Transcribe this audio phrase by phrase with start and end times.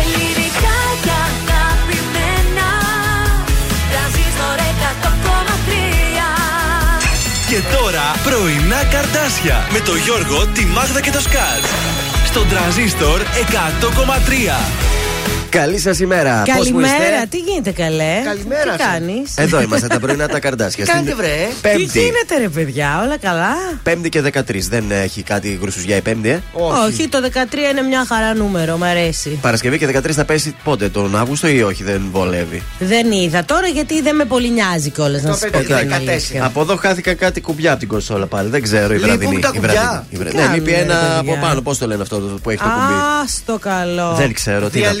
[0.00, 2.68] Ελληνικά και αγαπημένα
[3.90, 5.74] Τρανζίστορ 100,3
[7.50, 11.64] Και τώρα πρωινά καρτάσια με το Γιώργο, τη Μάγδα και το Σκάτ.
[12.24, 14.93] Στον τραζίστορ 100,3.
[15.54, 16.42] Καλή σας ημέρα.
[16.46, 18.76] Καλημέρα, τι γίνεται καλέ; Καλημέρα Τι σας.
[18.90, 20.84] κάνεις; Εδώ είμαστε τα πρωινά τα καρδάσια.
[20.86, 21.82] Τι κάνετε, βρε; Τι Πέμπτη.
[22.00, 24.68] γίνεται ρε παιδιά, όλα καλά; Πέμπτη και 13.
[24.68, 26.40] Δεν έχει κάτι γκρουσουζιά η Πέμπτη, ε;
[26.86, 27.08] Όχι.
[27.08, 29.38] το 13 είναι μια χαρά νούμερο, μου αρέσει.
[29.42, 33.66] Παρασκευή και 13 θα πέσει πότε, τον Αύγουστο ή όχι, δεν βολεύει; Δεν είδα τώρα
[33.66, 36.08] γιατί δεν με πολύ νοιάζει κιόλας να Το σας πω παιδί, και την 14.
[36.08, 36.44] αλήθεια.
[36.44, 38.48] Από εδώ χάθηκα κάτι κουμπιά από την κονσόλα πάλι.
[38.48, 39.38] Δεν ξέρω, η Λείπουν βραδινή.
[39.40, 39.70] τα η κουμπιά.
[39.72, 40.42] βραδινή, η βραδινή.
[40.42, 41.60] Τι Ναι, λείπει κάνουν, ρε, ένα από παιδιά; πάνω.
[41.60, 42.92] Πώς το λένε αυτό το που έχει το κουμπί;
[43.22, 44.14] Α, στο καλό.
[44.14, 44.92] Δεν ξέρω τι να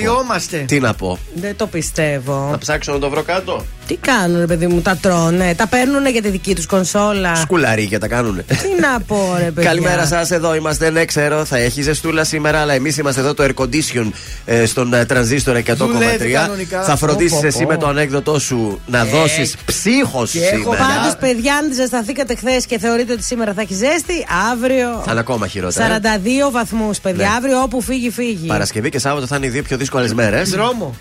[0.50, 0.56] πω.
[0.56, 0.74] Διαλυόμαστε.
[0.74, 1.18] Τι να πω.
[1.34, 2.48] Δεν το πιστεύω.
[2.50, 3.64] Να ψάξω να το βρω κάτω.
[3.86, 7.34] Τι κάνουν, ρε παιδί μου, τα τρώνε, τα παίρνουν για τη δική τους κονσόλα.
[7.34, 8.42] Σκουλαρίκια τα κάνουνε.
[8.42, 9.70] Τι να πω, ρε παιδιά.
[9.70, 10.90] Καλημέρα σας, εδώ είμαστε.
[10.90, 14.10] Ναι, ξέρω, θα έχει ζεστούλα σήμερα, αλλά εμείς είμαστε εδώ το air condition
[14.44, 15.76] ε, στον ε, τρανζίστορ 100,3.
[15.76, 16.82] Δουλεύει κανονικά.
[16.82, 17.68] Θα φροντίσεις Πω, πω, εσύ πω.
[17.68, 20.84] με το ανέκδοτό σου να δώσεις ψύχος και έχω σήμερα.
[20.94, 25.02] Πάντως, παιδιά, αν ζεσταθήκατε χθες και θεωρείτε ότι σήμερα θα έχει ζέστη, αύριο.
[25.04, 25.98] Θα είναι ακόμα χειρότερα.
[26.46, 27.28] 42 βαθμούς, παιδιά.
[27.28, 27.34] Ναι.
[27.36, 28.46] Αύριο όπου φύγει, φύγει.
[28.46, 30.50] Παρασκευή και Σάββατο θα είναι οι δύο πιο δύσκολες μέρες.
[30.50, 30.94] Δρόμο.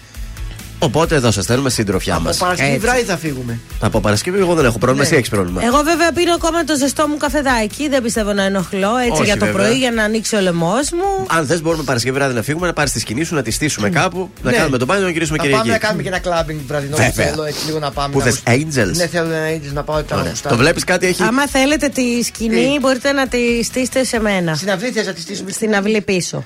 [0.84, 2.38] Οπότε εδώ σας στέλνουμε συντροφιά Από μας.
[2.38, 2.80] Παρασκευή Έτσι.
[2.82, 3.60] βράδυ θα φύγουμε.
[3.80, 5.08] Από Παρασκευή εγώ δεν έχω πρόβλημα, Ναι.
[5.10, 5.64] εσύ έχεις πρόβλημα.
[5.64, 7.90] Εγώ βέβαια πίνω ακόμα το ζεστό μου καφεδάκι.
[7.90, 9.62] Δεν πιστεύω να ενοχλώ έτσι Όχι, για το βέβαια.
[9.66, 11.26] πρωί για να ανοίξει ο λαιμός μου.
[11.28, 13.90] Αν θες, μπορούμε Παρασκευή βράδυ να φύγουμε, να πάρεις τη σκηνή σου, να τη στήσουμε
[13.90, 14.58] κάπου, να Ναι.
[14.58, 15.84] κάνουμε το μπάνιο, να γυρίσουμε Να πάμε να Κυριακή.
[15.86, 17.26] κάνουμε και ένα κλαμπινγκ βραδινό που Βέβαια.
[17.30, 18.14] θέλω έτσι λίγο να πάμε.
[18.14, 18.68] Που να θες ακούσω.
[18.68, 18.96] Angels?
[18.96, 20.30] Ναι, θέλω ένα Angels να πάω και να Ωραία.
[20.30, 20.56] γουστάρω.
[20.56, 21.24] Το βλέπεις κάτι έχει.
[21.24, 24.56] Άμα θέλετε τη σκηνή, Τι; μπορείτε να τη στήσετε σε μένα.
[24.56, 26.44] Στην αυλή θες να τη στήσουμε; Στην αυλή πίσω.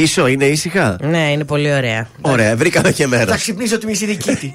[0.00, 2.08] Πίσω είναι ήσυχα; Ναι, είναι πολύ ωραία.
[2.20, 3.26] Ωραία, βρήκαμε και μέρα.
[3.26, 4.52] Θα ξυπνήσω τη μισή δική τη.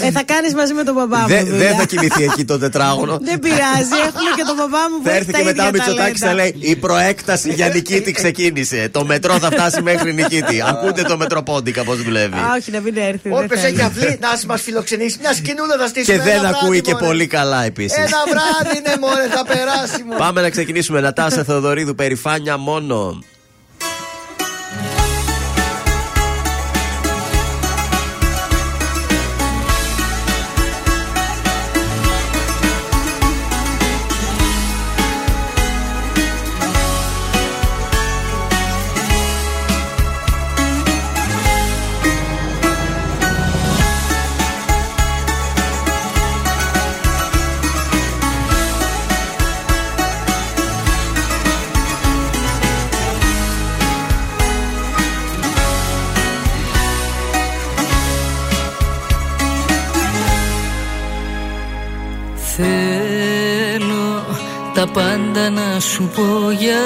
[0.00, 1.26] ε, θα κάνεις μαζί με τον μπαμπά μου.
[1.26, 1.58] Δεν δουλειά.
[1.58, 3.18] δεν θα κοιμηθεί εκεί το τετράγωνο.
[3.22, 5.66] Δεν πειράζει, έχουμε και τον μπαμπά μου που Θα έχει έρθει τα και μετά ο
[5.68, 6.56] ίδια Μητσοτάκης θα ταλέντα.
[6.58, 8.88] λέει Η προέκταση για νικήτη ξεκίνησε.
[8.92, 10.62] Το μετρό θα φτάσει μέχρι νικήτη.
[10.66, 12.34] Ακούτε το μετροπόντικα πώς δουλεύει.
[12.36, 13.18] Α, όχι, να μην έρθει.
[13.28, 13.74] δεν Όποιος θέλω.
[13.74, 15.16] έχει αυλή, να μας φιλοξενήσει.
[15.20, 16.16] Μια σκηνούλα θα στήσουμε.
[16.16, 17.06] Και δεν ένα ακούει βράδυ, και μωρέ.
[17.06, 17.96] πολύ καλά επίσης.
[17.96, 20.16] Ένα βράδυ είναι μωρέ, θα περάσει μου.
[20.18, 21.00] Πάμε να ξεκινήσουμε.
[21.00, 23.18] Νατάσα Θεοδωρίδου, περηφάνεια μόνο.
[65.34, 66.84] Πάντα να σου πω για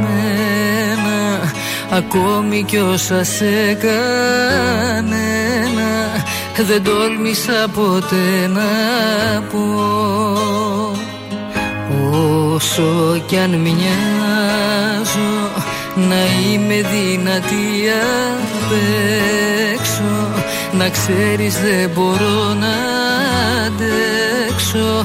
[0.00, 1.52] μένα.
[1.90, 5.10] Ακόμη κι όσα σε κανένα
[6.66, 8.70] Δεν τόλμησα ποτέ να
[9.52, 9.64] πω.
[12.54, 13.90] Όσο κι αν μοιάζω
[15.94, 17.90] να είμαι δυνατή
[18.52, 18.72] απ'
[19.72, 20.28] έξω.
[20.72, 22.74] Να ξέρεις δεν μπορώ να
[23.66, 25.04] αντέξω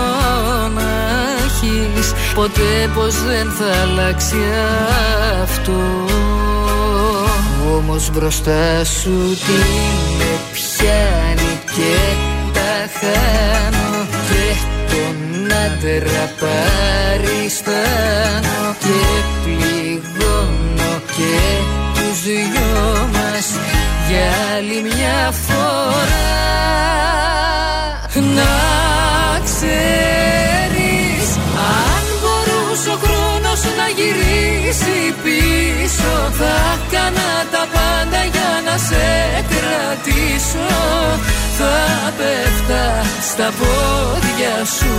[1.61, 4.37] έχεις Ποτέ πως δεν θα αλλάξει
[5.41, 5.81] αυτό.
[7.75, 9.59] Όμως μπροστά σου τι
[10.17, 11.97] με πιάνει και
[12.53, 14.07] τα χάνω.
[14.29, 14.45] Και
[14.89, 15.17] τον
[15.65, 17.55] άντρα παριστάνω
[18.79, 18.99] Και
[19.43, 21.39] πληγώνω και
[21.93, 23.47] τους δυο μας
[24.09, 26.39] Για άλλη μια φορά.
[28.35, 28.53] Να
[29.43, 31.10] ξέρεις
[31.69, 39.05] Αν μπορούσε ο χρόνος να γυρίσει πίσω Θα έκανα τα πάντα για να σε
[39.51, 40.69] κρατήσω.
[41.57, 41.77] Θα
[42.17, 42.85] πέφτα
[43.29, 44.95] στα πόδια σου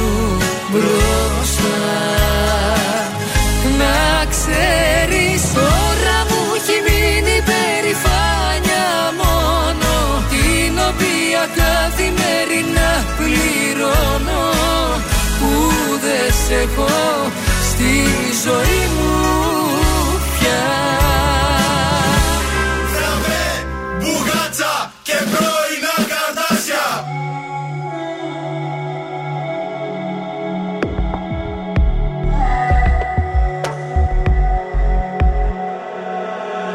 [0.71, 1.81] μπροστά.
[3.79, 8.89] Να ξέρεις τώρα μου έχει μείνει περηφάνια
[9.23, 9.93] μόνο.
[10.31, 14.45] Την οποία καθημερινά πληρώνω.
[15.07, 15.12] Που
[16.03, 16.89] δεν σε έχω
[17.71, 18.05] στη
[18.45, 19.13] ζωή μου
[20.39, 20.65] πια.
[23.99, 26.87] Μπουγάτσα και πρώινα καρτάσια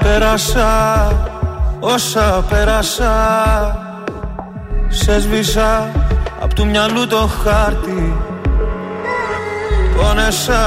[0.03, 1.11] Πέρασα
[1.79, 3.15] όσα πέρασα.
[4.89, 5.91] Σε σβήσα
[6.41, 8.26] απ' του μυαλού το χάρτη
[9.97, 10.61] Πόνεσα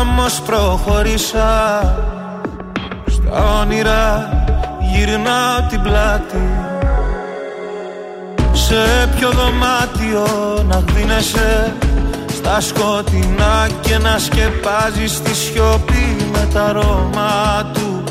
[0.00, 1.80] όμως προχωρήσα.
[3.06, 4.30] Στα όνειρα
[4.80, 6.48] γυρνάω την πλάτη.
[8.52, 10.26] Σε ποιο δωμάτιο
[10.68, 11.72] να γδίνεσαι
[12.34, 18.04] Στα σκοτεινά και να σκεπάζεις τη σιωπή με τα αρώμα του.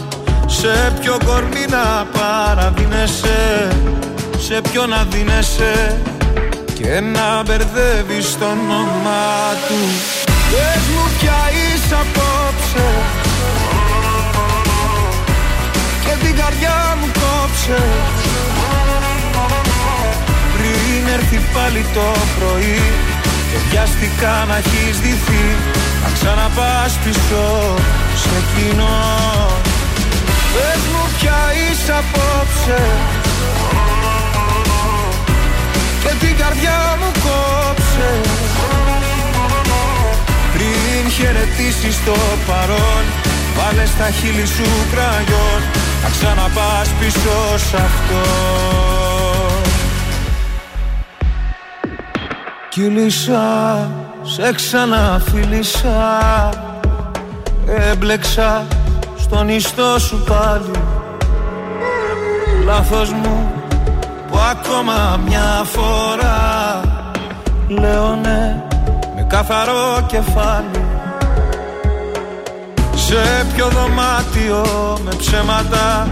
[0.45, 3.67] Σε ποιο κορμί να παραδίνεσαι
[4.37, 6.01] Σε ποιο να δίνεσαι
[6.73, 9.35] και να μπερδεύεις το όνομά
[9.67, 9.79] του.
[10.51, 12.87] Πες μου ποια είσαι απόψε.
[16.03, 17.83] Και την καρδιά μου κόψε.
[20.53, 22.07] Πριν έρθει πάλι το
[22.39, 22.81] πρωί
[23.49, 25.45] και βιαστικά να έχεις ντυθεί
[26.03, 27.75] να ξαναπάς πίσω
[28.15, 29.01] σε κοινό.
[30.53, 32.81] Πες μου ποια είσαι απόψε
[36.03, 38.11] και την καρδιά μου κόψε.
[40.53, 42.15] Πριν χαιρετήσεις το
[42.47, 43.03] παρόν
[43.55, 45.61] Βάλε στα χείλη σου κραγιόν.
[46.03, 48.21] Να ξαναπάς πίσω σ' αυτό.
[52.69, 53.91] Κύλησα,
[54.23, 56.09] σε ξαναφίλησα.
[57.91, 58.65] Έμπλεξα
[59.17, 60.71] στον ιστό σου πάλι.
[62.65, 63.52] Λάθος μου
[64.33, 66.81] που ακόμα μια φορά
[67.67, 68.63] Λέω ναι
[69.15, 70.85] με καθαρό κεφάλι.
[72.95, 74.65] Σε ποιο δωμάτιο
[75.03, 76.07] με ψέματα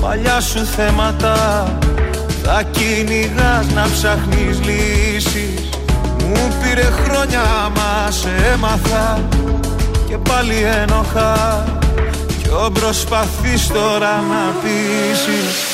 [0.00, 1.64] Παλιά σου θέματα.
[2.42, 5.68] Θα κυνηγάς να ψάχνεις λύσεις.
[6.18, 7.42] Μου πήρε χρόνια
[7.76, 9.20] μα σε έμαθα.
[10.08, 11.64] Και πάλι ένοχα.
[12.42, 15.73] Ποιο προσπαθείς τώρα να πείσεις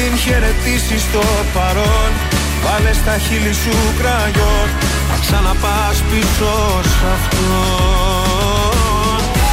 [0.00, 1.22] πριν χαιρετήσεις το
[1.54, 2.10] παρόν.
[2.64, 4.68] Βάλε στα χείλη σου κραγιόν
[5.10, 6.52] Να ξαναπάς πίσω
[6.92, 7.48] σ' αυτό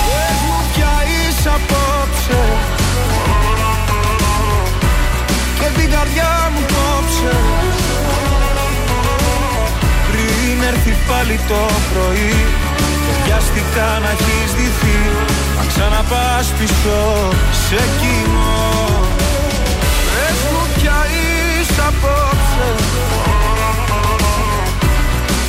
[0.07, 2.41] Πες μου ποια είσαι απόψε.
[5.59, 7.35] Και την καρδιά μου κόψε.
[10.07, 11.61] Πριν έρθει πάλι το
[11.91, 12.35] πρωί
[13.05, 14.99] Και βιαστικά να έχεις ντυθεί
[15.57, 16.99] Να ξαναπάς πίσω
[17.67, 18.96] σε κοινό
[20.27, 22.69] Πες μου ποια είσαι απόψε.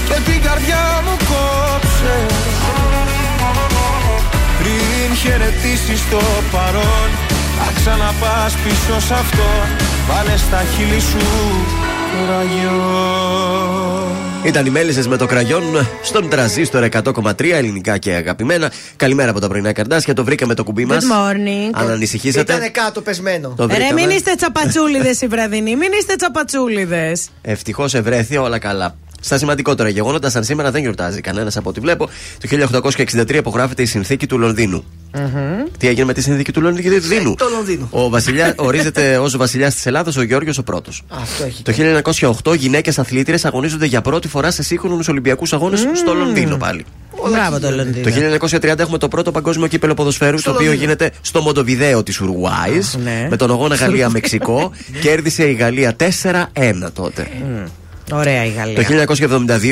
[0.09, 2.27] Και την καρδιά μου κόψε.
[5.23, 6.21] Χαιρετήσεις το
[6.53, 7.09] παρόν
[7.59, 9.49] Θα ξαναπάς πίσω σ' αυτό.
[10.09, 11.88] Βάλε στα χείλη σου ραγιό
[14.45, 15.63] Ήταν οι μέλισσες με το κραγιόν
[16.03, 18.73] στον τραζίστορ 100,3 ελληνικά και αγαπημένα.
[18.97, 20.15] Καλημέρα από τα πρωινά καρδάσια.
[20.15, 21.05] Το βρήκαμε το κουμπί μας.
[21.05, 21.71] Good morning.
[21.73, 22.53] Αν ανησυχήσατε.
[22.53, 23.55] Ήτανε κάτω πεσμένο.
[23.57, 24.01] Το Ρε, βρήκαμε.
[24.01, 27.29] μην είστε τσαπατσούλιδες οι βραδινοί, μην είστε τσαπατσούλιδες.
[27.43, 28.97] Ευτυχώς ευρέθη όλα καλά.
[29.21, 32.09] Στα σημαντικότερα γεγονότα, σαν σήμερα δεν γιορτάζει κανένας από ό,τι βλέπω.
[32.39, 32.49] Το
[33.15, 34.85] 1863 υπογράφεται η συνθήκη του λονδινου
[35.79, 37.89] Τι έγινε με τη συνθήκη του Λονδίνου; Το Λονδίνο.
[37.91, 41.03] Ο βασιλιά, ορίζεται ως βασιλιάς της Ελλάδα ο Γιώργος ο πρώτος.
[41.09, 41.63] Αυτό έχει.
[41.63, 41.73] Το
[42.45, 46.85] 1908 γυναίκες αθλήτριες αγωνίζονται για πρώτη φορά σε σύγχρονους Ολυμπιακούς Αγώνες στο Λονδίνο πάλι.
[47.31, 48.05] Μπράβο το Λονδίνο.
[48.39, 50.81] Το 1930 έχουμε το πρώτο παγκόσμιο κύπελο ποδοσφαίρου, το οποίο Λονδίνο.
[50.85, 52.97] γίνεται στο Μοντοβιδέο της Ουρουάης.
[53.05, 53.27] ναι.
[53.31, 54.73] Με τον αγώνα Γαλλία-Μεξικό.
[55.01, 57.29] Κέρδισε η Γαλλία 4-1 τότε.
[58.13, 59.07] Ωραία η Γαλλία.
[59.07, 59.07] Το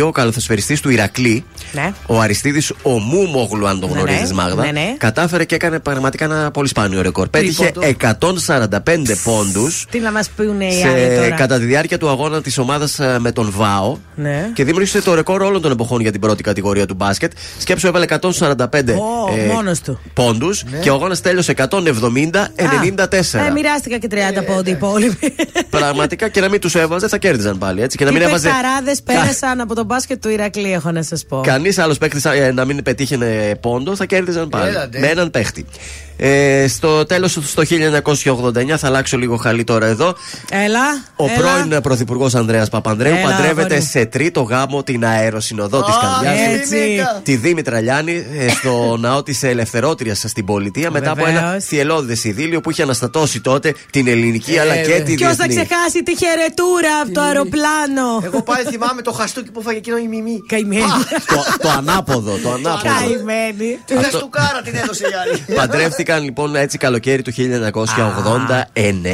[0.01, 1.93] 1972 ο καλοθεσφαιριστής του Ηρακλή, Ναι.
[2.07, 4.35] ο Αριστίδης ο Μούμογλου, αν τον Ναι, γνωρίζεις, ναι.
[4.35, 4.95] Μάγδα, Ναι, ναι.
[4.99, 7.29] κατάφερε και έκανε πραγματικά ένα πολύ σπάνιο ρεκόρ.
[7.29, 12.09] Πέτυχε 145 πόντους Τι να μας πούνε οι άλλοι σε, τώρα; κατά τη διάρκεια του
[12.09, 14.51] αγώνα της ομάδας με τον ΒΑΟ Ναι.
[14.55, 17.33] και δημιούργησε το ρεκόρ όλων των εποχών για την πρώτη κατηγορία του μπάσκετ.
[17.59, 20.01] Σκέψου, έβαλε 145 Ω, μόνος του.
[20.15, 23.41] πόντους και ο αγώνας τέλειωσε 170-94.
[23.41, 25.35] Α, ε, μοιράστηκα και 30 πόντι οι υπόλοιποι.
[25.71, 27.83] Πραγματικά και να μην τους έβαζε, θα κέρδιζαν πάλι.
[27.83, 28.49] Έτσι, και να Τι μην έβαζε.
[28.49, 31.41] παιχταράδες πέρασαν από τον μπάσκετ του Ηρακλή, έχω να σας πω.
[31.41, 34.69] Κανείς άλλος παίκτης να μην πετύχαινε πόντο, θα κέρδιζαν πάλι.
[34.69, 34.99] Έλατε.
[34.99, 35.65] Με έναν παίχτη.
[36.19, 40.15] Ε, στο τέλος, στο 1989, θα αλλάξω λίγο χαλί τώρα εδώ.
[40.51, 40.81] Έλα.
[41.17, 41.35] Ο έλα.
[41.39, 43.87] πρώην πρωθυπουργός Ανδρέας Παπανδρέου Έλα, παντρεύεται αγόρι μου.
[43.91, 46.77] σε τρίτο γάμο την αεροσυνοδό της καρδιάς έτσι.
[47.23, 51.65] Τη Δήμητρα Λιάννη ε, στο ναό της Ελευθερότρια στην πολιτεία μετά από ένα Βεβαίως.
[51.65, 55.65] θυελώδες ειδήλιο που είχε αναστατώσει τότε την ελληνική αλλά και τη Ποιος θα διεθνή.
[55.67, 60.09] ξεχάσει τη χαιρετούρα από το αεροπλάνο; Εγώ πάλι θυμάμαι το χαστούκι που φάγε εκείνο η
[60.09, 60.43] μιμή.
[60.49, 60.83] Καημένη.
[61.27, 62.95] το, το ανάποδο, το ανάποδο.
[62.99, 63.79] Καημένη.
[63.85, 65.59] Τη χαστούκάρα την έδωσε η άλλη.
[66.07, 67.37] Παντρεύτηκαν λοιπόν έτσι καλοκαίρι του 1989.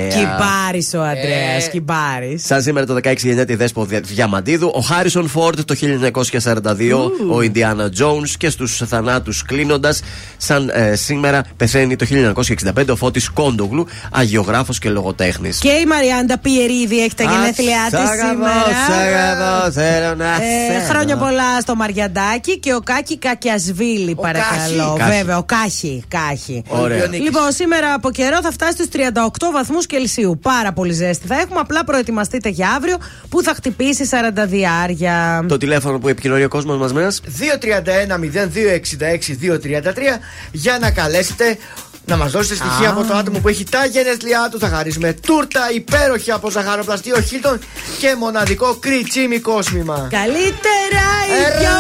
[0.09, 1.69] Κυπάρη ο Αντρέας, Ε.
[1.71, 2.39] κυπάρη.
[2.39, 7.43] Σαν σήμερα το 16 γεννιέται η Δέσπο Δια- Διαμαντίδου, ο Χάρισον Φόρντ το 1942, ο
[7.43, 10.03] Ιντιάνα Τζόουνς και στους θανάτους κλείνοντας,
[10.37, 15.59] σαν ε, σήμερα πεθαίνει το 1965 ο Φώτης Κόντογλου, αγιογράφος και λογοτέχνης.
[15.59, 18.53] Και η Μαριάντα Πιερίδη έχει τα γενέθλιά της σήμερα.
[20.81, 24.95] Ε, χρόνια πολλά στο Μαριαντάκι και ο Κάκη Κακιασβίλη, παρακαλώ.
[24.99, 25.11] Κάχη.
[25.17, 26.05] Βέβαια, ο Κάχη.
[26.09, 26.63] Κάχη.
[26.83, 27.07] Ωραία.
[27.07, 30.39] Λοιπόν, σήμερα από καιρό θα φτάσει στους 38 βαθμούς Κελσίου.
[30.43, 31.27] Πάρα πολύ ζέστη.
[31.27, 32.97] Θα έχουμε απλά προετοιμαστείτε για αύριο
[33.29, 34.15] που θα χτυπήσει 40
[34.47, 35.45] διάρια.
[35.49, 37.13] Το τηλέφωνο που επικοινωνεί ο κόσμος μας μένα.
[37.13, 37.17] 231-0266-233
[40.53, 41.57] για να καλέσετε
[42.07, 44.59] να μας δώσετε στοιχεία από το άτομο που έχει τα γενέθλιά του.
[44.59, 47.59] Θα χαρίσουμε τούρτα υπέροχη από ζαχαροπλαστείο Χίλτον
[47.99, 50.07] και μοναδικό κριτσίμι κόσμημα.
[50.11, 51.71] Καλύτερα οι Ε, δυο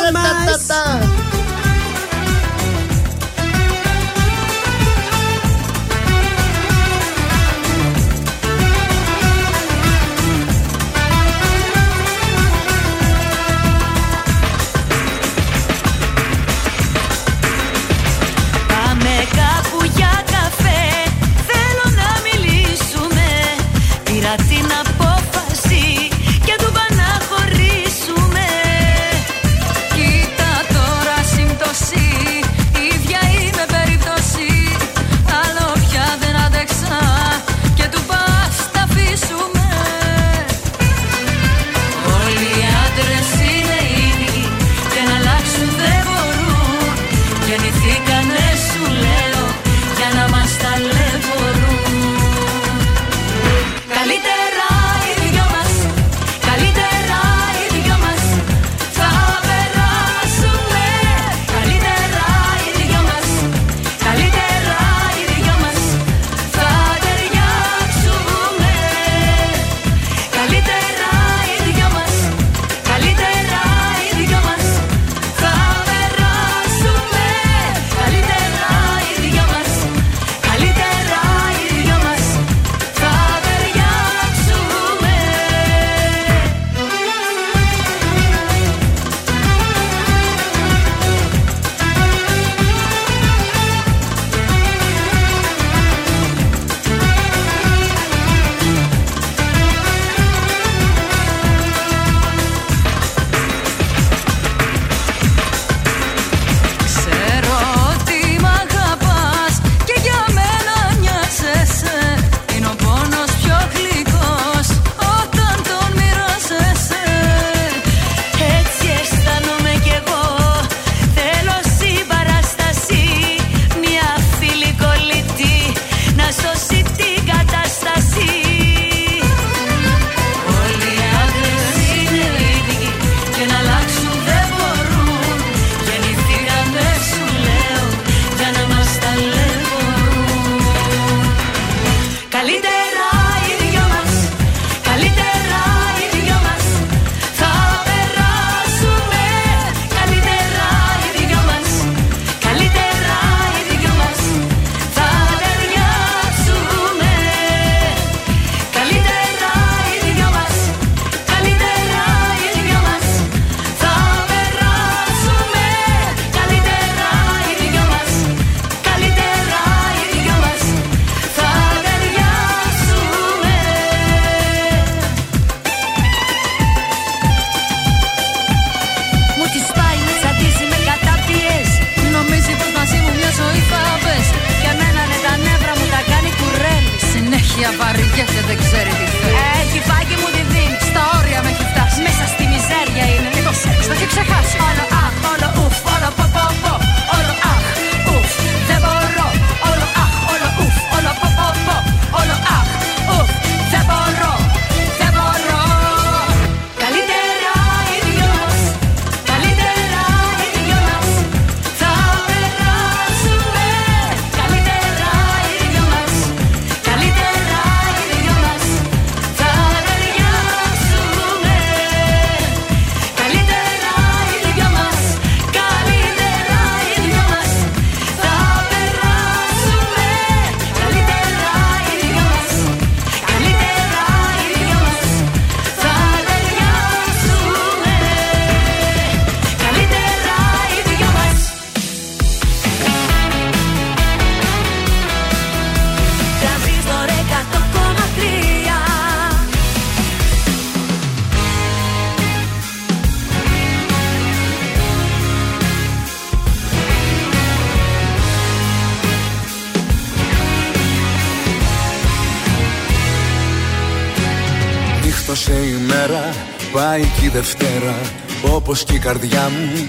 [269.02, 269.88] καρδιά μου,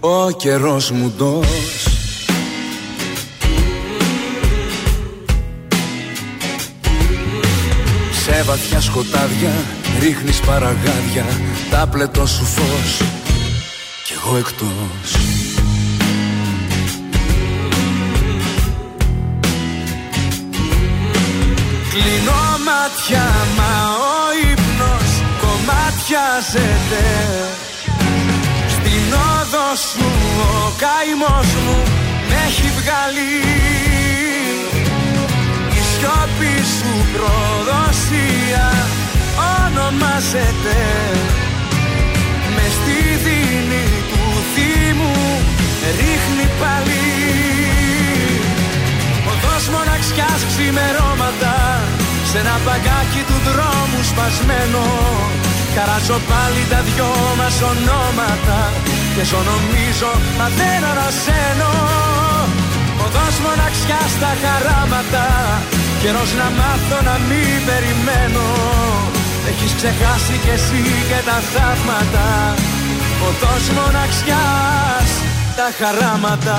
[0.00, 1.46] ο καιρός μου ντός.
[8.24, 9.52] Σε βαθιά σκοτάδια
[10.00, 11.24] ρίχνεις παραγάδια
[11.70, 13.02] Τα πλετό σου φως
[14.04, 15.16] κι εγώ εκτός.
[21.90, 23.25] Κλείνω μάτια
[30.82, 31.78] καημός μου
[32.28, 33.34] με έχει βγάλει.
[35.78, 38.68] Η σιώπη σου προδοσία
[39.54, 40.78] ονομάζεται.
[42.54, 45.16] Με στη δίνη του θύμου
[46.00, 47.06] ρίχνει πάλι.
[49.30, 51.54] Οδός μοναξιάς ξημερώματα
[52.30, 54.84] σε ένα παγκάκι του δρόμου σπασμένο.
[55.74, 58.58] Καράζω πάλι τα δυο μας ονόματα
[59.16, 61.72] Και ζω νομίζω μα δεν ανασένω
[63.04, 65.26] Οδός μοναξιά στα χαράματα.
[66.02, 68.46] Καιρός να μάθω να μην περιμένω.
[69.50, 72.28] Έχεις ξεχάσει κι εσύ και τα θαύματα.
[73.28, 75.10] Οδός μοναξιάς
[75.56, 76.58] τα χαράματα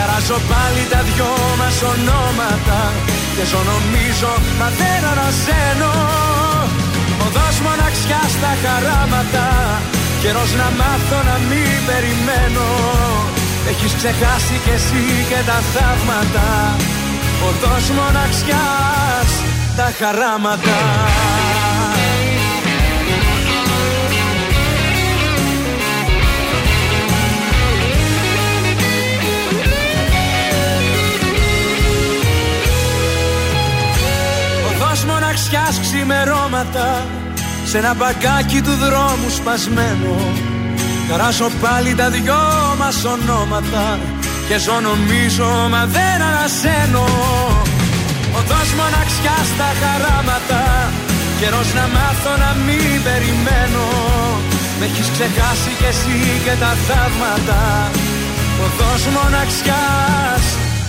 [0.00, 2.80] Χαράζω πάλι τα δυο μας ονόματα
[3.34, 5.92] Και ζω νομίζω μα δεν ανασένω
[7.24, 9.46] Οδός μοναξιά στα χαράματα
[10.22, 12.68] Καιρός να μάθω να μην περιμένω.
[13.70, 16.48] Έχεις ξεχάσει κι εσύ και τα θαύματα
[17.48, 19.30] Οδός μοναξιάς
[19.78, 20.78] τα χαράματα
[35.50, 37.06] μοναξιάς ξημερώματα
[37.64, 40.14] σε ένα μπαγκάκι του δρόμου σπασμένο.
[41.08, 42.42] Καράσω πάλι τα δυο
[42.78, 43.98] μας ονόματα
[44.48, 47.06] και ζω νομίζω μα δεν ανασένω.
[48.38, 50.62] Οδός μοναξιά στα χαράματα
[51.40, 53.86] Καιρός να μάθω να μην περιμένω.
[54.78, 57.60] Με έχεις ξεχάσει κι εσύ και τα θαύματα.
[58.64, 60.44] Οδός μοναξιάς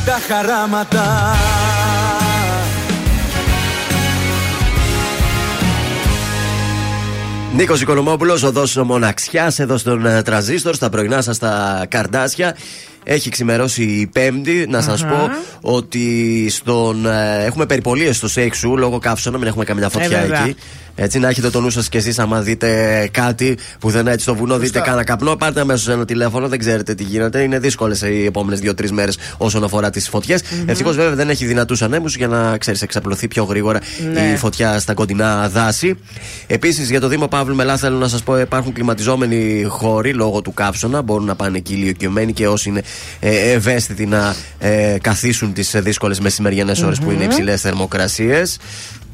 [0.06, 1.06] τα χαράματα
[7.56, 12.56] Νίκος Οικονομόπουλος, οδός μοναξιάς εδώ στον ε, Τραζίστορ, στα πρωινά σας τα καρδάσια.
[13.04, 14.66] Έχει ξημερώσει η Πέμπτη.
[14.70, 15.30] Να σας πω
[15.62, 20.44] ότι στον, ε, έχουμε περιπολίες στο Σέιξου λόγω καύσωνα, μην έχουμε καμιά φωτιά Ε, βέβαια.
[20.44, 20.56] εκεί.
[21.02, 24.36] Έτσι, να έχετε το νου σας κι εσείς, άμα δείτε κάτι που δεν έτσι στο
[24.36, 27.42] βουνό, δείτε κάνα καπνό, πάρτε αμέσως ένα τηλέφωνο, δεν ξέρετε τι γίνεται.
[27.42, 30.42] Είναι δύσκολες οι επόμενες δύο-τρεις μέρες όσον αφορά τις φωτιές.
[30.66, 33.80] Ευτυχώς βέβαια δεν έχει δυνατούς ανέμους για να ξέρεις, εξαπλωθεί πιο γρήγορα
[34.14, 34.32] Ναι.
[34.34, 35.96] η φωτιά στα κοντινά δάση.
[36.48, 40.54] Επίσης για το Δήμο Παύλου Μελά θέλω να σας πω υπάρχουν κλιματιζόμενοι χώροι λόγω του
[40.54, 41.02] καύσωνα.
[41.02, 42.82] Μπορούν να πάνε εκεί ηλιοκιωμένοι και όσοι είναι
[43.20, 48.58] ε, ευαίσθητοι να ε, καθίσουν τις δύσκολες μεσημεριανές ώρες που είναι υψηλές θερμοκρασίες.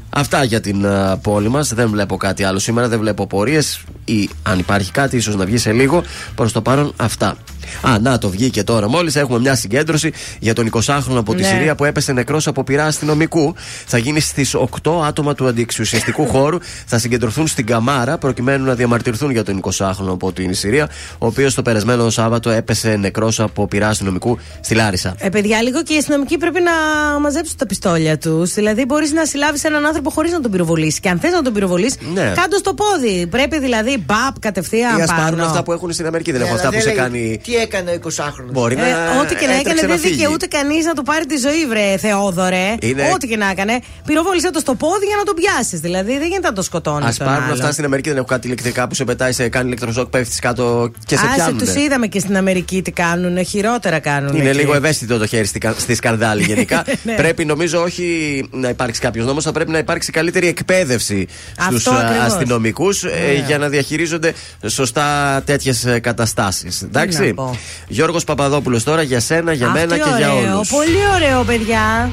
[0.10, 1.74] Αυτά για την α, πόλη μας.
[1.74, 2.88] Δεν βλέπω κάτι άλλο σήμερα.
[2.88, 6.04] Δεν βλέπω πορείες ή αν υπάρχει κάτι, ίσως να βγει σε λίγο.
[6.36, 7.38] Προς το παρόν, αυτά.
[7.82, 8.90] Α, να το βγήκε τώρα.
[8.90, 11.48] Μόλις έχουμε μια συγκέντρωση για τον 20χρονο από τη Ναι.
[11.48, 13.54] Συρία που έπεσε νεκρός από πειρά αστυνομικού.
[13.86, 16.58] Θα γίνει στις 8 άτομα του αντιεξουσιαστικού χώρου.
[16.86, 21.54] Θα συγκεντρωθούν στην Καμάρα προκειμένου να διαμαρτυρηθούν για τον 20χρονο από την Συρία, ο οποίος
[21.54, 25.16] το περασμένο Σάββατο έπεσε νεκρός από πειρά αστυνομικού στη Λάρισα.
[25.18, 26.72] Ε, παιδιά, λίγο και οι αστυνομικοί πρέπει να
[27.20, 28.54] μαζέψουν τα πιστόλια τους.
[28.54, 31.00] Δηλαδή, μπορείς να συλλάβεις έναν άνθρωπο χωρίς να τον πυροβολήσει.
[31.00, 32.22] Και αν θες να τον πυροβολήσει, Ναι.
[32.36, 33.28] κάτω στο πόδι.
[33.28, 35.44] Πρέπει δηλαδή, μπαπ, κατευθείαν Ή ας πάρουν πάνω.
[35.50, 37.40] αυτά που έχουν στην Αμερική, δεν Ναι, έχουν αλλά αυτά που σε δεν λέει κάνει.
[37.44, 38.50] Τι έκανε ο 20χρονο.
[38.52, 38.88] Μπορεί να.
[38.88, 40.14] Ε, ό,τι και να έτρεξε έκανε, να δεν φύγει.
[40.16, 42.76] δικαιούται κανείς να του πάρει τη ζωή, βρε Θεόδωρε.
[42.82, 43.80] Είναι- Ό,τι και να έκανε.
[44.06, 45.80] Πυροβόλησε το στο πόδι για να τον πιάσεις.
[45.80, 47.20] Δηλαδή, δεν γίνεται να το σκοτώνεις.
[47.22, 50.10] Α πάρουν αυτά στην Αμερική, δεν έχουν κάτι ηλεκτρικά που σε πετάει, σε κάνει ηλεκτροσόκ,
[50.10, 51.58] πέφτεις κάτω και σε Άσε, πιάνουν.
[51.58, 53.46] τους είδαμε και στην Αμερική τι κάνουν.
[53.46, 54.36] Χειρότερα κάνουν.
[54.36, 54.58] Είναι εκεί.
[54.58, 56.84] λίγο ευαίσθητο το χέρι στη, κα- στη σκαρδάλη γενικά.
[57.04, 57.14] Ναι.
[57.16, 58.04] Πρέπει νομίζω όχι
[58.52, 61.28] να υπάρξει κάποιος νόμος, θα πρέπει να υπάρξει καλύτερη εκπαίδευση
[61.60, 62.26] Αυτό στου ακριβώς.
[62.26, 63.44] αστυνομικούς Ναι.
[63.48, 64.34] για να διαχειρίζονται
[64.68, 66.82] σωστά τέτοιες καταστάσεις.
[66.82, 67.34] Εντάξει.
[67.46, 67.58] Να πω.
[67.88, 70.70] Γιώργος Παπαδόπουλος τώρα για σένα, για Αυτή μένα και για ωραίο, όλους.
[70.70, 72.12] Πολύ ωραίο, παιδιά.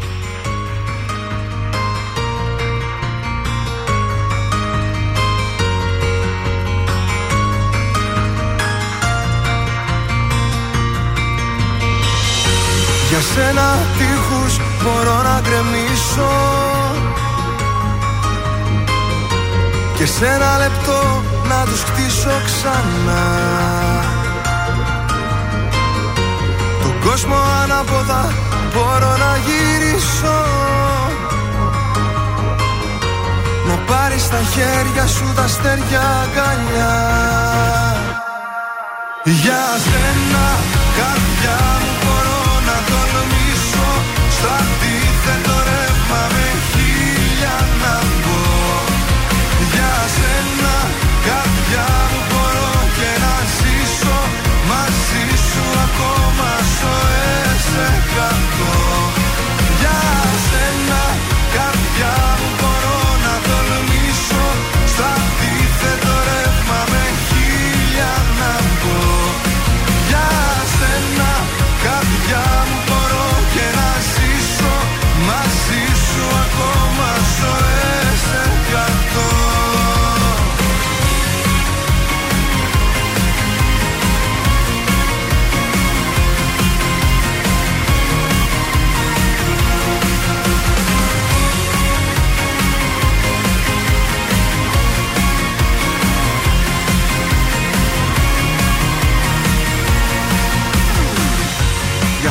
[13.13, 16.33] Για σένα τείχους μπορώ να γκρεμίσω
[19.97, 24.02] Και σε ένα λεπτό να τους χτίσω ξανά
[27.05, 28.33] κόσμο ανάποδα
[28.75, 30.41] μπορώ να γυρίσω.
[33.69, 36.97] Να πάρεις στα χέρια σου τα αστέρια αγκαλιά.
[39.25, 40.47] Για σένα
[40.97, 42.02] καρδιά μου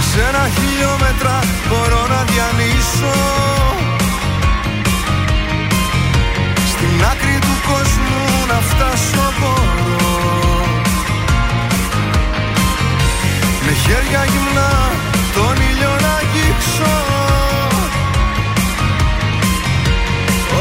[0.02, 3.16] Για σένα χιλιόμετρα μπορώ να διανύσω.
[6.72, 10.66] Στην άκρη του κόσμου να φτάσω μπορώ.
[13.66, 14.72] Με χέρια γυμνά
[15.36, 16.94] τον ήλιο να αγγίξω.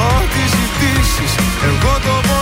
[0.08, 1.32] Ό,τι ζητήσεις
[1.68, 2.39] εγώ το μπορώ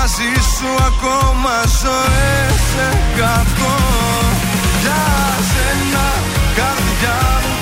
[0.00, 3.76] Μαζί σου ακόμα ζωές εκατό
[4.82, 5.04] Για
[5.50, 6.06] σένα
[6.56, 7.57] καρδιά μου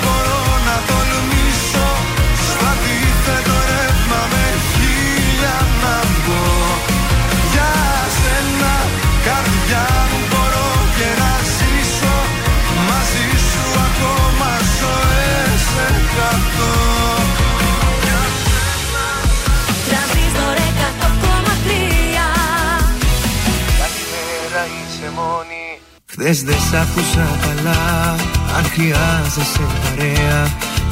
[26.27, 28.15] Χθες δεν σ' άκουσα καλά.
[28.57, 30.41] Αν χρειάζεσαι παρέα.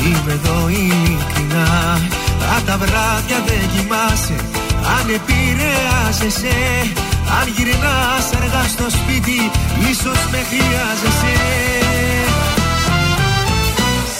[0.05, 1.67] Είμαι εδώ ειλικρινά
[2.55, 4.37] Αν τα βράδια δεν κοιμάσαι
[4.95, 6.57] Αν επηρεάζεσαι
[7.37, 9.39] Αν γυρνάς αργά στο σπίτι
[9.91, 11.35] Ίσως με χρειάζεσαι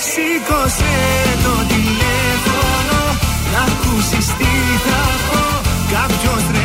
[0.07, 0.95] Σήκωσε
[1.45, 2.99] το τηλέφωνο
[3.53, 4.53] Να ακούσεις τι
[4.85, 5.43] θα πω.
[5.93, 6.64] Κάποιος τρελός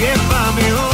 [0.00, 0.89] βρω Και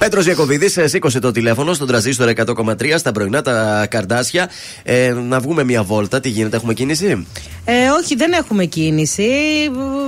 [0.00, 4.50] Πέτρος Ιακοβίδη, σήκωσε το τηλέφωνο στον τραζίστρο 100,3 στα πρωινά τα καρδάσια.
[4.82, 6.20] Ε, να βγούμε μια βόλτα.
[6.20, 7.26] Τι γίνεται, έχουμε κίνηση;
[7.64, 9.28] Ε, όχι, δεν έχουμε κίνηση.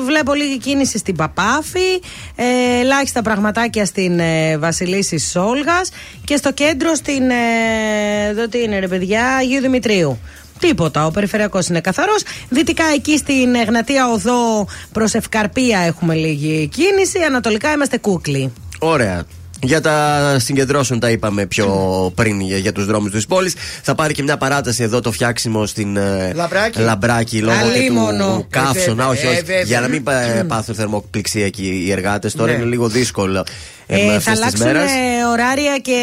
[0.04, 2.00] Βλέπω λίγη κίνηση στην Παπάφη.
[2.36, 5.90] Ε, ελάχιστα πραγματάκια στην ε, Βασιλίση Σόλγας.
[6.24, 7.30] Και στο κέντρο στην.
[7.30, 10.18] Ε, εδώ τι είναι, ρε παιδιά, Αγίου Δημητρίου.
[10.58, 11.06] Τίποτα.
[11.06, 12.22] Ο περιφερειακός είναι καθαρός.
[12.48, 17.18] Δυτικά εκεί στην Εγνατία Οδό προς Ευκαρπία έχουμε λίγη κίνηση.
[17.18, 18.52] Ανατολικά είμαστε κούκλοι.
[18.78, 19.24] Ωραία.
[19.64, 21.66] Για τα συγκεντρώσεων τα είπαμε πιο
[22.14, 23.54] πριν για, για τους δρόμους της πόλης.
[23.82, 26.80] Θα πάρει και μια παράταση εδώ το φτιάξιμο στην ε, Λαμπράκη.
[26.80, 28.24] Λαμπράκη λόγω και Αλίμονο.
[28.36, 29.04] του καύσωνα.
[29.04, 29.38] Ε, όχι, βέβαια, όχι.
[29.38, 29.62] ε, βέβαια.
[29.62, 32.32] για να μην πα- πάθουν θερμοπληξία εκεί οι εργάτες.
[32.34, 32.56] Τώρα Ναι.
[32.58, 33.44] είναι λίγο δύσκολο.
[33.86, 34.90] Ε, με Ε, θα αυτές τις αλλάξουν μέρες.
[34.90, 35.98] ε, ωράρια και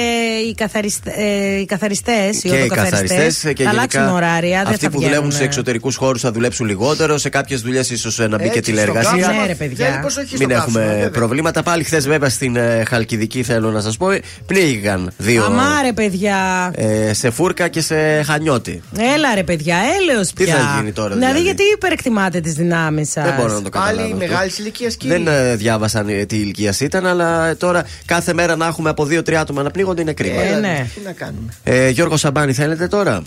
[0.49, 3.09] οι, καθαριστε, ε, οι καθαριστές, οι και οι οδοκαθαριστές.
[3.09, 5.45] καθαριστές και θα αλλάξουν γενικά ωράρια, δεν αυτοί θα που δουλεύουν βγαίνουν, σε ε.
[5.45, 7.17] εξωτερικούς χώρους θα δουλέψουν λιγότερο.
[7.17, 9.09] Σε κάποιες δουλειές ίσως να μπει και Έτσι, τηλεεργασία.
[9.09, 9.85] στο καύσωμα Ναι, ρε, παιδιά.
[9.85, 11.09] θέλει προσοχή στο Μην καύσωμα, έχουμε βέβαια.
[11.11, 11.63] προβλήματα.
[11.63, 14.07] Πάλι χθες, βέβαια, στην ε, Χαλκιδική, θέλω να σας πω,
[14.45, 16.71] πνίγηκαν δύο Αμάρε, παιδιά.
[16.75, 18.81] ε, σε φούρκα και σε χανιώτη.
[19.15, 20.55] Έλα ρε παιδιά, έλεος Τι πια.
[20.55, 23.23] θα γίνει τώρα, Δηλαδή, δηλαδή; γιατί υπερεκτιμάτε τις δυνάμεις σας.
[23.23, 23.99] Δεν μπορώ να το καταλάβω.
[24.01, 24.25] Άλλοι αυτό.
[24.25, 25.13] μεγάλης ηλικίας κύριοι.
[25.13, 29.39] Δεν ε, διάβασαν ε, τι ηλικία ήταν, αλλά τώρα κάθε μέρα να έχουμε από δύο-τρία
[29.41, 30.41] άτομα να πνίγονται είναι κρίμα.
[30.41, 30.87] Ε, ναι.
[30.95, 31.53] Τι να κάνουμε.
[31.63, 33.21] Ε, Γιώργο Σαμπάνη, θέλετε τώρα;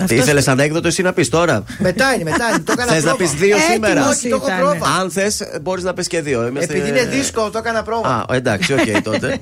[0.00, 2.58] Αυτός- Ήθελες ανέκδοτο εσύ να πεις τώρα; Μετά είναι, μετά είναι.
[2.58, 3.30] Το έκανα Θες να πρόβα.
[3.32, 4.58] πεις δύο Έτοιμος σήμερα; Όχι, το έχω ήταν.
[4.58, 4.86] πρόβα.
[5.00, 6.46] Αν θες, μπορείς να πεις και δύο.
[6.46, 8.08] Είμαστε- Επειδή είναι δύσκολο, το έκανα πρόβα.
[8.08, 9.38] Α, εντάξει, οκ, τότε.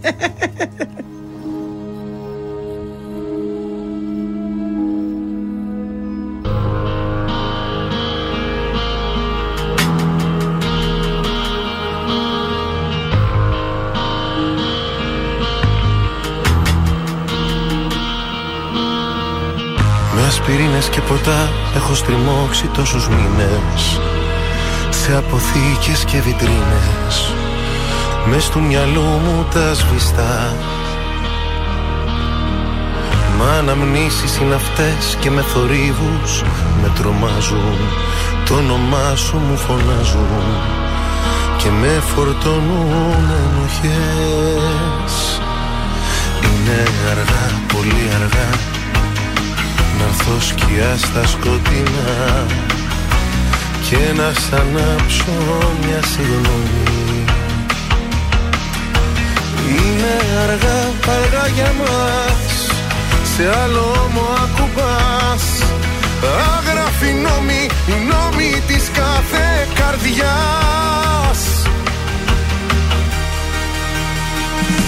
[20.39, 24.01] Με ασπιρίνες και ποτά έχω στριμώξει τόσους μήνες.
[24.91, 27.35] Σε αποθήκες και βιτρίνες.
[28.27, 30.55] Μες του μυαλού μου τα σβηστά.
[33.39, 36.43] Μα αναμνήσεις είναι αυτές και με θορύβους
[36.83, 37.79] με τρομάζουν.
[38.47, 40.45] Το όνομά σου μου φωνάζουν
[41.57, 45.41] και με φορτώνουν ενοχές.
[46.43, 48.76] Είναι αργά, πολύ αργά
[49.99, 52.47] να έρθω σκιά στα σκοτεινά
[53.89, 55.37] και να σ' ανάψω
[55.83, 57.25] μια συγγνώμη.
[59.69, 60.81] Είναι αργά,
[61.17, 62.57] αργά για μας
[63.37, 65.45] σε άλλο μου ακουμπάς.
[66.57, 71.41] Άγραφοι νόμοι, οι νόμοι της κάθε καρδιάς.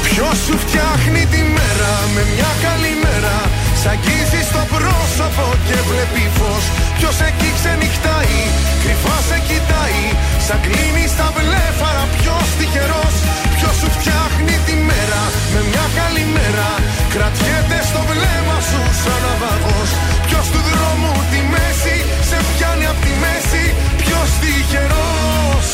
[0.03, 3.48] Ποιος σου φτιάχνει τη μέρα με μια καλή μέρα;
[3.81, 6.65] Σ' αγγίζεις στο πρόσωπο και βλέπει φως.
[6.97, 8.39] Ποιος εκεί ξενυχτάει,
[8.83, 10.03] κρυφά σε κοιτάει.
[10.47, 13.17] Σαν κλείνει στα βλέφαρα ποιος τυχερός,
[13.57, 16.71] Ποιος σου φτιάχνει τη μέρα με μια καλή μέρα.
[17.15, 19.91] Κρατιέται στο βλέμμα σου σαν αβαγός
[20.27, 21.97] Ποιος του δρόμου τη μέση
[22.29, 23.65] σε πιάνει από τη μέση.
[24.03, 25.69] Ποιος τυχερός.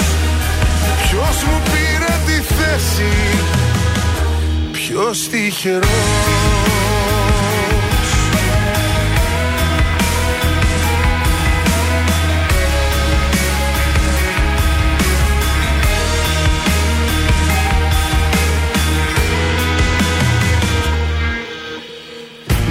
[1.05, 3.13] Ποιος μου πήρε τη θέση.
[4.73, 6.64] Ποιος τυχερός.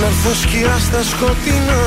[0.00, 1.84] να έρθω σκιά στα σκοτεινά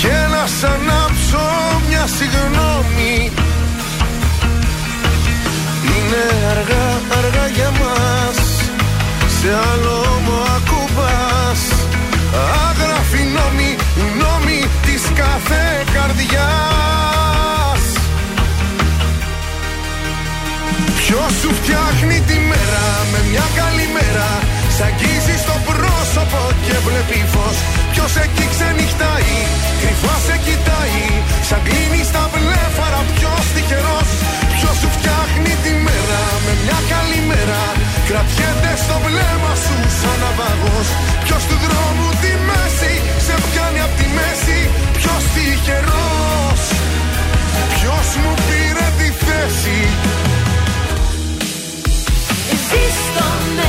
[0.00, 1.44] Και να σ' ανάψω
[1.88, 3.32] μια συγγνώμη.
[5.92, 8.38] Είναι αργά, αργά για μας
[9.40, 11.62] Σε άλλο μου ακουμπάς.
[12.68, 13.76] Άγραφη νόμη,
[14.18, 17.84] νόμη της κάθε καρδιάς.
[20.96, 24.28] Ποιος σου φτιάχνει τη μέρα με μια καλή μέρα
[24.76, 27.56] Σ' αγγίζει στο πρόσωπο και βλέπει φως.
[27.92, 29.34] Ποιος εκεί ξενυχτάει,
[29.80, 31.04] κρυφά σε κοιτάει.
[31.48, 34.10] Σαν κλείνει στα βλέφαρα ποιος τυχερός.
[34.56, 37.62] Ποιος σου φτιάχνει τη μέρα με μια καλή μέρα.
[38.08, 40.88] Κρατιέται στο βλέμμα σου σαν ναυαγός.
[41.24, 42.92] Ποιος του δρόμου τη μέση
[43.26, 44.58] σε πιάνει απ' τη μέση.
[44.98, 46.62] Ποιος τυχερός.
[47.74, 49.78] Ποιος μου πήρε τη θέση.
[52.68, 53.68] Ζήστο με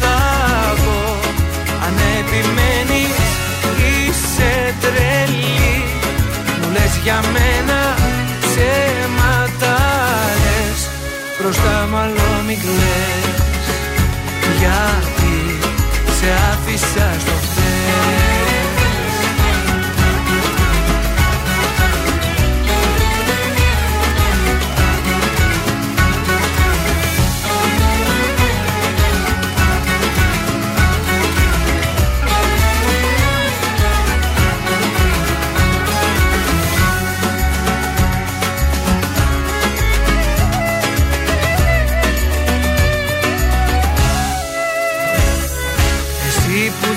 [0.00, 0.18] θα
[0.82, 1.18] πω
[1.86, 3.16] Αν επιμένεις
[3.88, 5.84] είσαι τρελή.
[6.60, 7.80] Μου λες για μένα
[8.40, 9.76] ψέματα
[10.42, 10.80] λες
[11.38, 13.36] Μπροστά μου άλλο μη κλαις
[14.58, 15.34] Γιατί
[16.18, 17.51] σε άφησα στο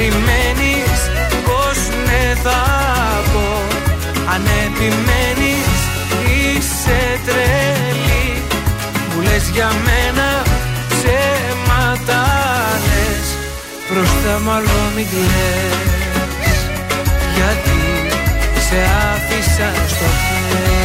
[0.00, 1.00] περιμένεις
[1.46, 2.62] πως ναι θα
[3.32, 3.48] πω.
[4.32, 5.78] Αν επιμένεις
[6.34, 8.42] είσαι τρελή.
[9.14, 10.28] Μου λες για μένα
[10.88, 12.22] ψέματα
[12.86, 13.26] λες.
[13.88, 16.58] Μπροστά μου άλλο μην κλαις.
[17.34, 17.80] Γιατί
[18.66, 18.78] σε
[19.12, 20.79] άφησα στο χέρι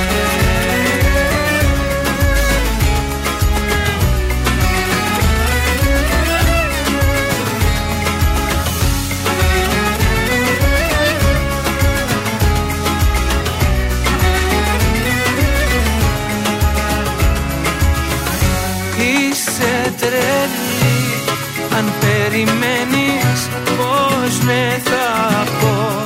[21.78, 23.40] Αν περιμένεις
[23.78, 26.04] πως ναι θα πω.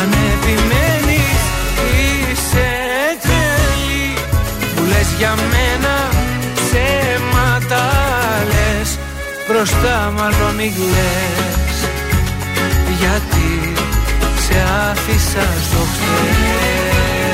[0.00, 1.40] Αν επιμένεις
[2.00, 2.70] είσαι
[3.22, 4.14] τρελή
[4.76, 5.94] Μου λες για μένα
[6.54, 7.84] ψέματα
[8.50, 8.98] λες.
[9.48, 11.78] Μπροστά μου άλλο μην κλαις
[12.98, 13.72] γιατί
[14.46, 14.56] σε
[14.90, 17.25] άφησα στο χθες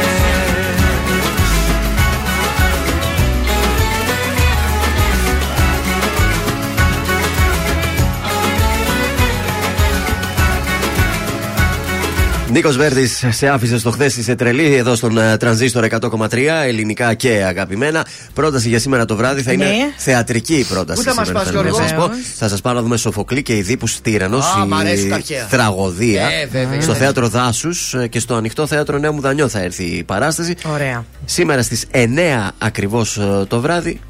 [12.53, 17.29] Νίκος Βέρτη, σε άφησε στο χθες, είσαι τρελή εδώ στον ε, τρανζίστορ 100,3, ελληνικά και
[17.29, 18.07] αγαπημένα.
[18.35, 19.93] Πρόταση για σήμερα το βράδυ θα είναι Ναι.
[19.97, 21.03] θεατρική η πρόταση.
[21.03, 22.07] Πού θα μας σήμερα, πας, θέλω να Γιώργο; σας πω.
[22.07, 22.27] Βεβαίως.
[22.37, 24.37] Θα σας πάω να δούμε Σοφοκλή και Ιδίπου Τύρανο.
[24.37, 25.47] Α, μ' αρέσουν τα αρχαία.
[25.47, 26.29] Τραγωδία.
[26.29, 26.99] Ε, βέβαια, στο ναι.
[26.99, 30.55] θέατρο Δάσους και στο ανοιχτό θέατρο Νέου Μουδανιό θα έρθει η παράσταση.
[30.73, 31.05] Ωραία.
[31.25, 34.01] Σήμερα στις 9 ακριβώς το βράδυ.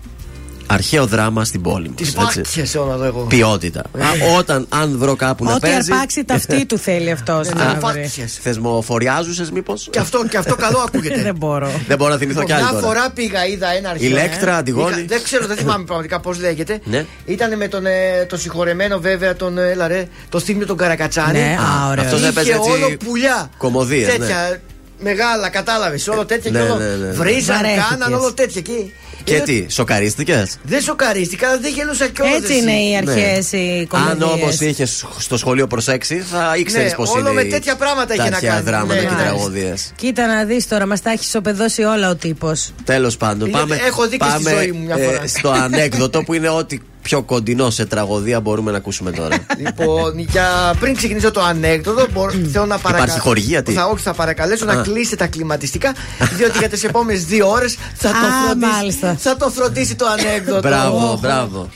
[0.67, 1.95] Αρχαίο δράμα στην πόλη μα.
[1.95, 2.43] Τις πάτιε
[2.81, 3.21] όλα εδώ εγώ.
[3.21, 3.81] Ποιότητα.
[3.81, 5.93] Α, όταν, αν βρω κάπου να Ό,τι παίζει.
[5.93, 7.49] αρπάξει ταυτή του θέλει αυτός.
[7.49, 8.09] Α, φάτιε.
[8.43, 11.23] Θεσμοφοριάζουσε, μήπως; Και αυτό, και αυτό καλό ακούγεται.
[11.23, 11.71] Δεν μπορώ.
[11.89, 12.63] Δεν μπορώ να θυμηθώ κι άλλο.
[12.63, 12.87] Μια τώρα.
[12.87, 14.09] φορά πήγα, είδα ένα αρχαίο.
[14.09, 14.57] Ηλέκτρα, ε.
[14.57, 14.91] Αντιγόνη.
[14.97, 16.81] Είχα- Δεν ξέρω, δεν θυμάμαι πραγματικά πώς λέγεται.
[16.85, 17.05] Ναι.
[17.25, 21.39] Ήταν με τον ε, το συγχωρεμένο βέβαια τον ε, έλα ρε, το θύμιο τον Καρακατσάνη.
[21.39, 22.05] Ναι, α, ωραίο.
[22.05, 23.51] αυτός Είχε έπαιζε έτσι όλο πουλιά.
[23.59, 24.17] κομμωδίες, ναι.
[24.19, 24.61] Τέτοια
[25.01, 26.09] μεγάλα, κατάλαβες.
[26.09, 26.77] Όλο τέτοια Ναι, και όλο.
[26.79, 27.13] ναι, ναι.
[27.13, 27.85] Βρίζαν, Βαρέθηκες.
[27.91, 28.93] κάναν όλο τέτοια εκεί.
[29.25, 32.35] Και Είδα- τι, σοκαρίστηκες; Δεν σοκαρίστηκα, αλλά δεν γελούσα κιόλας.
[32.37, 34.23] Έτσι είναι οι αρχαίε οι Αν κομμωδίες.
[34.43, 37.31] όμως είχες στο σχολείο προσέξει, θα ήξερες Ναι, πώς όλο είναι.
[37.33, 38.63] με η- τέτοια πράγματα τα είχε να αρχαία κάνει.
[38.65, 39.25] δράματα Ναι, και μάλιστα.
[39.31, 39.93] τραγωδίες.
[39.97, 42.73] Κοίτα να δεις τώρα, μας τα έχει ισοπεδώσει όλα ο τύπος.
[42.85, 45.23] Τέλος πάντων, Είναι- πάμε, έχω δει και στη πάμε ζωή μου μια φορά.
[45.23, 49.37] ε, στο ανέκδοτο που είναι ό,τι πιο κοντινό σε τραγωδία μπορούμε να ακούσουμε τώρα.
[49.67, 53.03] Λοιπόν, για πριν ξεκινήσω το ανέκδοτο, μπορώ, θέλω να παρακαλέσω.
[53.05, 54.83] Υπάρχει χορηγία, τι; Θα, όχι, θα παρακαλέσω να Α.
[54.83, 55.93] κλείσετε τα κλιματιστικά,
[56.37, 59.17] διότι για τις επόμενες δύο ώρες θα, το Α, φροντίσει- μάλιστα.
[59.19, 60.69] θα το φροντίσει το ανέκδοτο.
[60.69, 61.21] μπράβο, Οχ.
[61.21, 61.69] μπράβο.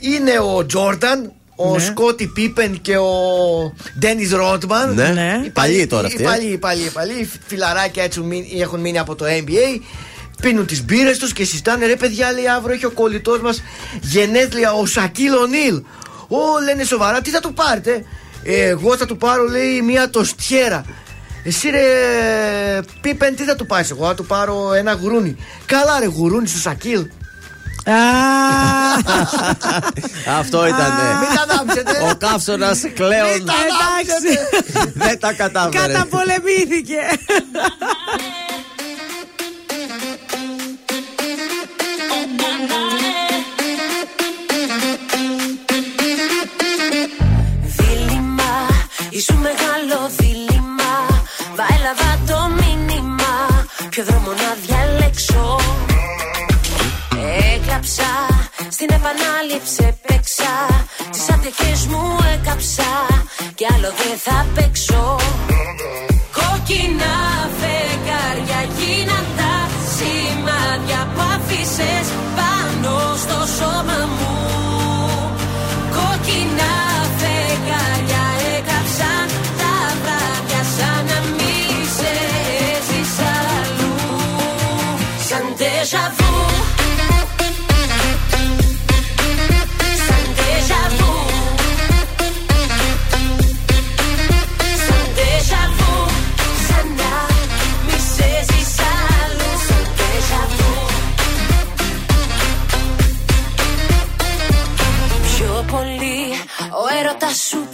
[0.00, 3.08] Είναι ο Τζόρνταν, ο Σκότι Πίπεν και ο
[3.98, 4.94] Ντένις Ρότμαν.
[4.94, 5.08] Ναι.
[5.08, 5.40] Ναι.
[5.44, 6.28] Οι Παλιοί τώρα αυτοί, Οι ε.
[6.28, 7.16] παλιοί, οι παλιοί, οι παλιοί.
[7.20, 9.80] Οι Φιλαράκια έτσι μείνει- έχουν μείνει από το NBA.
[10.40, 13.62] Πίνουν τις μπύρες τους και συζητάνε ρε παιδιά, λέει αύριο έχει ο κολλητός μας
[14.00, 15.82] γενέθλια ο Σακίλ Ονίλ.
[16.28, 18.04] Ω, λένε σοβαρά, τι θα του πάρετε;
[18.44, 20.84] «Ε, εγώ θα του πάρω, λέει, μία τοστιέρα.
[21.44, 21.80] Εσύ ρε
[23.00, 25.36] Πίπεν, τι θα του πάρεις, εγώ θα του πάρω ένα γουρούνι.
[25.66, 27.06] Καλά, ρε γουρούνι στο Σακίλ.
[27.84, 27.92] Α,
[30.40, 30.92] Αυτό ήταν.
[31.20, 31.90] Μην τα ανάψετε.
[32.10, 34.48] Ο καύσωνας κλέον Μην τα ανάψετε.
[34.94, 35.86] δεν τα κατάφερε.
[35.92, 36.98] Καταπολεμήθηκε.
[59.60, 62.82] Επανάληψη παίξα Τις ατυχές μου έκαψα.
[63.54, 65.19] Κι άλλο δεν θα παίξω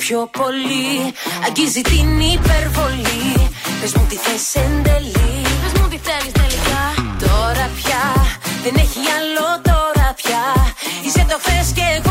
[0.06, 0.90] πιο πολύ.
[1.46, 3.32] Αγγίζει την υπερβολή.
[3.80, 5.12] Πες μου τι θες εν τέλει.
[5.62, 6.82] Πες μου τι θέλεις τελικά.
[7.24, 8.04] Τώρα πια,
[8.64, 10.44] δεν έχει άλλο τώρα πια.
[11.04, 12.05] Είσαι το χθες και εγώ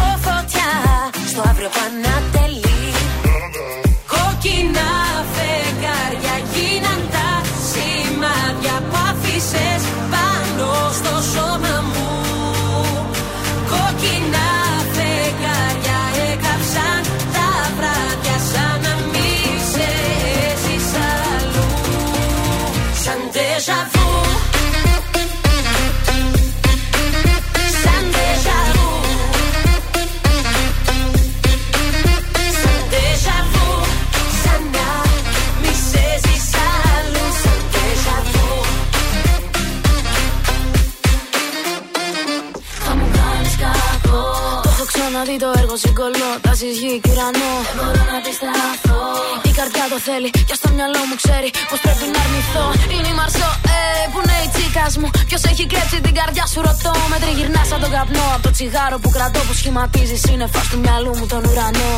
[45.35, 49.01] έχω ξαναδεί το έργο συγκολώ Τάσεις γη και ουρανό Δεν μπορώ να αντισταθώ
[49.49, 52.65] Η καρδιά το θέλει και στο μυαλό μου ξέρει Πως πρέπει να αρνηθώ.
[52.93, 53.79] Είναι η Μαρσό, ε,
[54.11, 55.07] που είναι η τσίκας μου.
[55.29, 56.93] Ποιος έχει κλέψει την καρδιά σου ρωτώ.
[57.11, 61.11] Με τριγυρνάς σαν τον καπνό Από το τσιγάρο που κρατώ που σχηματίζει σύννεφα του μυαλού
[61.17, 61.93] μου τον ουρανό.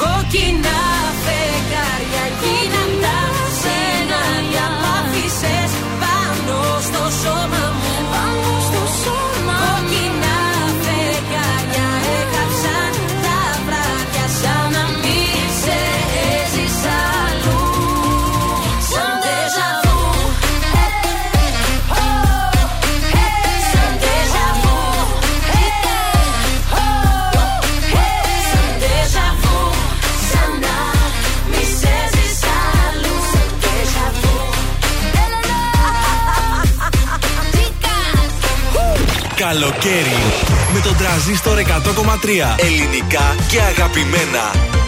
[0.00, 0.78] Κόκκινα
[1.24, 3.18] φεγγάρια γίναν τα
[3.60, 5.72] σενάρια που άφησες
[6.02, 6.56] πάνω
[6.88, 7.83] στο σώμα μου
[39.54, 40.18] Καλοκαίρι
[40.72, 41.64] με τον τραζίστορ 100,3
[42.58, 44.83] ελληνικά και αγαπημένα.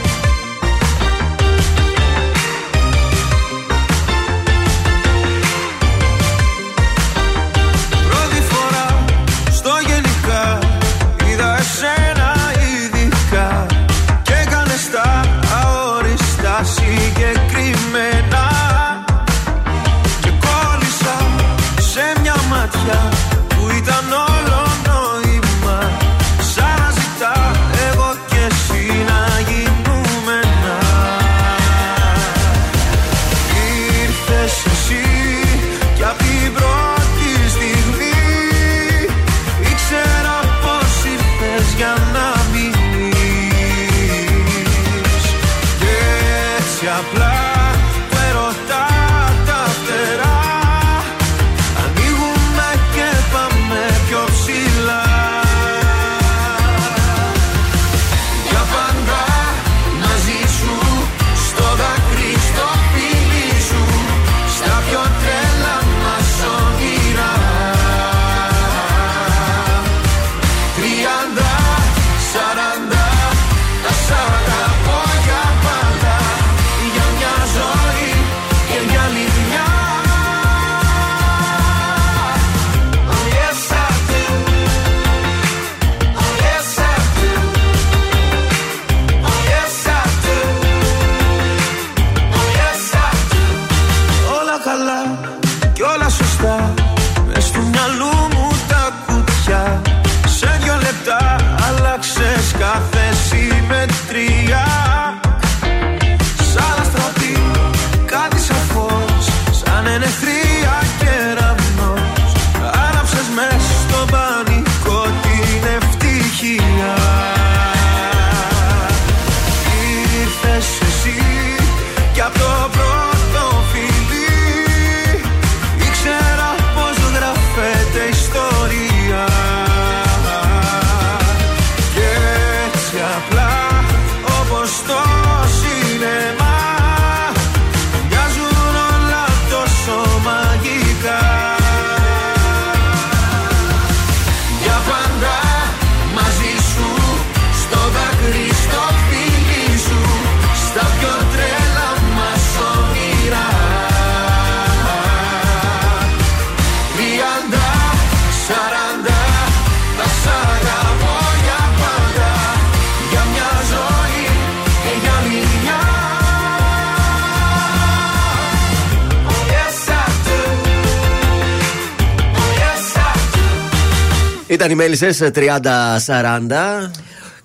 [174.66, 176.90] Ήταν οι μέλισσες 30-40.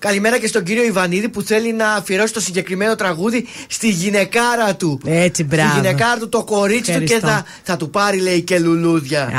[0.02, 5.00] Καλημέρα και στον κύριο Ιβανίδη που θέλει να αφιερώσει το συγκεκριμένο τραγούδι στη γυναικάρα του.
[5.04, 5.68] Έτσι, μπράβο.
[5.70, 7.28] Στη γυναικάρα του, το κορίτσι του και Ευχαριστώ.
[7.28, 9.32] θα, θα του πάρει, λέει, και λουλούδια.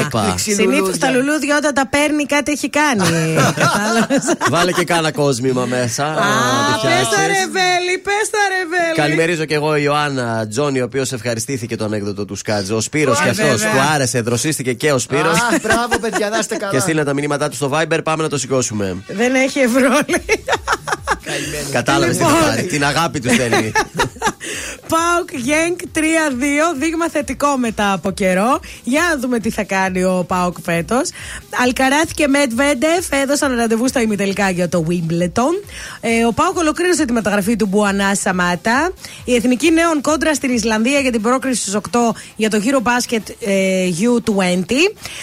[0.00, 0.98] Έκπληξη Συνήθω λουλούδια.
[0.98, 3.02] τα λουλούδια όταν τα παίρνει κάτι έχει κάνει.
[3.56, 4.34] Κατάλαβες.
[4.50, 6.04] Βάλε και κάνα κόσμημα μέσα.
[6.04, 7.08] να τη Πες φτιάξεις.
[7.16, 8.94] τα ρεβέλη, πες τα ρεβέλη.
[8.96, 12.70] Καλημερίζω και εγώ η Ιωάννα Τζόνι, ο οποίος ευχαριστήθηκε το ανέκδοτο του Σκάτζ.
[12.70, 13.70] Ο Σπύρος Ω, και αυτός βέβαια.
[13.72, 15.38] του άρεσε, δροσίστηκε και ο Σπύρος.
[15.38, 16.72] Α, μπράβο, παιδιά, να είστε καλά.
[16.72, 18.96] Και στείλε τα μηνύματά του στο Viber, πάμε να το σηκώσουμε.
[19.06, 19.60] Δεν έχει
[20.08, 21.72] ευρώλη.
[21.72, 22.44] Κατάλαβες τι θα Λοιπόν.
[22.48, 22.62] πάρει.
[22.66, 23.72] Την αγάπη τους στέλνει.
[24.88, 26.00] Πάουκ Γένκ 3-2,
[26.78, 28.60] δείγμα θετικό μετά από καιρό.
[28.84, 31.10] Για να δούμε τι θα κάνει ο Πάουκ φέτος.
[31.62, 35.54] Αλκαράθ και Μετβέντεφ έδωσαν ραντεβού στα ημιτελικά για το Wimbledon.
[36.00, 38.92] Ε, ο Πάουκ ολοκλήρωσε τη μεταγραφή του Μπουανά Σαμάτα.
[39.24, 41.98] Η εθνική νέων κόντρα στην Ισλανδία για την πρόκριση στους 8
[42.36, 44.72] για το γύρο μπάσκετ ε, U20.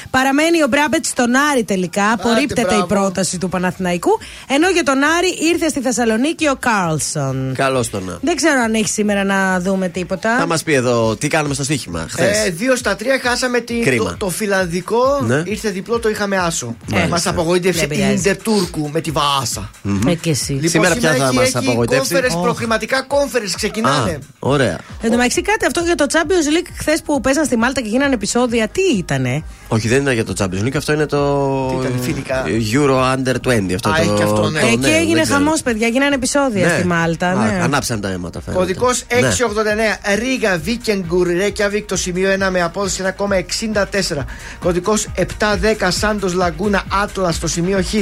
[0.10, 2.12] Παραμένει ο Μπράμπετς στον Άρη τελικά.
[2.12, 2.86] Απορρίπτεται η μπράβο.
[2.86, 4.20] πρόταση του Παναθηναϊκού.
[4.48, 7.54] Ενώ για τον Άρη ήρθε στη Θεσσαλονίκη ο Κάρλσον.
[7.56, 8.18] Καλώς τον να.
[8.22, 10.38] Δεν ξέρω αν έχει σήμερα να δούμε τίποτα.
[10.38, 12.46] Θα μας πει εδώ τι κάνουμε στο στοίχημα χθες.
[12.46, 14.10] Ε, δύο στα τρία χάσαμε την, Κρίμα.
[14.10, 15.22] το, το φιλανδικό.
[15.28, 15.44] Ναι.
[15.46, 16.76] Ήρθε διπλό, το είχαμε άσο.
[16.88, 17.10] Μάλιστα.
[17.10, 18.14] Μας απογοήτευσε Δεν η πειράζει.
[18.16, 19.70] Ιντερ Τούρκου με τη Βάσα.
[20.08, 20.52] Ε, και εσύ.
[20.52, 22.42] Λοιπόν, Σήμερα ποια θα έχει- μας έχει απογοητεύσει; conference, Ω.
[22.42, 24.12] προκριματικά conference ξεκινάνε.
[24.12, 24.80] Α, ωραία.
[25.02, 27.90] Εν τω μεταξύ κάτι αυτό για το Champions League χθες που παίζαν στη Μάλτα και
[27.90, 31.68] γίνανε επεισόδια, τι ήτανε; Όχι, δεν είναι για το Champions League, αυτό είναι το.
[31.68, 32.44] Τι ήταν, φιλικά;
[32.74, 33.74] Euro Under 20.
[33.76, 34.02] Αυτό Α, το...
[34.02, 34.60] έχει και αυτό, ναι.
[34.60, 35.38] το- Εκεί δεν έγινε ξέρω.
[35.38, 36.74] χαμός, παιδιά, γίνανε επεισόδια Ναι.
[36.78, 37.30] στη Μάλτα.
[37.30, 37.60] Α, ναι.
[37.64, 38.62] Ανάψαν τα αίματα, φαίνεται.
[38.62, 39.28] Κωδικός Ναι.
[39.30, 44.26] 689 Ρίγα Βίκενγκουρ Ρέκιαβικ το σημείο 1 με απόδοση 1,64.
[44.60, 47.94] Κωδικός 710 Σάντος Λαγκούνα Άτλας στο σημείο Χ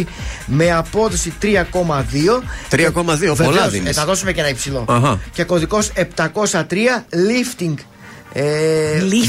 [0.46, 2.44] με απόδοση 3,2.
[2.70, 3.90] 3,2, πολλά Βεβαίως, δίνεις.
[3.90, 4.86] ε, θα δώσουμε και ένα υψηλό.
[4.90, 5.20] Αχα.
[5.34, 7.93] Και κωδικός 703 Lifting Ε,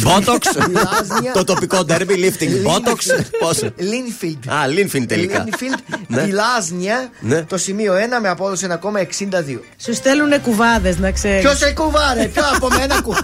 [0.03, 0.49] Μπότοξ.
[0.71, 1.33] Γλάζνια.
[1.33, 2.63] Το τοπικό ντέρμπι, lifting.
[2.63, 3.07] Μπότοξ.
[3.39, 3.71] Πόσο.
[3.77, 4.49] Λίνφιλντ.
[4.49, 5.39] Α, Λίνφιν τελικά.
[5.45, 5.75] Λίνφιλντ,
[6.07, 6.23] Ναι.
[6.23, 7.43] Βιλάζνια, Ναι.
[7.43, 9.61] το σημείο 1 με απόδοση 1,62.
[9.83, 11.41] Σου στέλνουν κουβάδες, να ξέρεις.
[11.41, 13.15] Ποιος σε κουβάρε, ποιο από μένα κου.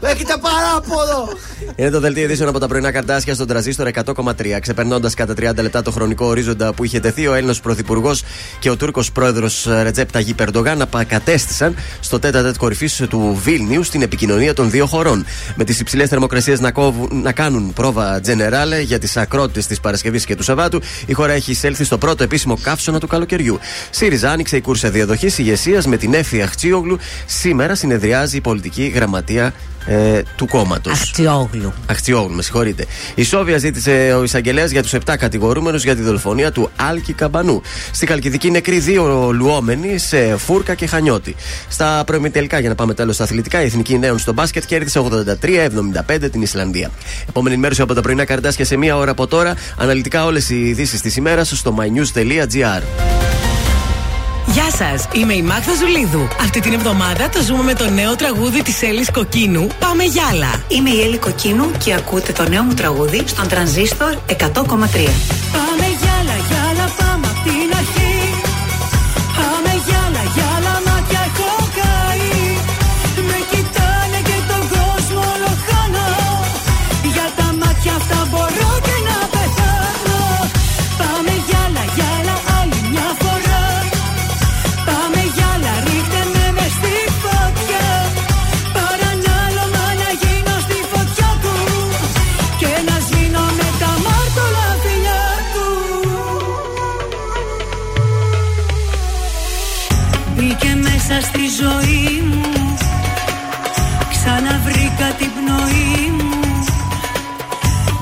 [0.00, 1.28] Έχετε παράπονο.
[1.76, 4.60] Είναι το δελτίο ειδήσεων από τα πρωινά καρτάσια στον τραζίστορ 100,3.
[4.60, 8.22] Ξεπερνώντας κατά 30 λεπτά το χρονικό ορίζοντα που είχε τεθεί, ο Έλληνος Πρωθυπουργός
[8.58, 14.02] και ο Τούρκος Πρόεδρος Ρετζέπ Ταγί Περντογάν απακατέστησαν στο τέτα τέτ κορυφής του Βίλνιου στην
[14.02, 15.24] επικοινωνία των δύο χωρών.
[15.54, 20.24] Με τις υψηλές θερμοκρασίες να, κόβουν- να κάνουν πρόβα τζενεράλε για τις ακρότητες της Παρασκευής
[20.24, 23.58] και του Σαββάτου, η χώρα έχει εισέλθει στο πρώτο επίσημο καύσωνα του καλοκαιριού.
[23.90, 26.98] ΣΥΡΙΖΑ άνοιξε η κούρσα διαδοχής ηγεσίας με την Έφη Αχτσίογλου.
[27.26, 29.52] Σήμερα συνεδριάζει η πολιτική γραμματεία
[29.86, 30.92] ε, του κόμματος.
[30.92, 31.72] Αχτσιόγλου.
[31.86, 32.86] Αχτσιόγλου, με συγχωρείτε.
[33.14, 37.62] Η Σόβια ζήτησε ο εισαγγελέας για τους 7 κατηγορούμενους για τη δολοφονία του Άλκη Καμπανού.
[37.92, 41.34] Στη Καλκιδική νεκροί δύο λουόμενοι σε φούρκα και χανιώτη.
[41.68, 46.28] Στα προημιτελικά, για να πάμε τέλος στα αθλητικά, η Εθνική Νέων στο μπάσκετ κέρδισε 83-75
[46.30, 46.90] την Ισλανδία.
[47.28, 49.54] Επόμενη ενημέρωση από τα πρωινά καρτάσια σε μία ώρα από τώρα.
[49.76, 53.39] Αναλυτικά όλες οι ειδήσεις της ημέρας στο mynews.gr.
[54.52, 56.28] Γεια σας, είμαι η Μάγδα Ζουλίδου.
[56.40, 59.66] Αυτή την εβδομάδα το ζούμε με το νέο τραγούδι της Έλλης Κοκκίνου.
[59.78, 60.62] Πάμε γυάλα.
[60.68, 64.36] Είμαι η Έλλη Κοκκίνου και ακούτε το νέο μου τραγούδι στον τρανζίστορ 100,3.
[65.52, 65.86] Πάμε
[101.60, 102.76] ζωή μου.
[104.10, 106.30] Ξαναβρήκα την πνοή μου.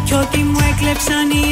[0.04, 1.44] Κι ό,τι μου έκλεψαν οι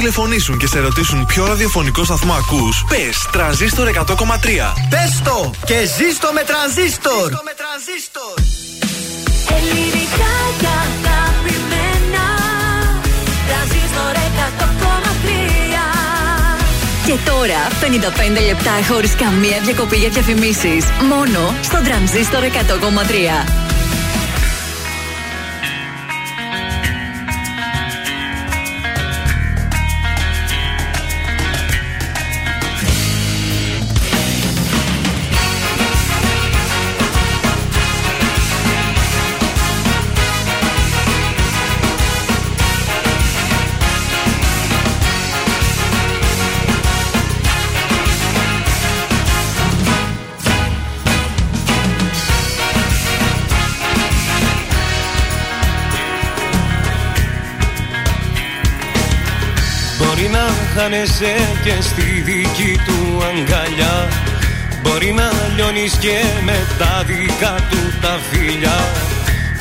[0.00, 4.74] τηλεφωνήσουν και σε ρωτήσουν ποιο ραδιοφωνικό σταθμό ακούς, πες τρανζίστορ 100,3.
[4.90, 7.26] Πες το και ζήστο με τρανζίστορ.
[9.56, 12.26] Ελληνικά και αγαπημένα
[13.48, 14.66] Τρανζίστορ 100,3
[17.06, 17.60] Και τώρα
[18.40, 20.84] 55 λεπτά χωρίς καμία διακοπή για διαφημίσεις.
[21.08, 23.69] Μόνο στον τρανζίστορ 100,3.
[60.90, 61.34] Να χάνεσαι
[61.64, 64.08] και στη δική του αγκαλιά.
[64.82, 68.78] Μπορεί να λιώνεις και με τα δικά του τα φιλιά.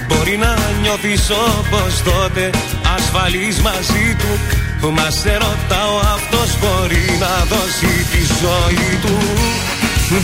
[0.08, 2.50] Μπορεί να νιώθεις όπως τότε
[2.96, 4.32] ασφαλής μαζί του.
[4.92, 9.18] Μας σε ρωτάω αυτός μπορεί να δώσει τη ζωή του.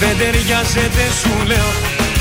[0.02, 1.72] Δεν ταιριάζεται σου λέω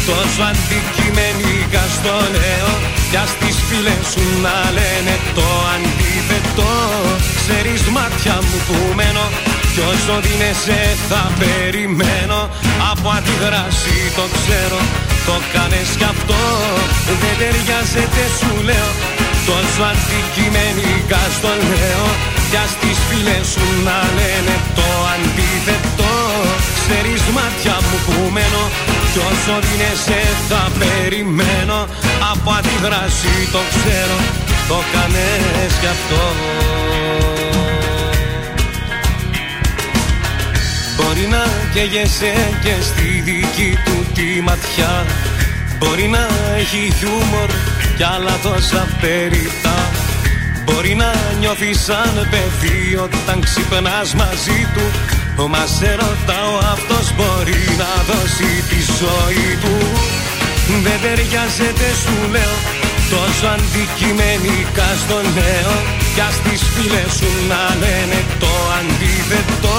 [0.06, 2.72] Τόσο αντικειμενικά στο λέω.
[3.10, 6.72] Κι ας τις φίλες σου να λένε το αντίθετο
[7.46, 9.26] Ξέρεις μάτια μου που μένω.
[9.72, 12.40] Κι όσο δίνεσαι θα περιμένω.
[12.90, 14.80] Από αντιδράση το ξέρω.
[15.28, 16.40] Το κάνες κι αυτό
[17.22, 18.90] Δεν ταιριάζεται σου λέω.
[19.48, 22.06] Τόσο αντικειμενικά στο λέω.
[22.50, 26.12] Κι ας τις φίλες σου να λένε το αντίθετο.
[26.80, 28.64] Ξέρεις μάτια μου που μένω.
[29.12, 31.78] Κι όσο δίνεσαι θα περιμένω.
[32.32, 34.18] Από αντιδράση το ξέρω.
[34.70, 36.22] Το κάνες κι αυτό
[41.14, 41.44] Μπορεί να
[41.74, 42.32] καίγεσαι
[42.64, 45.06] και στη δική του τη ματιά.
[45.78, 46.26] Μπορεί να
[46.58, 47.50] έχει χιούμορ
[47.96, 49.78] κι άλλα τόσα περιτά
[50.64, 51.10] Μπορεί να
[51.40, 54.84] νιώθεις σαν παιδί όταν ξυπνάς μαζί του.
[55.48, 59.76] Μας σε ρωτάω αυτός μπορεί να δώσει τη ζωή του.
[60.84, 62.56] Δεν ταιριάζεται σου λέω
[63.12, 65.74] τόσο αντικειμενικά στο νέο.
[66.14, 69.78] Κι ας τις φίλες σου να λένε το αντίθετο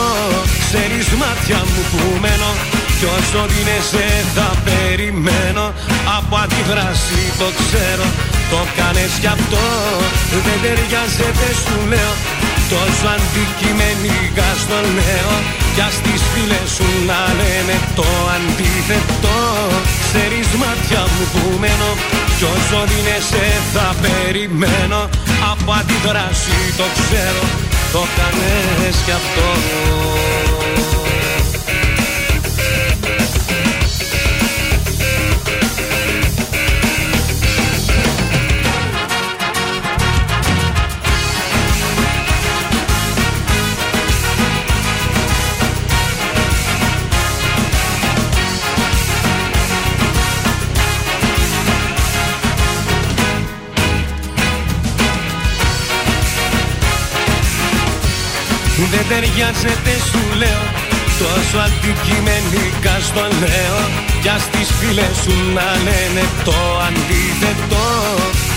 [0.68, 2.52] Ξέρεις μάτια μου που μένω
[2.98, 5.66] κι όσο δίνεσαι θα περιμένω.
[6.18, 8.08] Από αντιδράση το ξέρω
[8.54, 9.66] Το κάνες κι αυτό.
[10.46, 12.14] Δεν ταιριάζεται σου λέω.
[12.74, 15.34] Τόσο αντικειμενικά στο λέω.
[15.76, 19.38] Κι ας τις φίλες σου να λένε το αντίθετο.
[20.06, 21.92] Ξέρεις μάτια μου που μένω
[22.38, 25.02] Κι όσο δίνεσαι θα περιμένω.
[25.52, 27.44] Από αντιδράση το ξέρω
[27.94, 29.48] Το κάνες κι αυτό
[58.96, 60.64] Δεν ταιριάζεται σου λέω.
[61.22, 63.80] Τόσο αντικειμενικά στο λέω.
[64.22, 67.86] Κι ας τις φίλες σου να λένε το αντίθετο.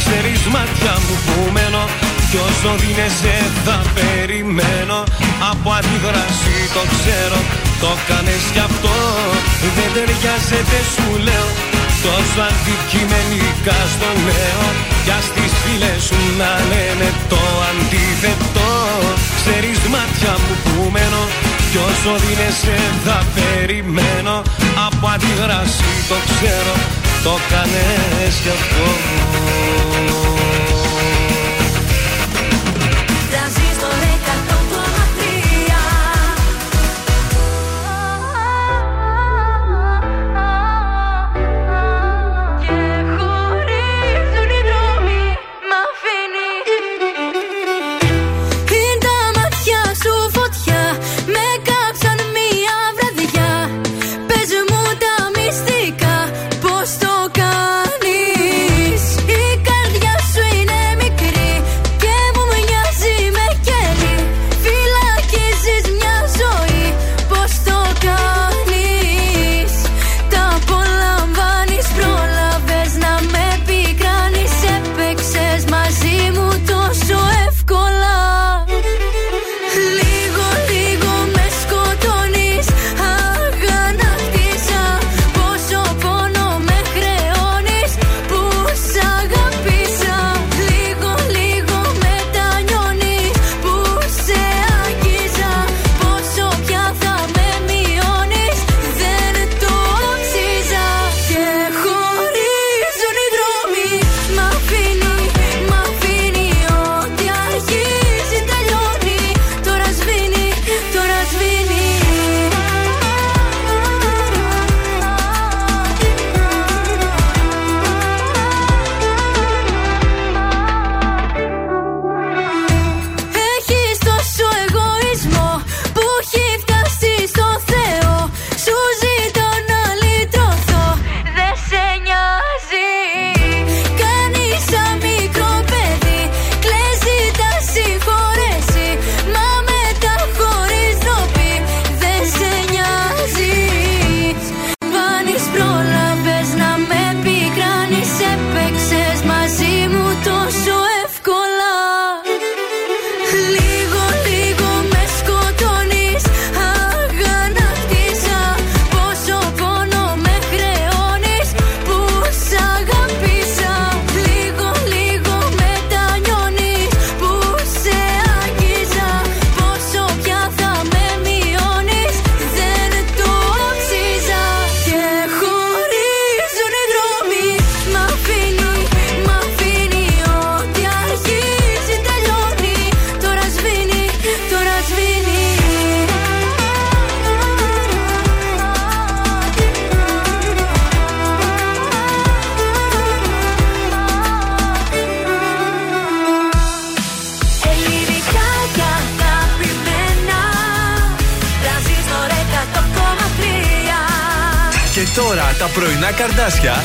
[0.02, 1.84] Ξέρεις μάτια μου που μένω.
[2.30, 4.98] Κι όσο δίνεσαι θα περιμένω.
[5.50, 7.40] Από αντίδραση το ξέρω.
[7.82, 8.96] Το κάνες κι αυτό.
[9.76, 11.48] Δεν ταιριάζεται σου λέω.
[12.04, 14.66] Τόσο αντικειμενικά στο λέω.
[15.04, 18.68] Κι ας τις φίλες σου να λένε το αντίθετο
[19.38, 21.22] Ξέρεις μάτια μου που μένω.
[21.70, 24.36] Κι όσο δίνεσαι θα περιμένω.
[24.86, 26.74] Από αντιδράση το ξέρω
[27.26, 28.86] Το κάνες κι αυτό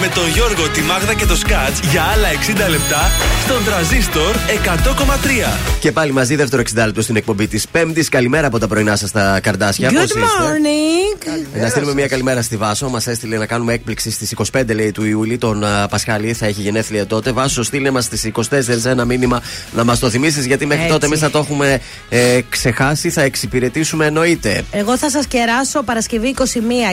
[0.05, 2.27] με τον Γιώργο, τη Μάγδα και το Σκάτς για άλλα
[2.67, 3.11] 60 λεπτά
[3.43, 5.57] στον τραζίστορ 100,3.
[5.79, 8.09] Και πάλι μαζί δεύτερο 60 λεπτό στην εκπομπή της Πέμπτης.
[8.09, 9.89] Καλημέρα από τα πρωινά σας τα καρδάσια.
[9.89, 10.11] Good Πώς
[11.65, 11.81] είστε; morning.
[11.81, 12.89] Να στείλουμε μια καλημέρα στη Βάσο.
[12.89, 15.37] Μας έστειλε να κάνουμε έκπληξη στις 25 λέει, του Ιούλη.
[15.37, 17.31] Τον α, Πασχάλη θα έχει γενέθλια τότε.
[17.31, 19.41] Βάσο, στείλε μας στι 24 ένα μήνυμα
[19.75, 20.45] να μας το θυμίσεις.
[20.45, 20.93] Γιατί μέχρι Έτσι.
[20.93, 23.09] τότε εμείς θα το έχουμε ε, ξεχάσει.
[23.09, 24.63] Θα εξυπηρετήσουμε εννοείται.
[24.71, 26.43] Εγώ θα σας κεράσω Παρασκευή 21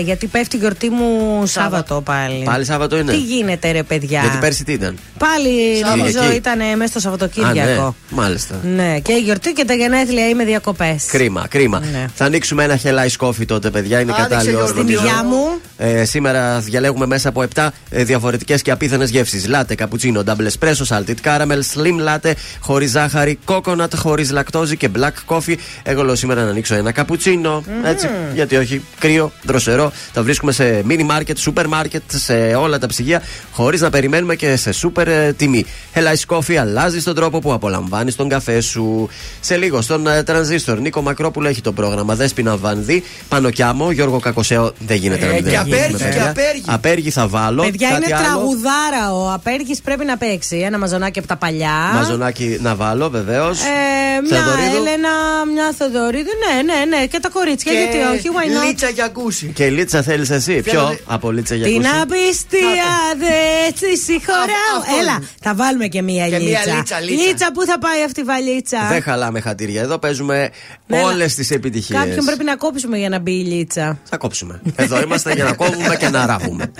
[0.04, 2.42] γιατί πέφτει η γιορτή μου Σάββατο πάλι.
[2.44, 5.96] Πάλι Σάββατο είναι; Τι γίνεται, ρε παιδιά; Γιατί πέρσι τι ήταν; Πάλι Σάββατο.
[5.96, 7.84] νομίζω Εκεί; ήταν μέσα στο Α, Σαββατοκύριακο.
[8.10, 8.60] ναι, μάλιστα.
[8.62, 11.04] Ναι, και η γιορτή και τα γενέθλια είμαι διακοπές.
[11.04, 11.82] Κρίμα, κρίμα.
[11.92, 12.06] Ναι.
[12.14, 14.00] Θα ανοίξουμε ένα Hell Ice Coffee τότε, παιδιά.
[14.00, 15.00] Είναι Άνοιξε, κατάλληλο Γιώργο, όρο, Στην νομίζω.
[15.00, 15.61] υγειά μου.
[15.82, 19.46] Ε, σήμερα διαλέγουμε μέσα από 7 ε, διαφορετικές και απίθανες γεύσεις.
[19.46, 25.34] Λάτε, καπουτσίνο, double espresso, salted caramel, slim latte, χωρίς ζάχαρη, coconut, χωρίς λακτόζη και black
[25.34, 25.54] coffee.
[25.82, 27.62] Εγώ λέω σήμερα να ανοίξω ένα καπουτσίνο.
[27.84, 29.92] Έτσι, γιατί όχι, κρύο, δροσερό.
[30.12, 33.22] Τα βρίσκουμε σε mini market, super market, σε όλα τα ψυγεία,
[33.52, 35.64] χωρίς να περιμένουμε και σε super ε, τιμή.
[35.94, 39.08] Hell Ice Coffee αλλάζει τον τρόπο που απολαμβάνεις τον καφέ σου.
[39.40, 42.14] Σε λίγο στον ε, τρανζίστορ, Νίκο Μακρόπουλο έχει το πρόγραμμα.
[42.14, 44.72] Δέσπινα Βανδύ, Πάνω Κιάμο, Γιώργο Κακοσέο.
[44.78, 46.30] Δεν γίνεται να Ε, μην και δεν απέργη, έχουμε, και παιδιά.
[46.30, 46.62] απέργη.
[46.66, 47.62] Απέργη θα βάλω.
[47.62, 50.56] Παιδιά Κάτι είναι άλλο; τραγουδάρα ο Απέργης πρέπει να παίξει.
[50.56, 51.90] Ένα μαζονάκι από τα παλιά.
[51.94, 53.58] Μαζονάκι να βάλω, βεβαίως.
[53.60, 54.76] Ε, μια Θεοδωρίδου.
[54.76, 55.12] Έλενα,
[55.52, 56.30] μια Θεοδωρίδου.
[56.44, 57.06] Ναι, ναι, ναι.
[57.06, 57.72] Και τα κορίτσια.
[57.72, 59.46] γιατί όχι, why not; Λίτσα για ακούσει.
[59.54, 60.60] Και Λίτσα θέλεις εσύ.
[60.60, 64.76] Ποιο; Θέλω- από Λίτσα για Την ακούσει; απιστία δεν τη συγχωράω.
[64.80, 65.26] Αυτό Έλα, είναι.
[65.42, 66.74] θα βάλουμε και μία Και μία λίτσα.
[66.76, 67.50] λίτσα, λίτσα.
[67.54, 69.82] πού θα πάει αυτή η βαλίτσα; Δεν χαλάμε χατήρια.
[69.82, 70.50] Εδώ παίζουμε
[70.86, 71.98] Ναι, όλες τις επιτυχίες.
[71.98, 73.98] Κάποιον πρέπει να κόψουμε για να μπει η λίτσα.
[74.04, 74.60] Θα κόψουμε.
[74.76, 76.72] Εδώ είμαστε για να κόβουμε και να ράβουμε.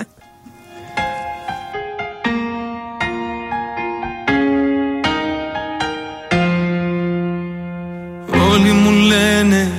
[8.51, 9.71] Όλοι μου λένε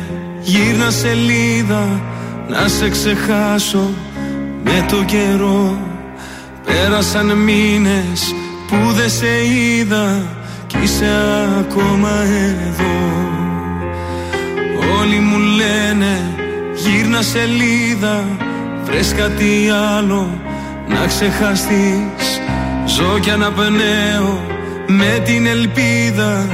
[0.41, 2.01] γύρνα σελίδα
[2.47, 3.89] να σε ξεχάσω
[4.63, 5.77] με το καιρό
[6.65, 8.33] Πέρασαν μήνες
[8.67, 10.21] που δεν σε είδα
[10.67, 11.05] κι είσαι
[11.59, 12.23] ακόμα
[12.67, 12.99] εδώ
[14.99, 16.19] Όλοι μου λένε
[16.75, 18.23] γύρνα σελίδα
[18.83, 20.39] βρες κάτι άλλο
[20.87, 22.41] να ξεχαστείς.
[22.85, 24.45] Ζω κι αναπνέω
[24.87, 26.47] με την ελπίδα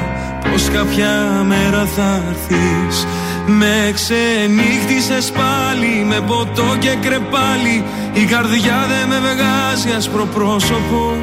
[0.51, 3.07] πως κάποια μέρα θα έρθεις.
[3.45, 7.83] Με ξενύχτησες πάλι με ποτό και κρεπάλι.
[8.13, 11.15] Η καρδιά δεν με βγάζει άσπρο πρόσωπο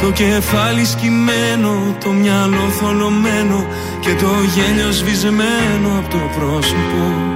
[0.00, 3.66] το κεφάλι σκυμμένο, το μυαλό θολωμένο
[4.00, 7.35] και το γέλιο σβησμένο από το πρόσωπο.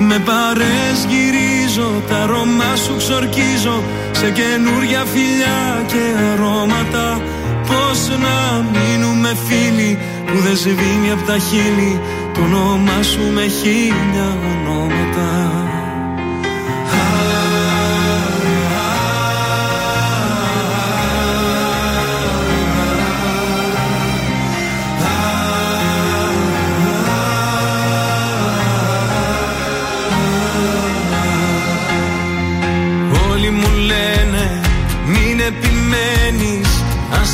[0.00, 3.82] Με παρές γυρίζω, τα αρώμα σου ξορκίζω
[4.12, 7.20] σε καινούρια φιλιά και αρώματα.
[7.66, 12.00] Πώς να μείνουμε φίλοι που δεν σβήνει από τα χείλη
[12.34, 15.37] το όνομά σου με χίλια ονόματα.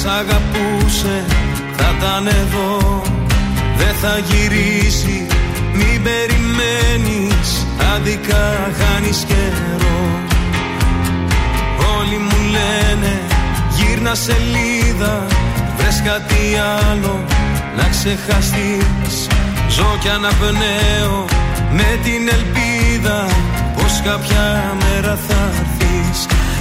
[0.04, 1.24] Σ' αγαπούσε
[1.76, 3.02] θα ήταν εδώ
[3.76, 5.26] Δεν θα γυρίσει
[5.72, 10.00] μην περιμένεις Αντικά χάνεις καιρό.
[11.98, 13.20] Όλοι μου λένε
[13.76, 15.26] γύρνα σελίδα
[15.76, 16.42] Βρες κάτι
[16.88, 17.24] άλλο
[17.76, 19.16] να ξεχαστείς.
[19.68, 21.24] Ζω κι αναπνέω
[21.72, 23.26] με την ελπίδα
[23.76, 25.83] Πως κάποια μέρα θα έρθεις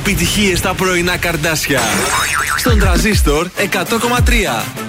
[0.00, 1.80] Οι επιτυχίες στα πρωινά καρδάσια.
[2.56, 4.79] Στον τραζίστορ 100,3.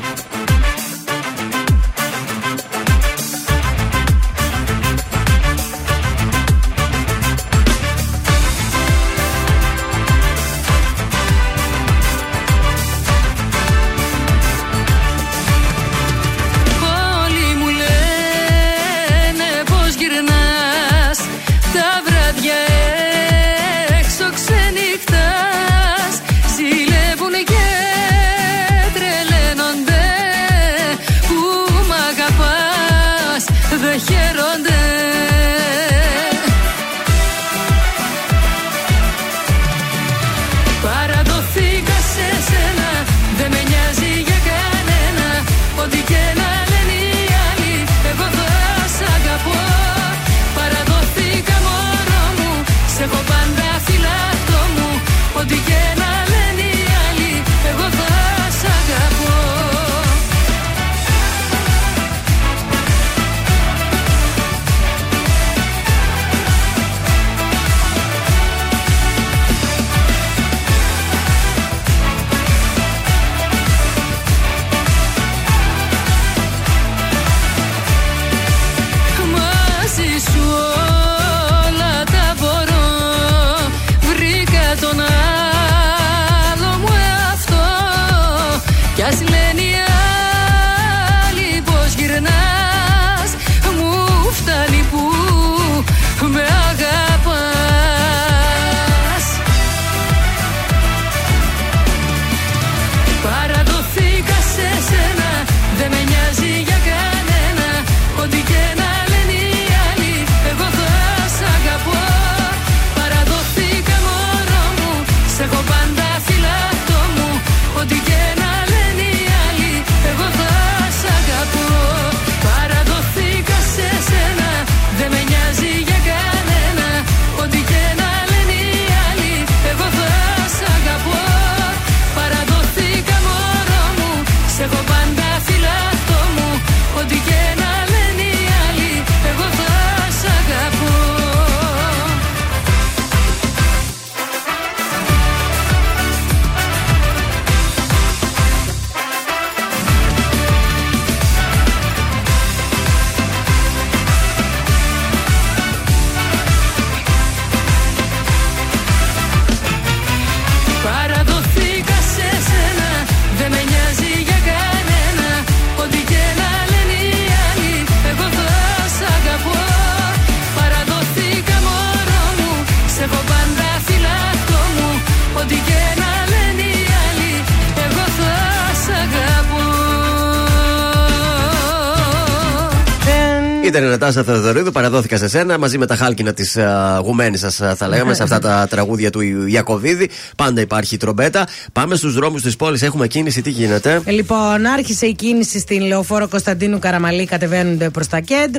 [184.02, 186.58] Ήταν η Νατάσα Θεοδωρίδου, παραδόθηκα σε σένα μαζί με τα χάλκινα της
[187.04, 190.10] γουμένη σας, θα λέγαμε, σε αυτά τα τραγούδια του Ιακοβίδη.
[190.38, 191.48] Πάντα υπάρχει τρομπέτα.
[191.74, 195.82] Πάμε στους δρόμους της πόλης, έχουμε κίνηση, τι γίνεται; Ε, Λοιπόν, άρχισε η κίνηση στην
[195.82, 198.08] λεωφόρο Κωνσταντίνου Καραμαλή, κατεβαίνονται προς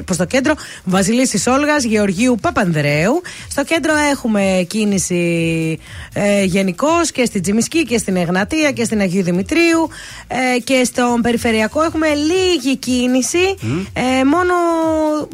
[0.04, 0.54] προς το κέντρο.
[0.84, 3.22] Βασιλίση Όλγας, Γεωργίου Παπανδρέου.
[3.50, 5.78] Στο κέντρο έχουμε κίνηση
[6.12, 9.88] ε, γενικώς και στην Τζιμισκή και στην Εγνατία και στην Αγίου Δημητρίου.
[10.28, 13.56] Ε, και στον περιφερειακό έχουμε λίγη κίνηση.
[13.92, 14.54] Ε, μόνο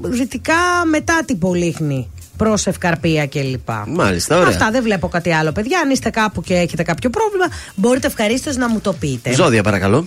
[0.03, 2.11] δυτικά μετά την Πολύχνη.
[2.37, 3.69] Προς Ευκαρπία κλπ.
[3.87, 4.49] Μάλιστα, ωραία.
[4.49, 5.81] Αυτά δεν βλέπω κάτι άλλο, παιδιά.
[5.81, 7.45] Αν είστε κάπου και έχετε κάποιο πρόβλημα,
[7.75, 9.33] μπορείτε ευχαρίστως να μου το πείτε.
[9.35, 10.07] Ζώδια, παρακαλώ.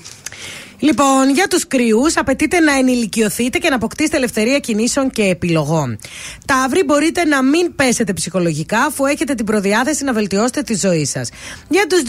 [0.83, 5.99] Λοιπόν, για τους κρυού απαιτείται να ενηλικιωθείτε και να αποκτήσετε ελευθερία κινήσεων και επιλογών.
[6.45, 11.29] Ταύροι, μπορείτε να μην πέσετε ψυχολογικά, αφού έχετε την προδιάθεση να βελτιώσετε τη ζωή σας.
[11.69, 12.01] Για τους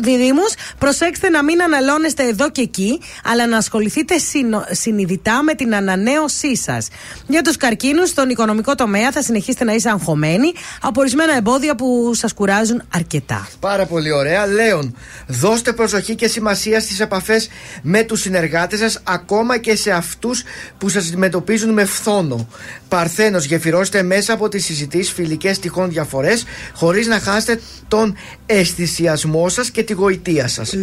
[0.00, 5.74] δίδυμους, προσέξτε να μην αναλώνεστε εδώ και εκεί, αλλά να ασχοληθείτε συνο- συνειδητά με την
[5.74, 6.88] ανανέωσή σας.
[7.26, 12.10] Για τους καρκίνους, στον οικονομικό τομέα θα συνεχίσετε να είστε αγχωμένοι από ορισμένα εμπόδια που
[12.14, 13.48] σας κουράζουν αρκετά.
[13.60, 14.46] Πάρα πολύ ωραία.
[14.46, 14.96] Λέων,
[15.26, 17.48] δώστε προσοχή και σημασία στις επαφές
[17.82, 20.42] με με τους συνεργάτες σας ακόμα και σε αυτούς
[20.78, 22.48] που σας αντιμετωπίζουν με φθόνο.
[22.88, 26.44] Παρθένος, γεφυρώστε μέσα από τις συζητήσεις φιλικές τυχόν διαφορές
[26.74, 30.74] χωρίς να χάσετε τον αισθησιασμό σας και τη γοητεία σας.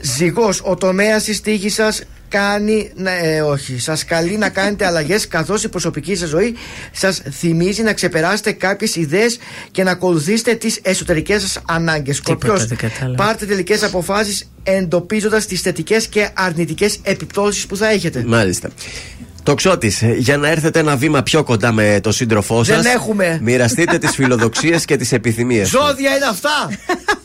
[0.00, 5.28] Ζυγός, ο τομέας της τύχης σας κάνει, να- ε, όχι, σας καλεί να κάνετε αλλαγές
[5.28, 6.54] καθώς η προσωπική σας ζωή
[6.92, 9.38] σας θυμίζει να ξεπεράσετε κάποιες ιδέες
[9.70, 12.16] και να ακολουθήσετε τις εσωτερικές σας ανάγκες.
[12.16, 13.24] Σκορπιός, δεν κατάλαβα.
[13.24, 18.24] πάρτε τελικές αποφάσεις εντοπίζοντας τις θετικές και αρνητικές επιπτώσεις που θα έχετε.
[18.26, 18.68] Μάλιστα.
[19.48, 22.82] Το ξώτης, για να έρθετε ένα βήμα πιο κοντά με το σύντροφό σας.
[22.82, 23.38] Δεν έχουμε.
[23.42, 25.68] Μοιραστείτε τις φιλοδοξίες και τις επιθυμίες.
[25.68, 26.70] Ζώδια είναι αυτά!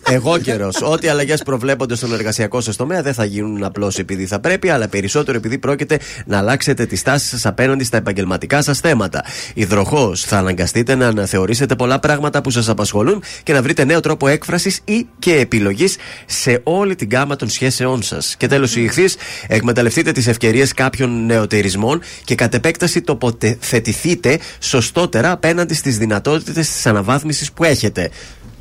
[0.09, 0.81] Εγώ καιρός.
[0.81, 4.87] Ό,τι αλλαγές προβλέπονται στον εργασιακό σας τομέα δεν θα γίνουν απλώς επειδή θα πρέπει, αλλά
[4.87, 9.23] περισσότερο επειδή πρόκειται να αλλάξετε τις τάσεις σας απέναντι στα επαγγελματικά σας θέματα.
[9.53, 14.27] Υδροχός, θα αναγκαστείτε να αναθεωρήσετε πολλά πράγματα που σας απασχολούν και να βρείτε νέο τρόπο
[14.27, 15.95] έκφρασης ή και επιλογής
[16.25, 18.35] σε όλη την γάμα των σχέσεών σας.
[18.37, 19.05] Και τέλος, η ηχθή,
[19.47, 27.51] εκμεταλλευτείτε τις ευκαιρίες κάποιων νεοτερισμών και κατ' επέκταση τοποθετηθείτε σωστότερα απέναντι στις δυνατότητες της αναβάθμισης
[27.51, 28.09] που έχετε.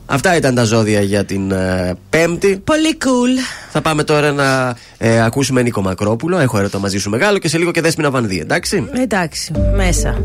[0.07, 2.61] Αυτά ήταν τα ζώδια για την ε, Πέμπτη.
[2.65, 3.61] Πολύ cool.
[3.71, 6.39] Θα πάμε τώρα να ε, ακούσουμε Νίκο Μακρόπουλο.
[6.39, 10.23] Έχω έρωτα μαζί σου μεγάλο και σε λίγο και Δέσποινα Βανδύ, εντάξει; Εντάξει, μέσα.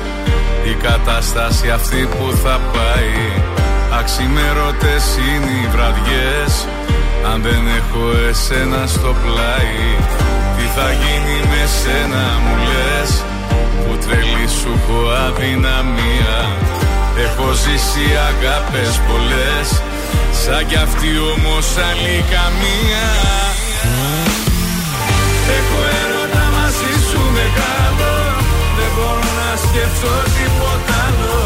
[0.64, 3.16] Η κατάσταση αυτή που θα πάει.
[3.98, 6.52] Αξιμέρωτες είναι οι βραδιές.
[7.32, 9.80] Αν δεν έχω εσένα στο πλάι
[10.56, 13.10] Τι θα γίνει με σένα μου λες.
[13.84, 16.38] Που τρελή σου έχω αδυναμία.
[17.24, 19.68] Έχω ζήσει αγάπες πολλές.
[20.42, 23.06] Σαν κι αυτή όμως άλλη καμία.
[25.58, 28.17] Έχω έρωτα μαζί σου μεγάλο Δεν
[28.98, 31.38] μπορώ να σκεφτώ τίποτα άλλο.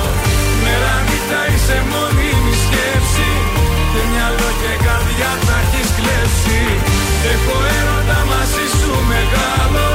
[0.65, 3.31] Μέρα νύχτα είσαι μόνιμη σκέψη.
[3.93, 6.61] Και μυαλό και καρδιά τα έχεις κλέψει.
[7.33, 9.89] Έχω έρωτα μαζί σου μεγάλο.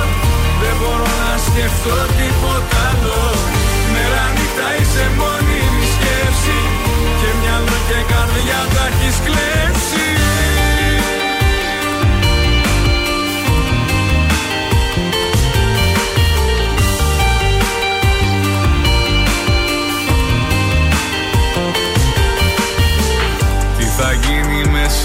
[0.62, 3.22] Δεν μπορώ να σκεφτώ τίποτα άλλο.
[3.94, 6.60] Μέρα νύχτα είσαι μόνιμη σκέψη.
[7.20, 10.07] Και μυαλό και καρδιά τα έχεις κλέψει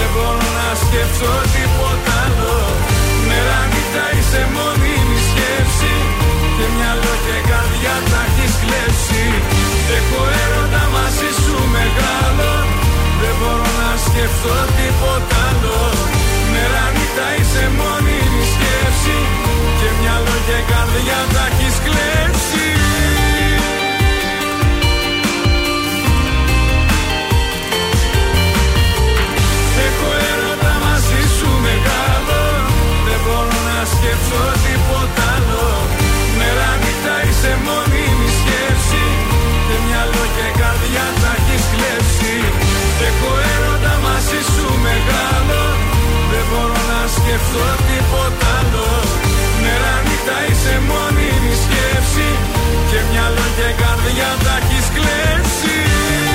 [0.00, 2.56] Δεν μπορώ να σκεφτώ τίποτα άλλο.
[3.28, 5.94] Μέρα νύχτα είσαι μόνιμη σκέψη.
[6.56, 9.24] Και μυαλό και καρδιά τα έχεις κλέψει.
[9.96, 12.52] Έχω έρωτα μαζί σου μεγάλο.
[13.20, 15.78] Δεν μπορώ να σκεφτώ τίποτα άλλο.
[16.52, 19.18] Μέρα νύχτα είσαι μόνιμη σκέψη.
[19.78, 22.66] Και μυαλό και καρδιά τα έχεις κλέψει
[34.30, 35.66] σκέψω τίποτα άλλο
[36.38, 39.04] Μέρα νύχτα είσαι μόνιμη σκέψη.
[39.66, 42.34] Και μυαλό και καρδιά τα έχεις κλέψει.
[43.08, 45.62] Έχω έρωτα μαζί σου μεγάλο.
[46.30, 48.88] Δεν μπορώ να σκεφτώ τίποτα άλλο.
[49.62, 52.28] Μέρα νύχτα είσαι μόνιμη σκέψη.
[52.90, 56.29] Και μυαλό και καρδιά τα έχεις κλέψει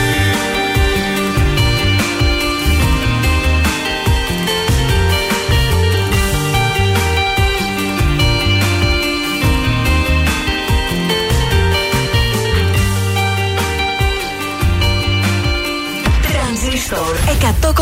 [17.66, 17.74] 100,3.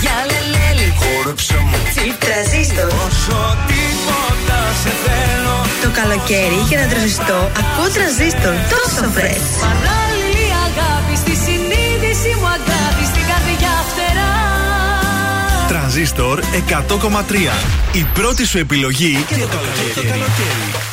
[0.00, 0.88] Για λελέλη.
[1.00, 2.86] Χόρεψε μου Τσιπ τρανζίστορ.
[3.06, 3.38] Όσο
[3.70, 9.42] τίποτα σε θέλω Το καλοκαίρι για να τραζιστώ ακούω τραζίστορ τόσο φρες.
[9.66, 14.32] Παράλληλη αγάπη στη συνείδηση μου αγάπη στην καρδιά φτερά.
[15.68, 16.36] Τρανζίστορ
[16.68, 17.54] 100,3.
[17.92, 20.89] Η πρώτη σου επιλογή και το καλοκαίρι.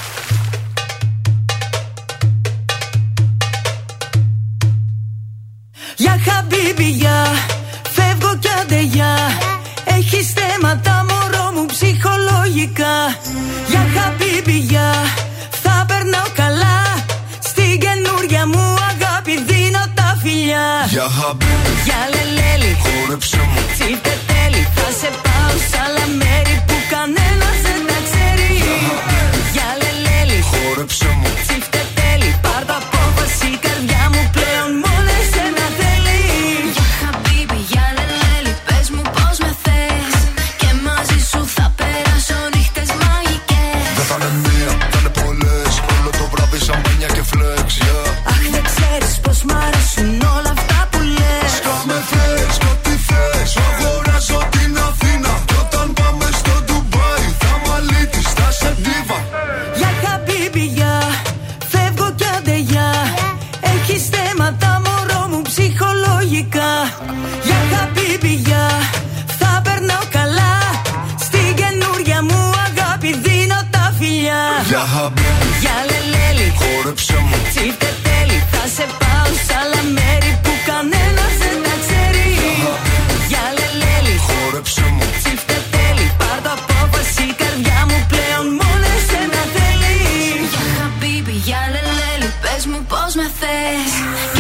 [93.18, 94.37] Μου πως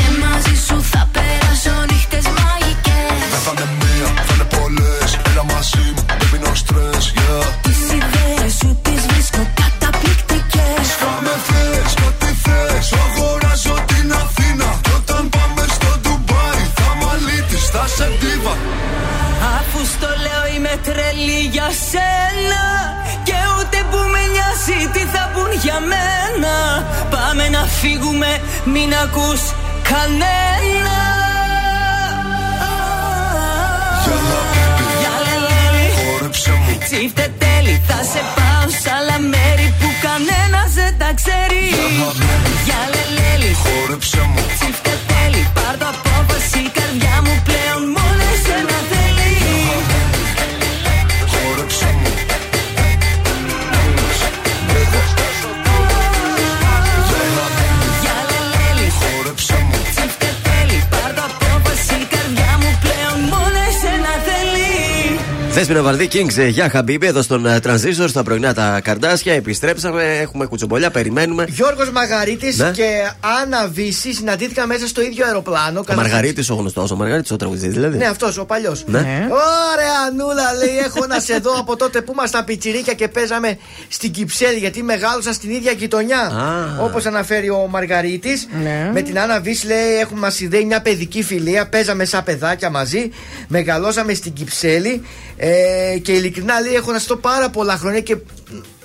[65.67, 69.33] Δέσπινα Βαρδί Kings, ε, γεια Χαμπίμπη, εδώ στον ε, Transistor, στα πρωινά τα καρδάσια.
[69.33, 71.45] Επιστρέψαμε, έχουμε κουτσομπολιά, περιμένουμε.
[71.49, 72.71] Γιώργος Μαγαρίτης Ναι.
[72.71, 73.11] και
[73.43, 75.83] Άννα Βύση συναντήθηκαν μέσα στο ίδιο αεροπλάνο.
[75.89, 77.97] Ο Μαργαρίτης ο γνωστός, ο Μαργαρίτης ο τραγουδιστής δηλαδή.
[77.97, 78.83] Ναι, αυτός ο παλιός.
[78.87, 78.99] Ναι.
[79.29, 83.57] Ωραία, Νούλα, λέει: Έχω να σε δω από τότε που ήμασταν πιτσιρίκια και παίζαμε
[83.87, 84.57] στην Κυψέλη.
[84.57, 86.19] Γιατί μεγάλωσα στην ίδια γειτονιά.
[86.19, 86.83] Α.
[86.83, 88.47] Όπως αναφέρει ο Μαργαρίτης.
[88.63, 88.89] Ναι.
[88.93, 91.67] Με την Άννα Βύση λέει: Έχουμε μας ιδέει μια παιδική φιλία.
[91.67, 93.09] Παίζαμε σαν παιδάκια μαζί.
[93.47, 95.01] Μεγαλώσαμε στην Κυψέλη.
[95.39, 95.56] Ε,
[96.01, 98.17] και ειλικρινά λέει: Έχω να σε δω πάρα πολλά χρόνια και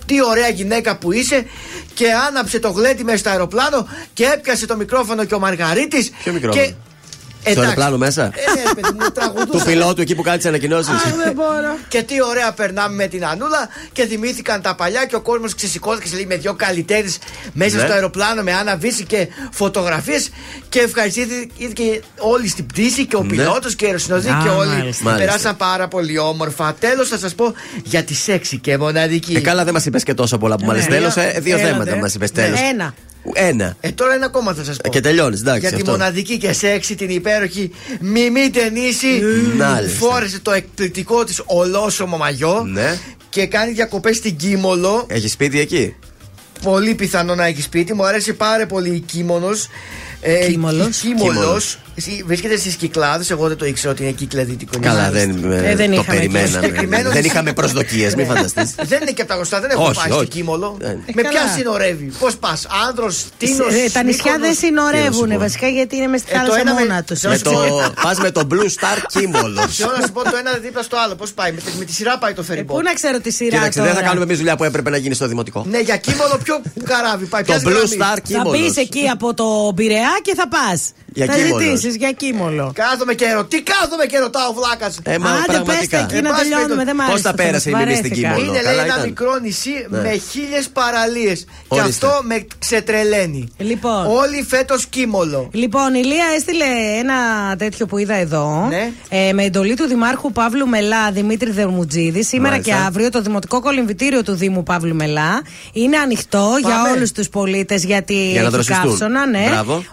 [0.07, 1.47] τι ωραία γυναίκα που είσαι
[1.95, 6.33] και άναψε το γλέντι μέσα στο αεροπλάνο και έπιασε το μικρόφωνο και ο Μαργαρίτης Ποιο
[6.33, 6.75] μικρόφωνο; Και...
[7.51, 9.59] Στο αεροπλάνο μέσα; Ε, ναι, παιδί μου, τραγουδούσα.
[9.59, 10.93] Του πιλότου εκεί που κάνει τις ανακοινώσεις;
[11.25, 11.77] δεν μπορώ.
[11.89, 16.09] Και τι ωραία περνάμε με την Ανούλα και θυμήθηκαν τα παλιά και ο κόσμος ξεσηκώθηκε
[16.09, 17.19] σε λέει, με δυο καλλιτέχνες
[17.53, 17.83] μέσα Ναι.
[17.83, 20.31] στο αεροπλάνο με Άννα Βύση και φωτογραφίες
[20.69, 23.29] και ευχαριστήθηκε όλοι στην πτήση και ο Ναι.
[23.29, 25.05] πιλότος και η αεροσυνοδή Α, και όλοι μάλιστα.
[25.05, 25.27] Μάλιστα.
[25.27, 26.75] περάσαν πάρα πολύ όμορφα.
[26.79, 27.55] Τέλος θα σας πω
[27.85, 29.35] για τη σεξι και μοναδική.
[29.35, 30.79] Ε, καλά, δεν μας είπες και τόσο πολλά που μου λε.
[30.79, 30.87] Ναι.
[30.87, 31.11] Τέλο,
[31.41, 31.73] δύο Έλατε.
[31.73, 32.59] θέματα μας είπες τέλος.
[32.73, 32.95] Ένα.
[33.33, 33.77] Ένα.
[33.81, 34.91] Ε, τώρα ένα ακόμα θα σας πω.
[34.91, 35.61] Και τελειώνεις, εντάξει.
[35.61, 35.91] Για τη αυτό.
[35.91, 37.71] μοναδική και σεξι την υπέροχη
[38.01, 39.23] Μιμή Τενίση
[39.57, 39.99] Μάλιστα.
[40.07, 42.99] φόρεσε το εκπληκτικό της ολόσωμο μαγιό Ναι.
[43.29, 45.07] και κάνει διακοπές στην Κίμολο.
[45.09, 45.95] Έχεις σπίτι εκεί;
[46.63, 47.95] Πολύ πιθανό να έχεις σπίτι.
[47.95, 49.57] Μου αρέσει πάρα πολύ η Κίμολο.
[50.25, 50.97] Ε, Κίμολος.
[50.97, 51.79] Κίμολος.
[51.95, 53.31] Εσύ- Βρίσκεται στις Κυκλάδες.
[53.31, 54.79] Εγώ δεν το ήξερα ότι είναι κύκλα δυτικό.
[54.81, 56.49] Καλά, δεν, Ε, δεν το είχαμε περιμέναμε.
[56.67, 58.75] Συγκεκριμένο δεν της- είχαμε προσδοκίες, μην φανταστείς.
[58.87, 60.19] δεν είναι και από τα γνωστά, δεν έχω Όχι, πάει όχι.
[60.19, 60.77] στην Κίμολο.
[60.81, 61.29] Ε, Με καλά.
[61.29, 63.73] ποια συνορεύει, πώς πας, άνδρος, τίνος.
[63.75, 66.81] Ε, τα νησιά δεν συνορεύουν βασικά γιατί είναι μες στη Ε, το θάλασσα ένα με-
[66.81, 67.21] μόνα τους.
[67.23, 69.61] με το, πας με το Blue Star Κύμολο.
[69.69, 71.15] Θέλω να σου πω το ένα δίπλα στο άλλο.
[71.15, 72.75] Πώς πάει, με, τη- με τη σειρά πάει το φεριμπό.
[72.75, 73.91] Ε, Πού να ξέρω τη σειρά Κοίταξε, τώρα.
[73.93, 75.65] δεν θα κάνουμε εμείς δουλειά που έπρεπε να γίνει στο δημοτικό.
[75.71, 77.43] Ναι, για Κίμολο πιο καράβι πάει.
[77.43, 78.51] Το ποιας Blue γραμμής; Star Θα Κύμολο.
[78.51, 80.93] μπει εκεί από το Πειραιά; Και θα πας.
[81.15, 81.63] Για θα Κίμολος.
[81.63, 82.73] ζητήσεις για Κίμολο.
[82.75, 83.45] Κάθομαι και ρωτώ.
[83.45, 84.93] Τι κάθομαι και ρωτάω, βλάκα.
[85.03, 85.79] Ε, μα Άντε, πραγματικά.
[85.81, 86.85] πέστε εκεί Εν να πάση τελειώνουμε.
[86.85, 88.29] Δεν μ' Πώς άρεσε τα αυτό, πέρασε η Μιμή στην βαρέθηκα.
[88.29, 89.07] Κίμολο; Είναι λέει καλά ένα ήταν.
[89.09, 90.01] μικρό νησί Ναι.
[90.01, 91.39] με χίλιες παραλίες.
[91.45, 91.89] Και Ορίστε.
[92.07, 93.49] αυτό με ξετρελαίνει.
[93.57, 94.07] Λοιπόν.
[94.07, 95.49] Όλοι φέτος Κίμολο.
[95.53, 96.65] Λοιπόν, η Λία έστειλε
[96.99, 97.15] ένα
[97.59, 98.67] τέτοιο που είδα εδώ.
[98.69, 98.91] Ναι.
[99.09, 102.23] Ε, με εντολή του Δημάρχου Παύλου Μελά, Δημήτρη Δερμουτζίδη.
[102.23, 102.73] Σήμερα Μάλιστα.
[102.73, 106.91] και αύριο το Δημοτικό Κολυμβητήριο του Δήμου Παύλου Μελά είναι ανοιχτό για Πάμε.
[106.91, 108.89] όλους τους πολίτες γιατί Για να έχει δροσιστούν.
[108.91, 109.27] καύσωνα.
[109.27, 109.45] Ναι.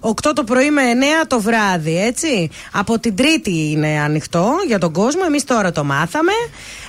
[0.09, 0.81] 8 το πρωί με
[1.23, 2.49] 9 το βράδυ, έτσι.
[2.71, 5.21] Από την Τρίτη είναι ανοιχτό για τον κόσμο.
[5.27, 6.31] Εμείς τώρα το μάθαμε.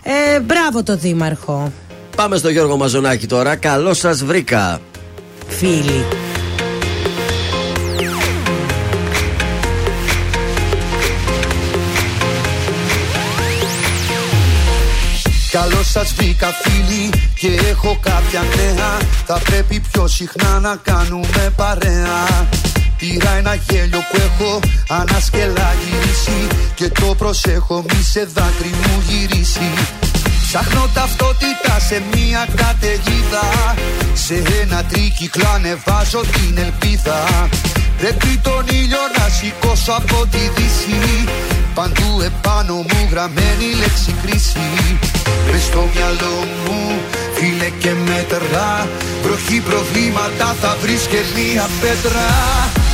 [0.03, 1.73] Ε, μπράβο το Δήμαρχο.
[2.17, 3.57] Πάμε στο Γιώργο Μαζονάκη τώρα.
[3.57, 4.81] Καλώς σας βρήκα.
[5.49, 6.05] Φίλοι.
[15.51, 18.99] Καλώς σας βρήκα φίλοι και έχω κάποια νέα.
[19.27, 22.49] Θα πρέπει πιο συχνά να κάνουμε παρέα.
[23.01, 29.71] Πήρα ένα γέλιο που έχω ανασκελά γυρίσει Και το προσέχω μη σε δάκρυ μου γυρίσει.
[30.47, 33.75] Ψάχνω ταυτότητα σε μια καταιγίδα.
[34.15, 37.49] Σε ένα τρίκυκλο ανεβάζω την ελπίδα.
[37.99, 41.25] Πρέπει τον ήλιο να σηκώσω από τη δύση.
[41.75, 44.67] Παντού επάνω μου γραμμένη λέξη κρίση.
[45.51, 47.01] Μες στο μυαλό μου
[47.41, 48.69] φίλε και μέτρα
[49.23, 52.29] Βροχή προβλήματα θα βρεις και μία πέτρα.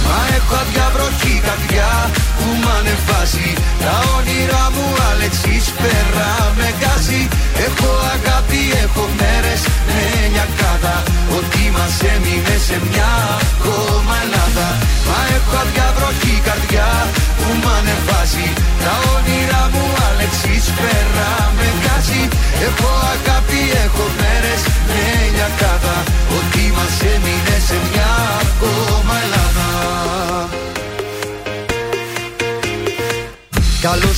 [0.06, 1.92] Μα έχω αδιαβροχή καρδιά
[2.38, 3.50] που μ' ανεβάζει.
[3.84, 7.22] Τα όνειρά μου Αλεξής πέρα με γκάζει.
[7.66, 10.00] Έχω αγάπη, έχω μέρες με
[10.32, 10.96] νιακάδα.
[11.36, 13.12] Ότι μας έμεινε σε μια
[13.48, 14.68] ακόμα Ελλάδα.
[15.08, 16.90] Μα έχω αδιαβροχή καρδιά
[17.38, 18.48] που μ' ανεβάζει.
[18.84, 21.85] Τα όνειρά μου Αλεξής πέρα με γκάζει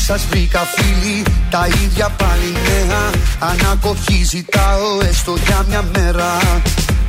[0.09, 3.03] Καλώ σας βρήκα φίλοι, τα ίδια πάλι νέα.
[3.39, 6.39] Ανακοχή ζητάω έστω για μια μέρα.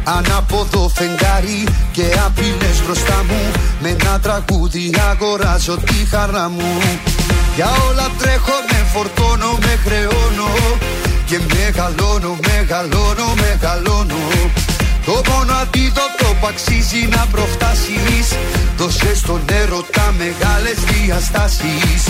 [0.03, 3.51] Ανάποδο φεγγάρι και απειλές μπροστά μου.
[3.81, 6.81] Με ένα τραγούδι αγοράζω τη χαρά μου.
[7.55, 10.51] Για όλα τρέχω, με φορτώνω, με χρεώνω.
[11.25, 14.21] Και μεγαλώνω, μεγαλώνω, μεγαλώνω.
[15.05, 18.27] Το πόνο αντίδοτο που αξίζει να προφτάσεις
[18.77, 22.01] Δώσε στον έρωτα μεγάλες διαστάσεις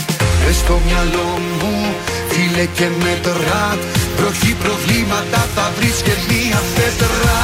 [0.52, 1.74] Μες στο μυαλό μου
[2.32, 3.62] φίλε και μέτρα
[4.18, 7.42] Βροχή προβλήματα θα βρεις και μία πέτρα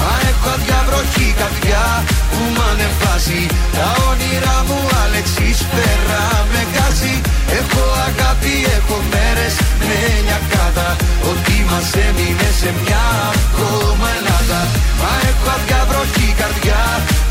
[0.00, 1.84] Μα έχω αδιαβροχή καρδιά
[2.30, 3.42] που μ' ανεβάζει.
[3.76, 6.22] Τα όνειρά μου Αλεξής πέρα
[6.52, 7.16] με γκάζει
[7.58, 9.54] Έχω αγάπη, έχω μέρες
[9.86, 10.88] με νιακάδα.
[11.30, 13.04] Ότι μας έμεινε σε μια
[13.36, 14.60] ακόμα Ελλάδα.
[15.00, 16.82] Μα έχω αδιαβροχή καρδιά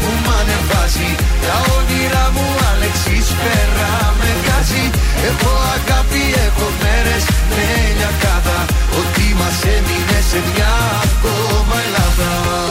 [0.01, 1.11] που μ' ανεβάζει.
[1.45, 4.31] Τα όνειρά μου Αλεξής πέρα με
[4.63, 4.89] γκάζει
[5.29, 7.65] Έχω αγάπη, έχω μέρες με
[7.97, 8.59] νιακάδα
[8.99, 10.73] Ότι μας έμεινε σε μια
[11.03, 12.62] ακόμα Ελλάδα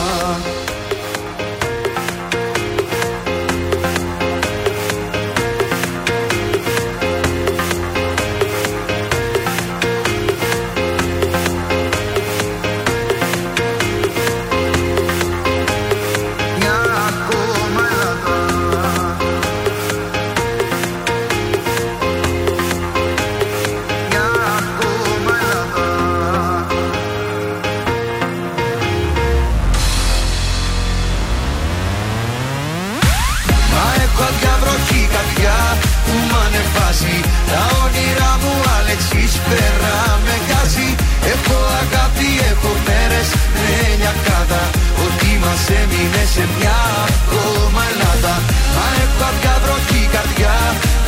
[45.81, 46.77] έμεινε σε μια
[47.15, 48.33] ακόμα Ελλάδα.
[48.75, 50.57] Μα έχω αδιαβροχή καρδιά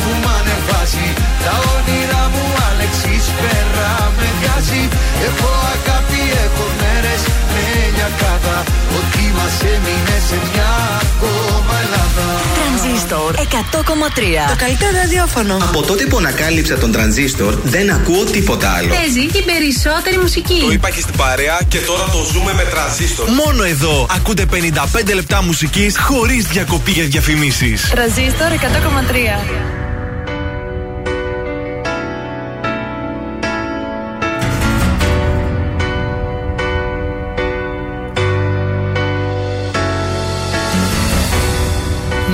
[0.00, 1.08] που μ' ανεβάζει.
[1.44, 1.95] Τα όνειρά
[9.46, 10.70] μας έμεινε σε μια
[11.02, 12.26] ακόμα Ελλάδα
[12.58, 14.48] Τρανζίστορ 100,3.
[14.48, 15.56] Το καλύτερο ραδιόφωνο.
[15.56, 18.88] Από τότε που ανακάλυψα τον τρανζίστορ, δεν ακούω τίποτα άλλο.
[18.94, 20.60] Παίζει την περισσότερη μουσική.
[20.60, 23.28] Το είπα και στην παρέα και τώρα το ζούμε με τρανζίστορ.
[23.30, 27.90] Μόνο εδώ ακούτε 55 λεπτά μουσικής χωρίς διακοπή για διαφημίσεις.
[27.90, 29.85] Τρανζίστορ 100,3.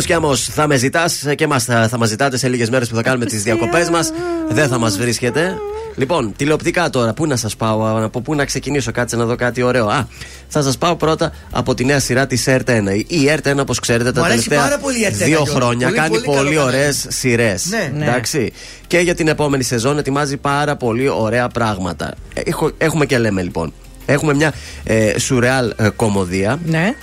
[0.00, 2.94] Πάνω σκιάμο, θα με ζητάς και εμάς θα, θα μας ζητάτε σε λίγες μέρες που
[2.94, 4.12] θα κάνουμε τις διακοπές μας.
[4.48, 5.54] Δεν θα μας βρίσκετε.
[5.96, 9.62] Λοιπόν, τηλεοπτικά τώρα, πού να σας πάω, από πού να ξεκινήσω, κάτσε να δω κάτι
[9.62, 9.86] ωραίο.
[9.88, 10.06] Α,
[10.48, 13.04] θα σας πάω πρώτα από τη νέα σειρά της ΕΡΤ1.
[13.06, 15.52] Η ΕΡΤ1, όπως ξέρετε, τα Μου αρέσει τελευταία πάρα πολύ η ΕΡΤ1, δύο Γιώργο.
[15.54, 16.74] χρόνια Πολύ, κάνει πολύ καλό πολύ κανάλι.
[16.76, 17.66] ωραίες σειρές.
[17.66, 17.92] Ναι.
[17.96, 18.04] Ναι.
[18.04, 18.52] Εντάξει.
[18.86, 22.14] Και για την επόμενη σεζόν ετοιμάζει πάρα πολύ ωραία πράγματα.
[22.34, 23.72] Έχω- έχουμε και λέμε λοιπόν.
[24.06, 24.52] Έχουμε μια
[24.84, 26.94] ε, σουρεάλ ε, κομμωδία Ναι.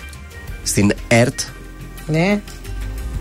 [0.64, 1.40] στην ΕΡΤ.
[2.10, 2.40] Ναι.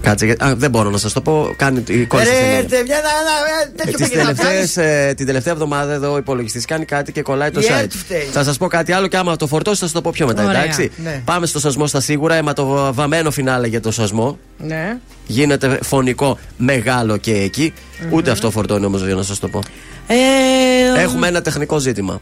[0.09, 1.55] Κάτσε, γιατί- α, δεν μπορώ να σας το πω.
[1.57, 2.57] Κάνει η κόρη σας Ρε, είναι.
[2.57, 4.77] έρθε μια να- να- ε, τέτοιο Τις πήγε να τελευταίες, κάνεις.
[5.09, 7.79] ε, την τελευταία εβδομάδα εδώ ο υπολογιστής κάνει κάτι και κολλάει το Η site.
[7.81, 8.29] ΕΡΤ φταίει.
[8.33, 10.45] Θα σας πω κάτι άλλο και άμα το φορτώσει θα σας το πω πιο μετά.
[10.45, 10.61] Ωραία.
[10.63, 11.23] Εντάξει; Ναι.
[11.25, 12.35] Πάμε στο σασμό στα σίγουρα.
[12.35, 14.39] Αιματοβαμμένο φινάλε για το σασμό.
[14.59, 14.97] Ναι.
[15.27, 17.73] Γίνεται φωνικό μεγάλο και εκεί.
[18.11, 19.61] Ούτε αυτό φορτώνει όμως για να σας το πω.
[20.07, 22.21] Ε, Έχουμε ένα τεχνικό ζήτημα.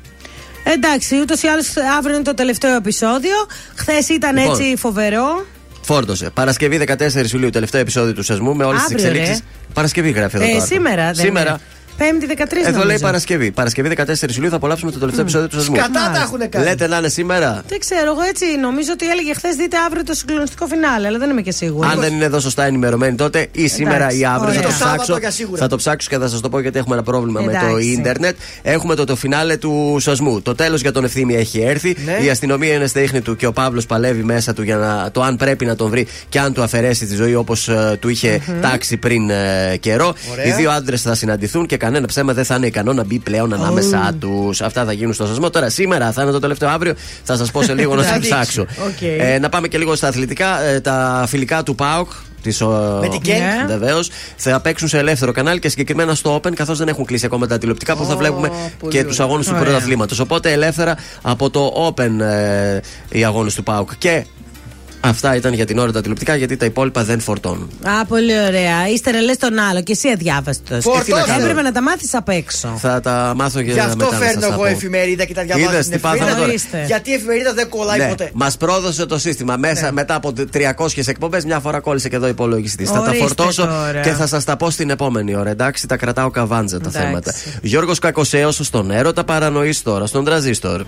[0.64, 1.66] Εντάξει, ούτως ή άλλως
[1.98, 3.34] αύριο είναι το τελευταίο επεισόδιο.
[3.74, 4.52] Χθες ήταν Λοιπόν.
[4.60, 5.44] έτσι φοβερό.
[5.84, 6.30] Φόρτωσε.
[6.34, 9.38] Παρασκευή 14 Ιουλίου, τελευταίο επεισόδιο του σασμού με όλες τις Αύριο, εξελίξεις.
[9.38, 9.44] ρε.
[9.74, 10.44] Παρασκευή γράφει εδώ.
[10.44, 10.66] Ε, το άρθρο.
[10.76, 11.50] σήμερα δεν Σήμερα.
[11.50, 11.58] είναι.
[11.96, 12.98] Πέμπτη 13 Εδώ λέει νομίζω.
[12.98, 13.50] Παρασκευή.
[13.50, 15.76] Παρασκευή 14 Ιουλίου θα απολαύσουμε το τελευταίο επεισόδιο του σασμού.
[15.76, 16.64] Κατά τα έχουν κάνει.
[16.64, 17.62] Λέτε να είναι σήμερα.
[17.68, 21.30] Δεν ξέρω, εγώ έτσι νομίζω ότι έλεγε χθες δείτε αύριο το συγκλονιστικό φινάλε, αλλά δεν
[21.30, 21.88] είμαι και σίγουρη.
[21.92, 24.60] Αν δεν είναι εδώ σωστά ενημερωμένοι τότε ή σήμερα ή αύριο ωραία.
[24.60, 25.18] θα το Το Σάββατο ψάξω.
[25.20, 25.60] για σίγουρα.
[25.60, 27.86] Θα το ψάξω και θα σας το πω γιατί έχουμε ένα πρόβλημα με το Εντάξει.
[27.90, 28.36] ίντερνετ.
[28.62, 30.42] Έχουμε το, το φινάλε του Σασμού.
[30.42, 31.96] Το τέλος για τον Ευθύμη έχει έρθει.
[32.04, 32.24] Ναι.
[32.24, 35.22] Η αστυνομία είναι στα ίχνη του και ο Παύλος παλεύει μέσα του για να, το
[35.22, 37.68] αν πρέπει να τον βρει και αν του αφαιρέσει τη ζωή όπως
[38.00, 40.14] του είχε τάξει πριν ε, καιρό.
[40.32, 40.44] Ωραία.
[40.44, 43.52] Οι δύο άντρες θα συναντηθούν και κανένα ψέμα δεν θα είναι ικανό να μπει πλέον
[43.52, 44.60] ανάμεσά τους.
[44.60, 45.50] Αυτά θα γίνουν στο Σασμό.
[45.50, 46.94] Τώρα σήμερα θα είναι το τελευταίο αύριο.
[47.22, 48.30] Θα σας πω σε λίγο να Θα σας δείξει.
[48.30, 48.62] ψάξω.
[48.62, 49.02] Οκ.
[49.02, 50.62] Ε, να πάμε και λίγο στα αθλητικά.
[50.62, 52.10] Ε, τα φιλικά του ΠΑΟΚ.
[52.42, 53.38] Της, ο, Με την Γκενκ.
[53.40, 53.64] Ναι.
[53.66, 54.10] Βεβαίως.
[54.36, 57.58] Θα παίξουν σε ελεύθερο κανάλι και συγκεκριμένα στο Open, καθώς δεν έχουν κλείσει ακόμα τα
[57.58, 58.48] τηλεοπτικά που θα Ω, βλέπουμε
[58.78, 59.10] πολύ και ωραία.
[59.12, 59.64] του αγώνες του Ωραία.
[59.64, 60.14] πρωταθλήματο.
[60.22, 63.90] Οπότε ελεύθερα από το Open ε, οι αγώνες του ΠΑΟΚ.
[63.98, 64.24] Και
[65.04, 67.70] αυτά ήταν για την ώρα τα τηλεοπτικά, γιατί τα υπόλοιπα δεν φορτώνουν.
[67.82, 68.88] Α, πολύ ωραία.
[68.88, 70.84] Ύστερα λες τον άλλο και εσύ αδιάβαστος.
[70.84, 71.34] Φορτώστε.
[71.40, 72.76] Έπρεπε να τα μάθεις απ' έξω.
[72.80, 74.64] Θα τα μάθω και Γι' αυτό μετά να σας φέρνω τα εγώ πω.
[74.64, 76.40] εφημερίδα και τα διαβάζω Είδες στην τι πάθαμε εφημερίδα.
[76.40, 76.50] τώρα.
[76.50, 76.84] Ορίστε.
[76.86, 78.30] Γιατί η εφημερίδα δεν κολλάει Ναι, ποτέ.
[78.34, 79.56] μας πρόδωσε το σύστημα.
[79.56, 82.84] Μέσα, Μετά από 300 εκπομπές, μια φορά κόλλησε και εδώ υπολογιστή.
[82.84, 84.00] Θα τα Ορίστε φορτώσω τώρα.
[84.00, 85.50] και θα σας τα πω στην επόμενη ώρα.
[85.50, 87.06] Εντάξει, τα κρατάω καβάντζα τα Εντάξει.
[87.06, 87.32] θέματα.
[87.62, 90.82] Γιώργος Κακοσέος στον έρωτα παρανοεί τώρα, στον τραζίστορ.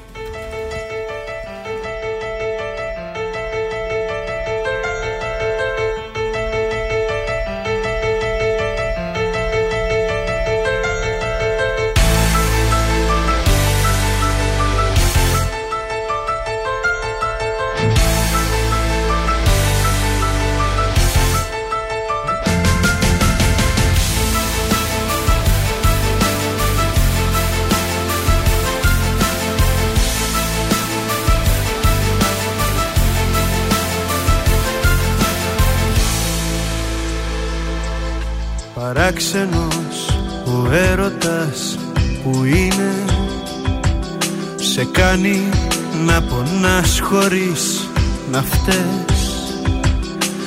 [47.21, 47.89] Χωρίς
[48.33, 49.21] να φταίς.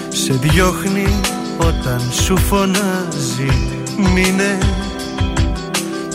[0.10, 1.20] Σε διώχνει
[1.58, 3.52] όταν σου φωνάζει
[3.98, 4.58] μείνε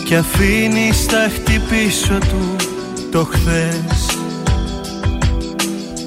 [0.05, 1.31] Και αφήνει στα
[1.71, 2.57] πίσω του
[3.11, 4.19] το χθες.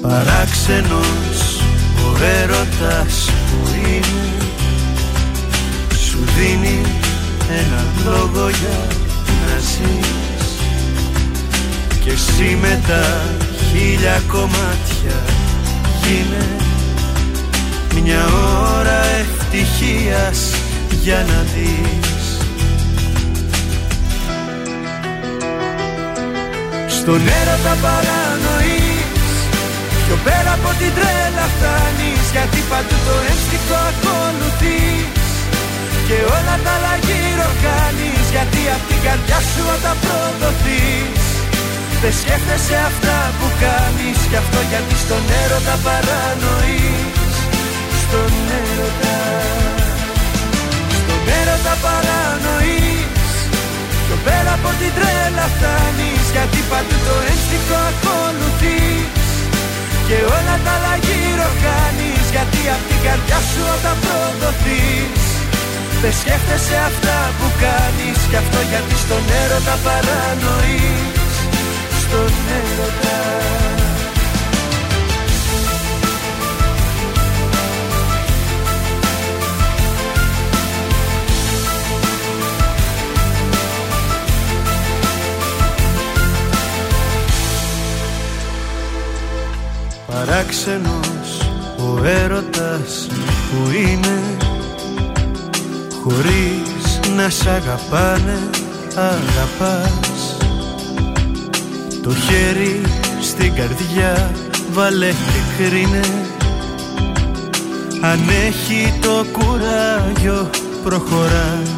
[0.02, 1.60] Παράξενος
[1.96, 4.32] ο έρωτας που είναι
[6.06, 6.80] σου δίνει
[7.50, 8.96] ένα λόγο για
[9.46, 10.48] να ζεις.
[12.04, 15.18] Και εσύ με τα χίλια κομμάτια.
[16.02, 16.46] Γίνε
[18.02, 18.24] μια
[18.78, 20.54] ώρα ευτυχίας
[21.02, 22.18] για να δεις.
[26.88, 28.98] Στον έρωτα παρανοείς
[30.08, 35.26] Πιο πέρα από την τρέλα φτάνεις Γιατί παντού το ένστικο ακολουθείς.
[36.06, 41.17] Και όλα τα άλλα γύρω κάνεις Γιατί απ' την καρδιά σου όταν προδοθείς
[42.02, 47.36] Δεν σκέφτεσαι αυτά που κάνεις Κι αυτό γιατί στον έρωτα παρανοείς.
[48.02, 49.16] Στον έρωτα.
[50.98, 53.26] Στον έρωτα παρανοείς.
[54.04, 59.26] Πιο πέρα από την τρέλα φτάνεις Γιατί παντού το ένστικο ακολουθείς.
[60.06, 65.24] Και όλα τα άλλα γύρω κάνεις Γιατί απ' την καρδιά σου όταν προδοθείς.
[66.02, 71.17] Δεν σκέφτεσαι αυτά που κάνεις Κι αυτό γιατί στον έρωτα παρανοείς
[72.08, 73.18] Στον έρωτα
[90.06, 93.08] Παράξενος ο έρωτας
[93.50, 94.36] που είναι
[96.02, 98.38] Χωρίς να σ' αγαπάνε
[98.94, 100.17] αγαπάς
[102.08, 102.80] Το χέρι
[103.20, 104.30] στην καρδιά
[104.72, 106.00] βάλε και κρίνε.
[108.00, 110.50] Αν έχει το κουράγιο
[110.84, 111.70] προχωράς.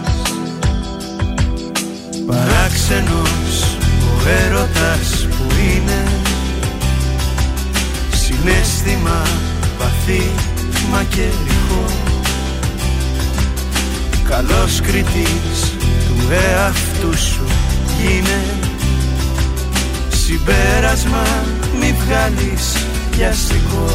[2.27, 5.45] Παράξενος ο έρωτας που
[5.75, 6.05] είναι.
[8.13, 9.23] Συνέστημα
[9.79, 10.31] βαθύ
[10.91, 11.85] μα και ρηχό.
[14.29, 17.45] Καλός κριτής του εαυτού σου
[18.03, 18.60] γίνε
[20.31, 21.27] Συμπέρασμα
[21.81, 22.65] μη βγάλεις
[23.11, 23.89] πιαστικό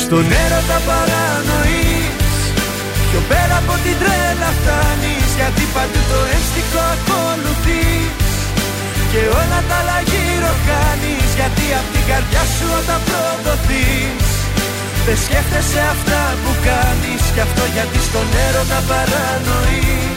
[0.00, 2.36] Στον έρωτα παρανοείς
[3.08, 8.30] Πιο πέρα από την τρέλα φτάνεις Γιατί παντού το ένστικο ακολουθείς.
[9.10, 14.26] Και όλα τα άλλα γύρω κάνεις Γιατί απ' την καρδιά σου όταν προδοθείς.
[15.06, 20.11] Δεν σκέφτεσαι αυτά που κάνεις Κι αυτό γιατί στον έρωτα παρανοείς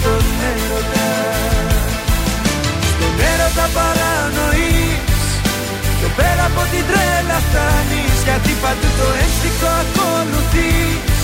[0.00, 1.08] Στον έρωτα.
[2.90, 5.18] Στον έρωτα παρανοείς.
[5.98, 8.16] Πιο πέρα από την τρέλα φτάνεις.
[8.26, 11.22] Γιατί παντού το ένστικο ακολουθείς.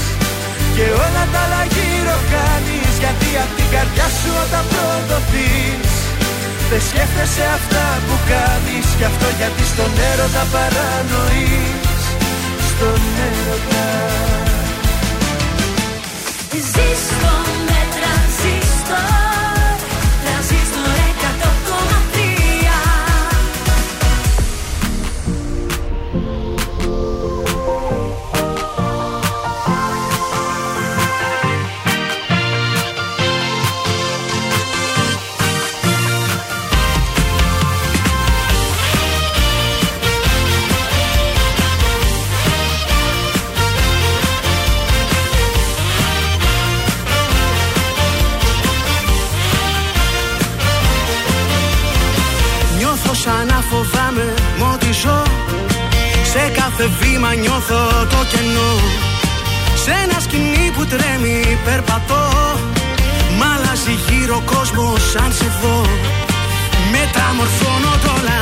[0.74, 2.92] Και όλα τα άλλα γύρω κάνεις.
[3.02, 5.90] Γιατί απ' την καρδιά σου όταν προδοθείς.
[6.70, 8.86] Δεν σκέφτεσαι αυτά που κάνεις.
[8.98, 12.02] Κι αυτό γιατί στον έρωτα παρανοείς.
[12.70, 13.86] Στον έρωτα.
[16.72, 17.34] Ζήστο
[17.65, 17.65] με
[18.88, 19.25] τρανζίστορ
[57.26, 58.72] κάθε βήμα νιώθω το κενό.
[59.84, 62.24] Σε ένα σκηνή που τρέμει περπατώ.
[63.38, 65.86] Μ' αλλάζει γύρω κόσμος σαν σε δω.
[66.90, 68.40] Μεταμορφώνω τ' όλα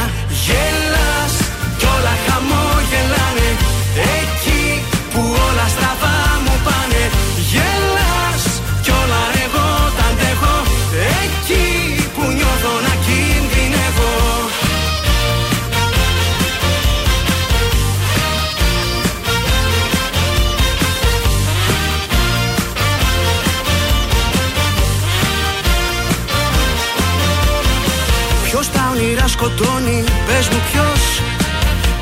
[29.44, 31.02] σκοτώνει, πες μου ποιος.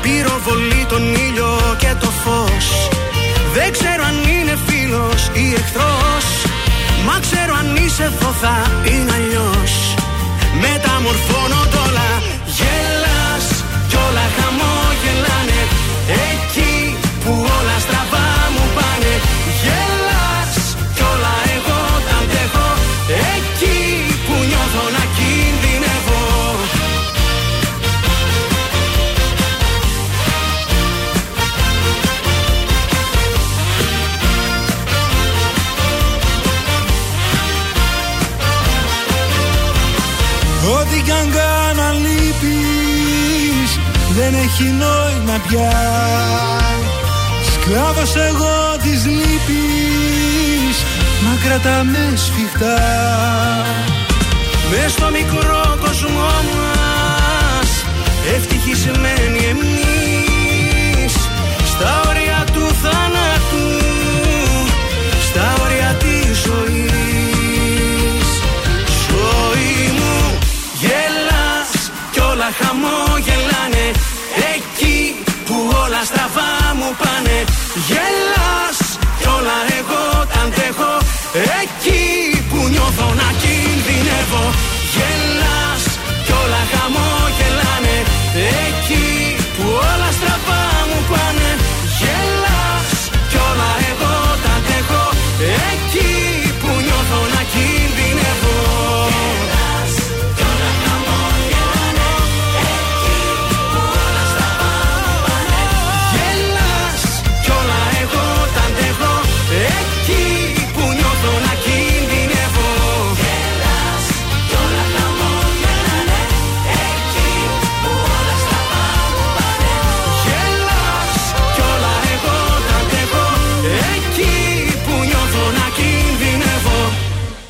[0.01, 2.67] Πυροβολεί τον ήλιο και το φως.
[3.55, 6.25] Δεν ξέρω αν είναι φίλος ή εχθρός.
[7.05, 8.55] Μα ξέρω αν είσαι εδώ θα
[8.91, 9.73] είναι αλλιώς.
[10.63, 12.09] Μεταμορφώνω τ' όλα.
[12.57, 13.47] Γελάς
[13.89, 15.61] κι όλα χαμόγελάνε.
[16.27, 16.72] Εκεί
[44.53, 45.71] έχει νόημα πια.
[47.51, 50.77] Σκλάβος εγώ της λύπης
[51.23, 52.77] Μα κρατάμε σφιχτά.
[54.69, 57.85] Μες στο μικρό κόσμο μας
[58.35, 59.72] Ευτυχισμένοι εμείς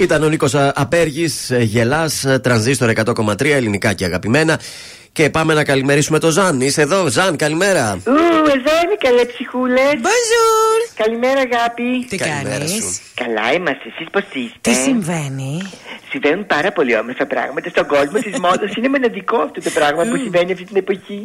[0.03, 4.59] Ήταν ο Νίκος Απέργης, γελάς, τρανζίστορ 100,3 ελληνικά και αγαπημένα.
[5.13, 6.61] Και πάμε να καλημερίσουμε το Ζαν.
[6.61, 7.93] Είσαι εδώ, Ζαν, καλημέρα.
[8.07, 8.11] Ου,
[8.57, 9.93] εδώ είναι καλέ ψυχούλες.
[9.93, 10.91] Bonjour.
[10.95, 12.05] Καλημέρα, αγάπη.
[12.09, 15.61] Τι κάνεις; Καλά είμαστε, εσείς πώς είστε; Τι συμβαίνει;
[16.09, 18.75] Συμβαίνουν πάρα πολύ όμορφα πράγματα στον κόσμο της μόδας.
[18.77, 21.23] Είναι μοναδικό αυτό το πράγμα που συμβαίνει αυτή την εποχή.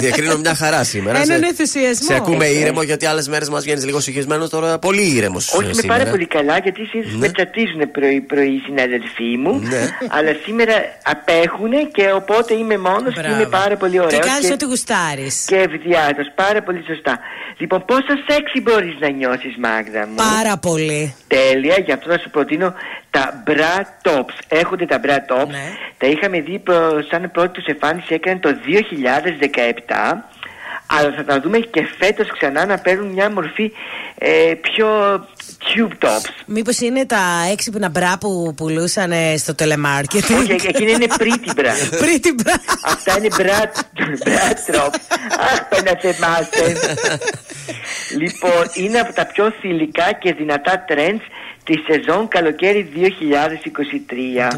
[0.00, 1.18] Διακρίνω μια χαρά σήμερα.
[1.20, 2.06] Έναν Σε- ενθουσιασμό.
[2.06, 4.48] Σε ακούμε Ε, ήρεμο γιατί άλλες μέρες μας βγαίνεις λίγο συγχυσμένος.
[4.50, 5.52] Τώρα πολύ ήρεμος.
[5.52, 7.16] Όχι, είμαι πάρα πολύ καλά γιατί συνήθω Ναι.
[7.18, 9.58] με τσατίζουν πρωί-πρωί οι συναδελφοί μου.
[9.62, 9.88] Ναι.
[10.08, 10.74] Αλλά σήμερα
[11.04, 13.34] απέχουν και οπότε είμαι μόνο και Μπράβο.
[13.34, 14.20] είμαι πάρα πολύ ωραίος.
[14.20, 15.44] Και κάνεις ό,τι γουστάρεις.
[15.48, 17.18] Και ευδιάτος, πάρα πολύ σωστά.
[17.58, 21.14] Λοιπόν, πόσο σεξι μπορείς να νιώσεις, Μάγδα μου; Πάρα πολύ.
[21.26, 22.74] Τέλεια, γι' αυτό να σου προτείνω
[23.10, 24.34] τα bra tops.
[24.48, 25.46] Έχονται τα bra tops.
[25.48, 25.66] Ναι.
[25.98, 30.24] Τα είχαμε δει προ- σαν πρώτη τους εμφάνιση έκανε το 2017.
[30.86, 33.72] Αλλά θα τα δούμε και φέτος ξανά να παίρνουν μια μορφή
[34.18, 34.88] ε, πιο
[35.64, 36.28] tube tops.
[36.46, 40.38] Μήπως είναι τα έξυπνα μπρά που πουλούσαν ε, στο telemarketing.
[40.38, 41.72] Όχι, ε, εκείνη είναι pretty bra.
[42.04, 42.54] Pretty bra.
[42.84, 43.62] Αυτά είναι bra,
[44.24, 44.98] bra tops.
[45.38, 46.76] Αχ, το να θυμάστε.
[48.20, 51.22] λοιπόν, είναι από τα πιο θηλυκά και δυνατά trends
[51.64, 54.48] τη σεζόν καλοκαίρι 2023.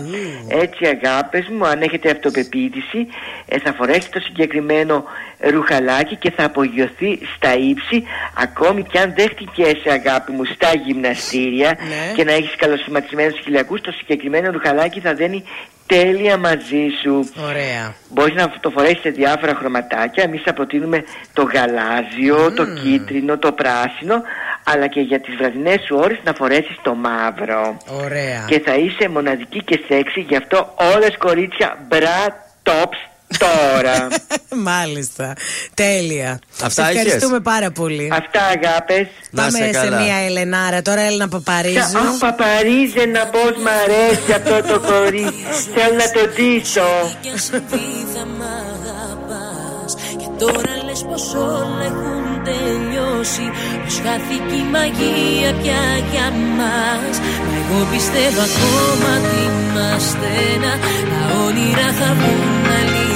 [0.49, 3.07] Έτσι αγάπες μου, αν έχετε αυτοπεποίθηση,
[3.47, 5.05] ε, θα φορέσετε το συγκεκριμένο
[5.39, 8.03] ρουχαλάκι και θα απογειωθεί στα ύψη,
[8.39, 12.13] ακόμη και αν δεν χτυπιέσαι αγάπη μου στα γυμναστήρια Ναι.
[12.15, 15.45] και να έχεις καλοσχηματισμένους χιλιακούς, το συγκεκριμένο ρουχαλάκι θα δένει
[15.87, 17.31] τέλεια μαζί σου.
[17.49, 17.95] Ωραία.
[18.09, 20.23] Μπορείς να το φορέσεις σε διάφορα χρωματάκια.
[20.23, 24.23] Εμείς θα προτείνουμε το γαλάζιο, το κίτρινο, το πράσινο.
[24.65, 27.77] Αλλά και για τις βραδινές σου ώρες να φορέσεις το μαύρο.
[28.05, 28.45] Ωραία.
[28.47, 30.25] Και θα είσαι μοναδική και σεξy.
[30.29, 34.09] Γι' αυτό όλες κορίτσια μπρα tops τώρα.
[34.71, 35.33] Μάλιστα.
[35.75, 36.39] Τέλεια.
[36.63, 38.09] Αυτά Σε είχες; ευχαριστούμε πάρα πολύ.
[38.13, 39.07] Αυτά αγάπες.
[39.31, 40.01] Να είσαι Πάμε σε καλά.
[40.03, 40.83] μια Ελενάρα.
[40.83, 41.99] Τώρα Έλληνα Παπαρίζου.
[41.99, 45.69] Αχ, παπαρίζε να πώ μ' αρέσει αυτό το κορίτσι.
[45.75, 46.91] Θέλω να το ντύσω.
[47.23, 49.91] Για συμβεί θα μ' αγαπάς
[50.21, 53.47] Και τώρα λες πως όλα έχουν τελειώσει
[53.85, 55.83] Πως χάθηκε η μαγεία πια
[56.13, 56.29] για
[56.59, 57.15] μας
[57.47, 60.73] Μα εγώ πιστεύω ακόμα ότι είμαστε ένα
[61.11, 63.15] Τα όνειρα θα βγουν αληθινά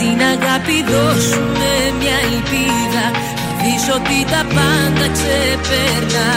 [0.00, 1.70] στην αγάπη δώσουμε
[2.00, 3.04] μια ελπίδα.
[3.14, 6.30] Θα δεις ότι τα πάντα ξεπερνά.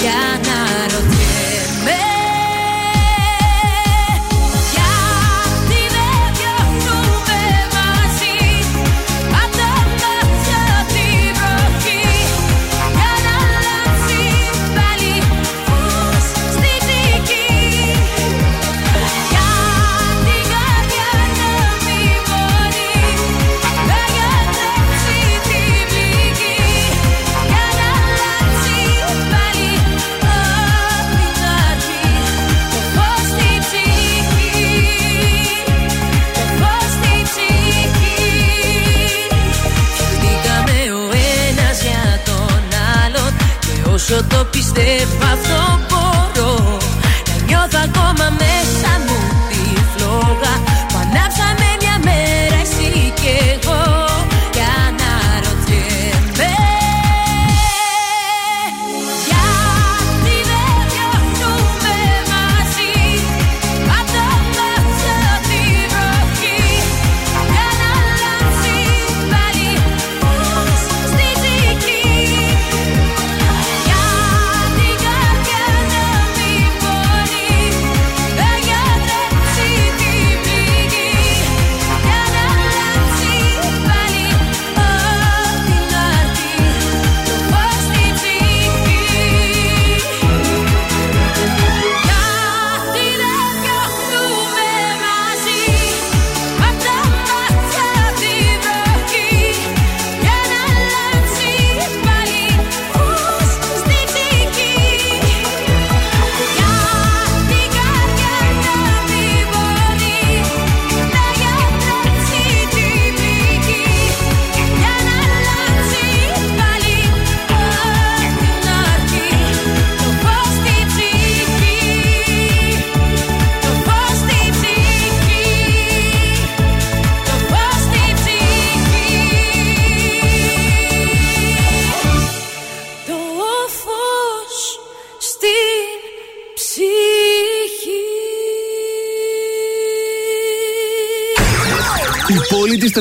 [0.00, 1.27] Και αναρωτιέμαι
[44.10, 46.78] όσο το πιστεύω αυτό μπορώ.
[47.28, 48.17] Να νιώθω ακόμα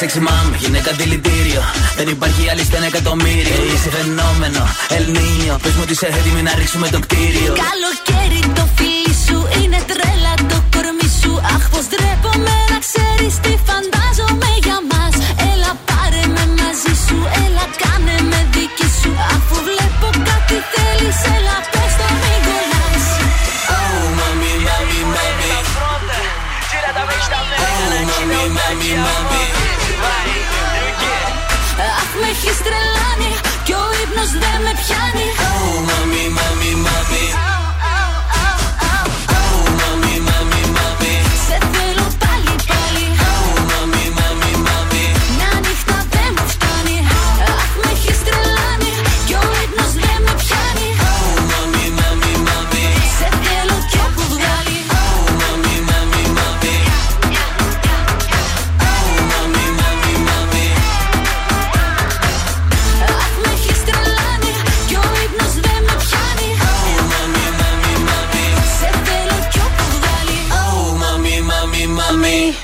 [0.00, 1.62] Sexy mami, γυναίκα δηλητήριο.
[1.96, 6.54] Δεν υπάρχει άλλη στα ένα εκατομμύριο Είσαι φαινόμενο, Ελνίνιο Πες μου ότι είσαι έτοιμη να
[6.54, 7.52] ρίξουμε το κτίριο.
[7.64, 8.09] Καλοκαίρι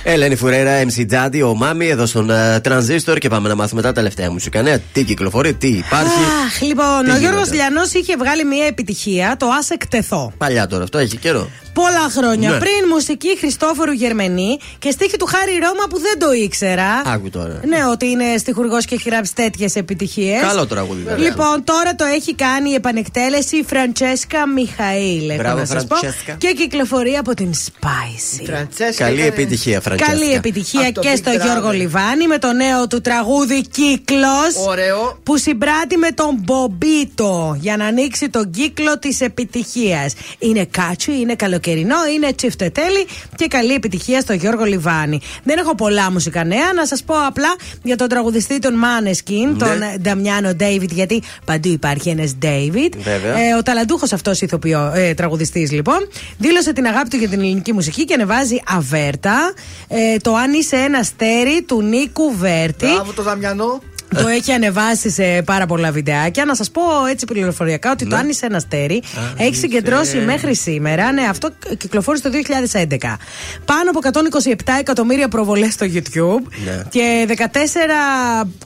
[0.09, 3.93] Ελένη Φουρέρα, MC Τζάντι, ο Μάμι εδώ στον uh, Τρανζίστορ και πάμε να μάθουμε τα
[3.93, 4.79] τελευταία μουσικά νέα.
[4.93, 6.21] Τι κυκλοφορεί, τι υπάρχει.
[6.47, 10.33] Αχ, λοιπόν, Τι ο Γιώργος γίνεται; Λιανός είχε βγάλει μια επιτυχία, το Άσε εκτεθώ.
[10.39, 11.51] Παλιά τώρα, αυτό έχει καιρό.
[11.81, 12.59] Πολλά χρόνια Ναι.
[12.59, 17.03] πριν μουσική Χριστόφορου Γερμενή και στίχη του Χάρη Ρώμα που δεν το ήξερα.
[17.07, 17.61] Άκου τώρα.
[17.67, 20.41] Ναι, ότι είναι στιχουργός και έχει γράψει τέτοιες επιτυχίες.
[20.41, 21.29] Καλό τραγούδι, βέβαια.
[21.29, 25.29] Λοιπόν, τώρα το έχει κάνει η επανεκτέλεση η Φραντσέσκα Μιχαήλ.
[25.31, 25.97] έχω Μπράβο, να σας πω.
[25.97, 26.33] Φραντσέσκα.
[26.33, 28.49] Και κυκλοφορεί από την Spicy.
[28.97, 30.13] Καλή επιτυχία, Φραντσέσκα.
[30.15, 31.41] Καλή επιτυχία Από το και Big στο Brother.
[31.45, 34.67] Γιώργο Λιβάνι με το νέο του τραγούδι Κύκλος.
[34.67, 35.19] Ωραίο.
[35.23, 40.13] Που συμπράττει με τον Μπομπίτο για να ανοίξει τον κύκλο της επιτυχίας.
[40.39, 43.07] Είναι catchy, είναι καλοκαιρινό, είναι τσιφτετέλι
[43.37, 45.21] και καλή επιτυχία στο Γιώργο Λιβάνι.
[45.43, 46.73] Δεν έχω πολλά μουσικά νέα.
[46.77, 49.59] Να σας πω απλά για τον τραγουδιστή των Maneskin, Ναι.
[49.59, 52.95] τον ε, Νταμιάνο Ντέιβιντ, γιατί παντού υπάρχει ένας Ντέιβιντ.
[52.97, 53.39] Βέβαια.
[53.39, 57.73] Ε, ο ταλαντούχος αυτός ηθοποιό, ε, τραγουδιστής λοιπόν, δήλωσε την αγάπη του για την ελληνική
[57.73, 59.53] μουσική και ανεβάζει αβέρτα
[59.89, 62.87] ε, το Αν είσαι ένας στέρι του Νίκου Βέρτη.
[62.87, 63.81] Μπράβο το Δαμιανό.
[64.15, 66.45] Το έχει ανεβάσει σε πάρα πολλά βιντεάκια.
[66.45, 69.03] Να σας πω έτσι πληροφοριακά ότι το Αν είσαι ένα στέρι
[69.37, 71.13] έχει συγκεντρώσει μέχρι σήμερα.
[71.13, 73.17] Ναι, αυτό κυκλοφόρησε το 2011.
[73.65, 76.83] Πάνω από 127 εκατομμύρια προβολές στο YouTube Ναι.
[76.89, 77.27] και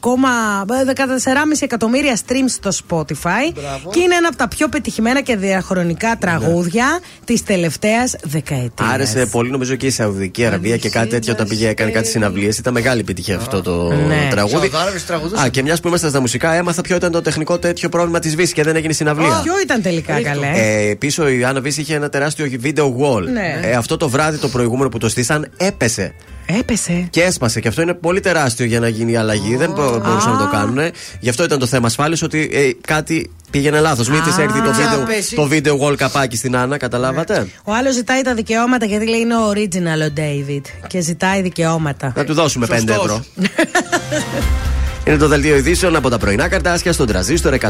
[0.00, 3.52] 14,5 εκατομμύρια streams στο Spotify.
[3.90, 8.88] Και είναι ένα από τα πιο πετυχημένα και διαχρονικά τραγούδια της τελευταίας δεκαετίας.
[8.92, 12.58] Άρεσε πολύ, νομίζω και η Σαουδική Αραβία και κάτι τέτοιο όταν πήγε, έκανε κάτι συναυλίες.
[12.58, 14.28] Ήταν μεγάλη επιτυχία αυτό το Ναι.
[14.30, 14.70] τραγούδι.
[15.30, 15.44] Σαουδάραβες τραγουδούσαν.
[15.46, 18.34] Α, και μιας που είμαστε στα μουσικά, έμαθα ποιο ήταν το τεχνικό τέτοιο πρόβλημα της
[18.36, 19.40] Βύσης και δεν έγινε συναυλία.
[19.44, 20.50] Ποιο ήταν τελικά καλέ.
[20.54, 23.22] Ε, πίσω η Άννα Βύση είχε ένα τεράστιο video wall.
[23.32, 23.60] Ναι.
[23.62, 26.14] Ε, αυτό το βράδυ το προηγούμενο που το στήσαν έπεσε.
[26.58, 27.06] Έπεσε.
[27.10, 27.60] Και έσπασε.
[27.60, 29.56] Και αυτό είναι πολύ τεράστιο για να γίνει η αλλαγή.
[29.56, 30.78] Δεν μπο- μπορούσαν να το κάνουν.
[31.20, 34.08] Γι' αυτό ήταν το θέμα ασφάλειας ότι ε, κάτι πήγαινε λάθος.
[34.08, 35.34] Μην της έρθει το Και να video, πέσει.
[35.34, 39.36] το video wall καπάκι στην Άννα, καταλάβατε; Ο άλλος ζητάει τα δικαιώματα γιατί λέει είναι
[39.36, 42.12] ο original ο David και ζητάει δικαιώματα.
[42.16, 42.96] Να του δώσουμε 5 Σωστός.
[42.96, 43.24] ευρώ.
[45.04, 47.62] Είναι το δελτίο ειδήσεων από τα πρωινά καρτάσια στον τραζίστορ 100,3.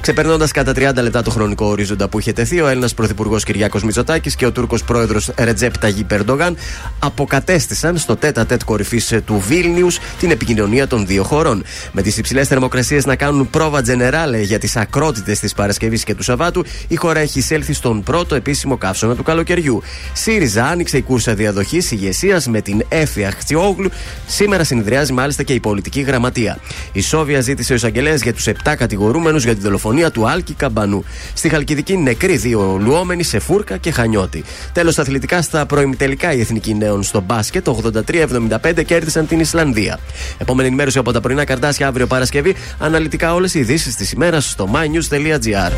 [0.00, 4.36] Ξεπερνώντας κατά 30 λεπτά το χρονικό ορίζοντα που είχε τεθεί, ο Έλληνας Πρωθυπουργός Κυριάκος Μητσοτάκης
[4.36, 6.56] και ο Τούρκος Πρόεδρος Ρετζέπ Ταγί Περντογάν
[6.98, 11.64] αποκατέστησαν στο τέτα τέτ κορυφής του Βίλνιους την επικοινωνία των δύο χωρών.
[11.92, 16.22] Με τις υψηλές θερμοκρασίες να κάνουν πρόβα τζενεράλε για τις ακρότητες της Παρασκευής και του
[16.22, 19.82] Σαββάτου, η χώρα έχει εισέλθει στον πρώτο επίσημο καύσωνα του καλοκαιριού.
[20.12, 23.90] ΣΥΡΙΖΑ άνοιξε η κούρσα διαδοχής ηγεσίας με την Έφη Αχτσιόγλου.
[24.26, 26.02] Σήμερα συνεδριάζει μάλιστα και η πολιτική
[26.40, 26.58] γραμματεία.
[26.92, 31.04] Η Σόβια ζήτησε ο εισαγγελέας για τους 7 κατηγορούμενους για τη δολοφονία του Άλκη Καμπανού.
[31.34, 34.44] Στη Χαλκιδική νεκροί δύο λουόμενοι σε φούρκα και χανιώτη.
[34.72, 39.98] Τέλος, στα αθλητικά στα προημιτελικά οι εθνικοί νέων στο μπάσκετ 83-75 κέρδισαν την Ισλανδία.
[40.38, 42.54] Επόμενη ενημέρωση από τα πρωινά καρτάσια αύριο Παρασκευή.
[42.78, 45.72] Αναλυτικά όλες οι ειδήσεις της ημέρας στο mynews.gr.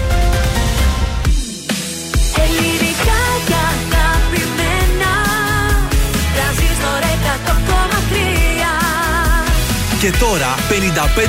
[10.06, 10.54] Και τώρα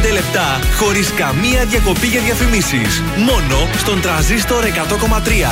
[0.09, 3.01] 55 λεπτά χωρίς καμία διακοπή για διαφημίσεις.
[3.17, 5.51] Μόνο στον τραζίστορ 100,3.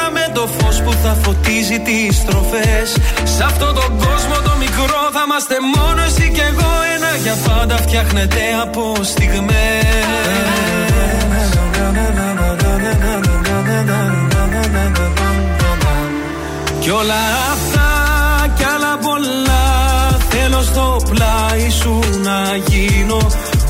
[0.33, 2.87] το φως που θα φωτίζει τις στροφές.
[3.35, 6.71] Σε αυτόν τον κόσμο το μικρό θα είμαστε μόνο εσύ και εγώ.
[6.95, 8.81] Ένα για πάντα φτιάχνεται από
[16.81, 17.89] Κι όλα αυτά
[18.57, 19.71] κι άλλα πολλά
[20.29, 23.17] Θέλω στο πλάι σου να γίνω.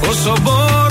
[0.10, 0.91] Όσο μπορώ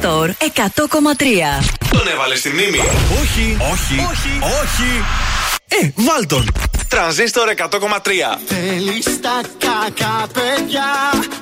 [0.00, 0.34] Store 100,3.
[1.90, 2.78] Τον έβαλε στη μνήμη.
[3.20, 5.04] Όχι, όχι, όχι, όχι.
[5.68, 6.50] Ε, βάλ τον.
[6.88, 7.68] Τρανζίστορ 100,3
[8.46, 10.90] Θέλεις τα κακά παιδιά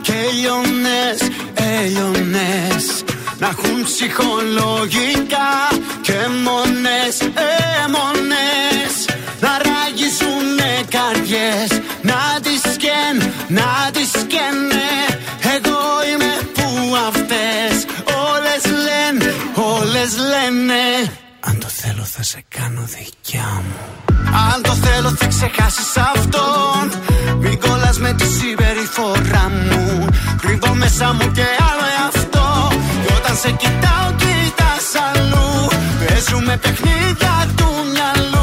[0.03, 1.21] Και λιώνες,
[1.55, 3.05] ε, έλιωνες
[3.39, 5.51] Να έχουν ψυχολογικά
[6.03, 6.13] Και
[6.45, 8.49] μόνες, ε, έμονε!
[9.41, 11.67] Να ράγιζουνε καριέ!
[12.03, 14.76] Να τις σκέν, να τις σκέν.
[20.07, 23.77] Όλες λένε Αν το θέλω θα σε κάνω δικιά μου.
[24.53, 27.03] Αν το θέλω θα ξεχάσεις αυτόν.
[27.39, 30.07] Μην κολλάς με τη συμπεριφορά μου.
[30.41, 32.69] Κρύβω μέσα μου και άλλο εαυτό.
[33.07, 35.69] Και όταν σε κοιτάω κοιτάς αλλού.
[36.07, 38.36] Παίζουμε παιχνίδια του μυαλού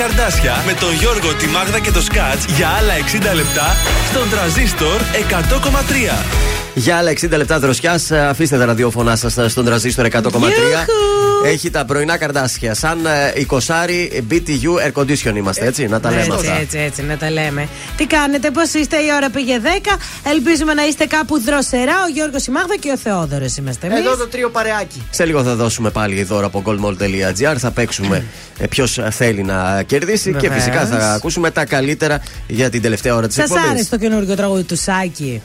[0.00, 2.92] καρδάσια με τον Γιώργο, τη Μάγδα και το Σκάτς για άλλα
[3.32, 3.76] 60 λεπτά
[4.10, 6.24] στον τραζίστορ 100,3.
[6.74, 11.19] Για άλλα 60 λεπτά δροσιάς, αφήστε τα ραδιόφωνά σας στον τραζίστορ 100,3.
[11.44, 12.74] Έχει τα πρωινά καρδάσια.
[12.74, 13.56] Σαν ε, 20
[14.30, 15.86] BTU air condition είμαστε, έτσι.
[15.86, 16.52] Να τα λέμε έτσι, αυτά.
[16.60, 17.68] έτσι, έτσι, να τα λέμε.
[17.96, 19.66] Τι κάνετε, πώς είστε, η ώρα πήγε 10.
[20.30, 21.92] Ελπίζουμε να είστε κάπου δροσερά.
[22.06, 23.98] Ο Γιώργος η Μάγδα και ο Θεόδωρος είμαστε εμείς.
[23.98, 25.02] Εδώ το τρίο παρεάκι.
[25.10, 27.54] Σε λίγο θα δώσουμε πάλι δώρα από goldmall.gr.
[27.58, 28.24] Θα παίξουμε
[28.70, 30.62] ποιος θέλει να κερδίσει και Βεβαίως.
[30.64, 33.70] φυσικά θα ακούσουμε τα καλύτερα για την τελευταία ώρα της Σας εκπομπής.
[33.70, 35.42] άρεσε το καινούργιο τραγούδι του Σάκη;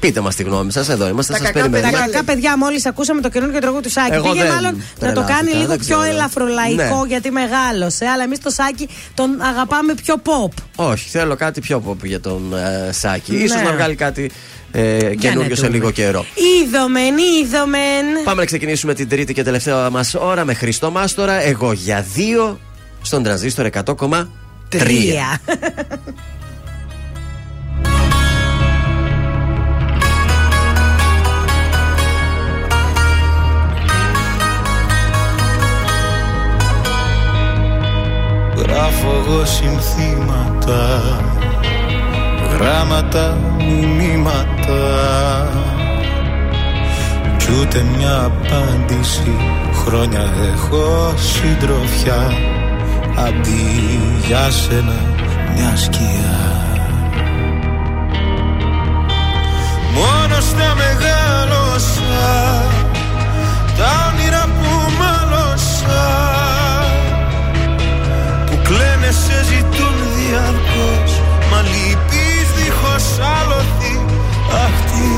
[0.00, 1.98] Πείτε μας τη γνώμη σας, εδώ είμαστε, Τα σας κακά, περιμένουμε.
[1.98, 4.12] τα κακά παιδιά, μόλις ακούσαμε το καινούργιο τραγούδι του Σάκη.
[4.12, 6.10] Εγώ Πήγε δεν μάλλον να το κάνει τρελάθηκα, λίγο δεν πιο ξέρω.
[6.12, 7.06] ελαφρολαϊκό Ναι.
[7.08, 8.04] γιατί μεγάλωσε.
[8.06, 10.62] Αλλά εμείς το Σάκη τον αγαπάμε πιο pop.
[10.76, 13.32] Όχι, θέλω κάτι πιο pop για τον ε, Σάκη.
[13.32, 13.38] Ναι.
[13.38, 14.30] Ίσως να βγάλει κάτι
[14.72, 15.76] ε, καινούριο σε δούμε.
[15.76, 16.24] λίγο καιρό.
[16.62, 18.04] Είδομεν, είδομεν.
[18.24, 21.32] Πάμε να ξεκινήσουμε την τρίτη και τελευταία μας ώρα με Χριστό Μάστορα.
[21.42, 22.60] Εγώ για δύο
[23.02, 24.24] στον τραζίστορ 100,3.
[38.76, 38.84] Τρία.
[38.84, 41.02] Γράφω εγώ συνθήματα
[42.52, 44.82] Γράμματα, μηνύματα
[47.36, 49.36] Κι ούτε μια απάντηση
[49.84, 52.32] Χρόνια έχω συντροφιά
[53.18, 55.00] Αντί για σένα
[55.54, 56.64] μια σκιά
[59.94, 62.64] Μόνος στα μεγάλωσα
[63.78, 64.05] Τα
[69.06, 71.20] που κλαίνε σε ζητούν διαρκώς
[71.50, 73.06] Μα λυπείς δίχως
[73.38, 73.94] άλοθη.
[74.64, 75.08] Αχ τη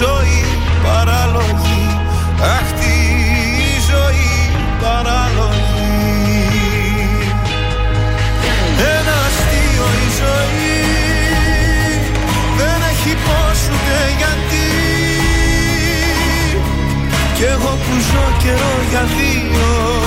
[0.00, 0.44] ζωή
[0.84, 1.86] παράλογη
[2.56, 2.96] Αχ τη
[3.90, 4.32] ζωή
[4.80, 5.62] παράλογη.
[8.96, 10.74] Ένα αστείο η ζωή
[12.58, 14.68] Δεν έχει πώς ούτε γιατί.
[17.36, 20.03] Κι εγώ που ζω καιρό για δύο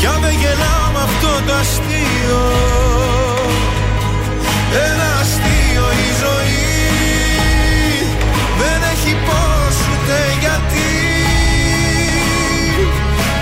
[0.00, 2.42] Πια με γελάω με αυτό το αστείο.
[4.86, 6.66] Ένα αστείο η ζωή.
[8.60, 10.92] Δεν έχει πώς ούτε γιατί.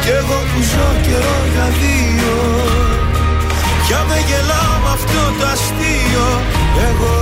[0.03, 2.37] Κι εγώ που ζω καιρό για δύο.
[3.83, 6.27] Πια με γελάω με αυτό το αστείο.
[6.89, 7.17] Εγώ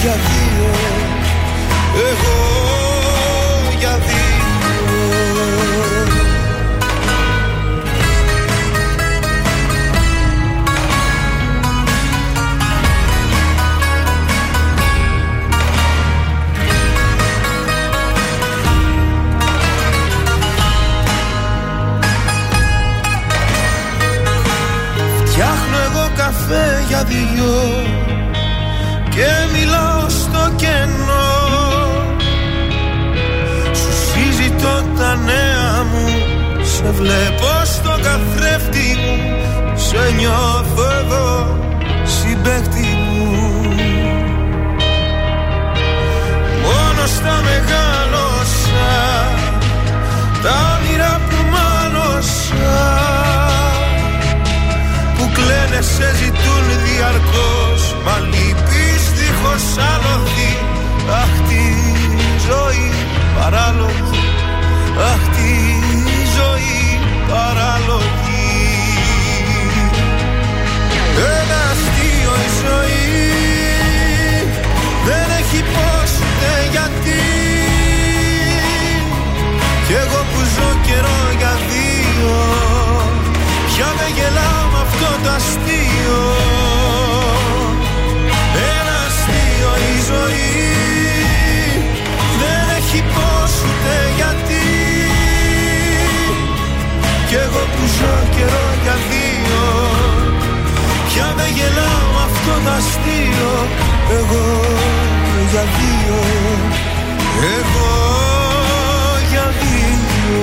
[0.00, 0.70] για δύο.
[2.08, 2.44] Εγώ
[26.48, 27.82] καφέ για δυο
[29.08, 31.32] και μιλάω στο κενό.
[33.72, 36.08] Σου συζητώ τα νέα μου
[36.62, 39.38] σε βλέπω στο καθρέφτη μου
[39.74, 41.58] σε νιώθω εδώ
[42.04, 43.32] συμπέκτη μου.
[46.62, 48.92] Μόνος στα μεγάλωσα
[50.42, 53.23] τα όνειρα που μάλωσα
[55.36, 57.82] κλαίνε σε ζητούν διαρκώς.
[58.04, 60.52] Μα λείπεις δίχως άλοθη
[61.22, 61.64] Αχ τη
[62.48, 62.90] ζωή
[63.36, 64.22] παράλογη.
[65.12, 65.52] Αχ τη
[66.36, 66.78] ζωή
[67.28, 68.23] παράλογη
[101.14, 103.68] Πια με γελάω με αυτό το αστείο
[104.10, 104.60] Εγώ
[105.50, 106.18] για δύο.
[107.58, 107.92] Εγώ
[109.30, 110.42] για δύο.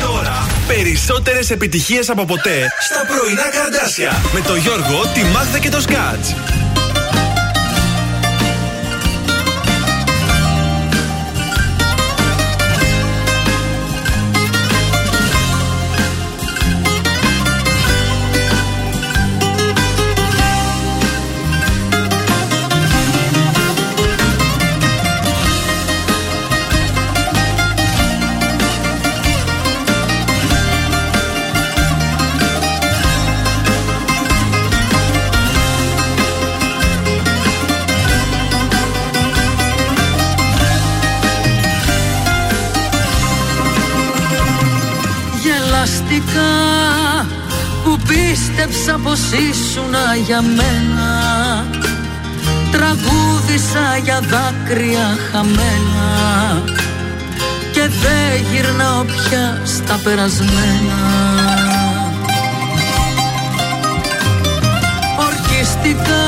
[0.00, 4.22] Τώρα περισσότερες επιτυχίες από ποτέ στα πρωινά καρδάσια.
[4.34, 6.34] Με το Γιώργο, τη Μάγδα και το Σκάτς.
[49.02, 51.10] Πως ήσουνα για μένα.
[52.70, 56.08] Τραγούδισα για δάκρυα χαμένα.
[57.72, 61.00] Και δεν γυρνάω πια στα περασμένα.
[65.18, 66.26] Ορκιστικά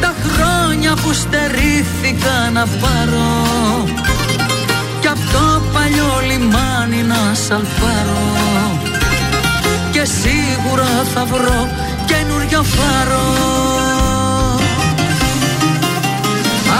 [0.00, 3.88] τα χρόνια που στερήθηκα να πάρω.
[5.00, 8.93] Κι απ' το παλιό λιμάνι να σαλπάρω
[10.04, 11.68] και σίγουρα θα βρω
[12.06, 13.26] καινούριο φάρο.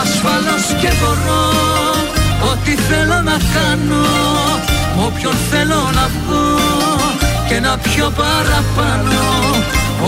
[0.03, 1.45] Ασφαλώς και μπορώ
[2.51, 4.07] ό,τι θέλω να κάνω
[4.97, 6.45] μ' όποιον θέλω να βγω
[7.49, 9.23] και να πιω παραπάνω.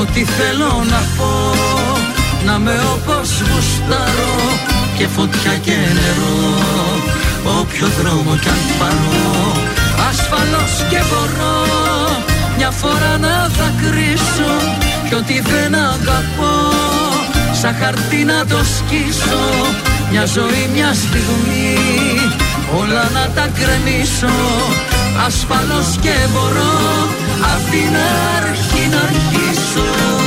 [0.01, 1.33] Ό,τι θέλω να πω
[2.47, 4.35] να με όπως γουστάρω
[4.99, 6.39] και φωτιά και νερό.
[7.61, 9.53] Όποιο δρόμο κι αν πάρω
[10.09, 14.55] ασφαλώς και μπορώ μια φορά να δακρύσω
[15.09, 16.55] κι ό,τι δεν αγαπώ
[17.61, 19.45] σαν χαρτί να το σκίσω.
[20.11, 21.77] Μια ζωή μια στιγμή
[22.79, 24.37] όλα να τα κρεμίσω.
[25.27, 27.09] Ασφαλώς και μπορώ
[27.55, 27.93] απ' την
[28.37, 30.26] αρχή να αρχίσω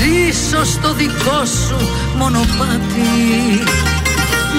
[0.00, 3.62] ζήσω στο δικό σου μονοπάτι.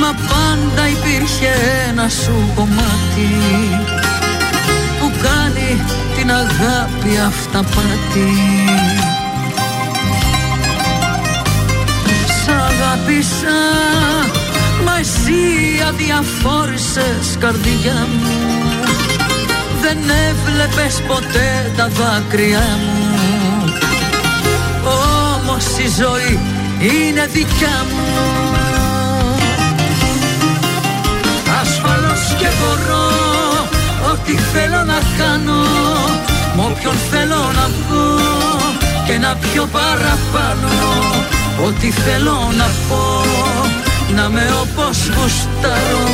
[0.02, 1.52] Μα πάντα υπήρχε
[1.90, 3.30] ένα σου κομμάτι
[5.00, 5.82] Που κάνει
[6.18, 8.32] την αγάπη αυταπάτη.
[12.26, 13.60] Σ' αγάπησα
[14.86, 15.42] Μα εσύ
[15.88, 18.32] αδιαφόρησες καρδιά μου.
[19.82, 19.98] Δεν
[20.30, 23.01] έβλεπες ποτέ τα δάκρυά μου
[25.62, 26.40] Όμως η ζωή
[26.80, 28.06] είναι δικιά μου.
[31.62, 33.08] Ασφαλώς και μπορώ
[34.12, 35.62] Ό,τι θέλω να κάνω
[36.56, 38.20] Μ' όποιον θέλω να βγω
[39.08, 40.74] Και να πιω παραπάνω.
[41.66, 43.26] Ό,τι θέλω να πω
[44.16, 46.08] Να με όπως γουστάρω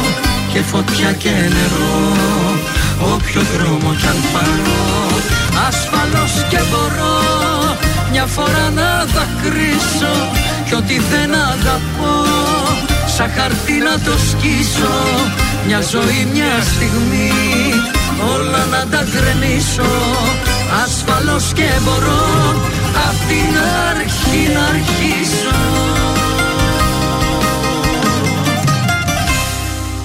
[0.53, 2.15] Και φωτιά και νερό
[3.13, 4.77] Όποιο δρόμο κι αν πάρω.
[5.67, 7.56] Ασφαλώς και μπορώ
[8.19, 10.15] Μια φορά να δακρύσω
[10.65, 12.15] Κι ό,τι δεν αγαπώ
[13.15, 14.95] Σαν χαρτί να το σκίσω.
[15.65, 17.31] Μια ζωή μια στιγμή
[18.33, 19.91] Όλα να τα γκρεμίσω.
[20.83, 22.25] Ασφαλώς και μπορώ
[23.07, 23.53] Απ' την
[23.89, 26.16] αρχή να αρχίσω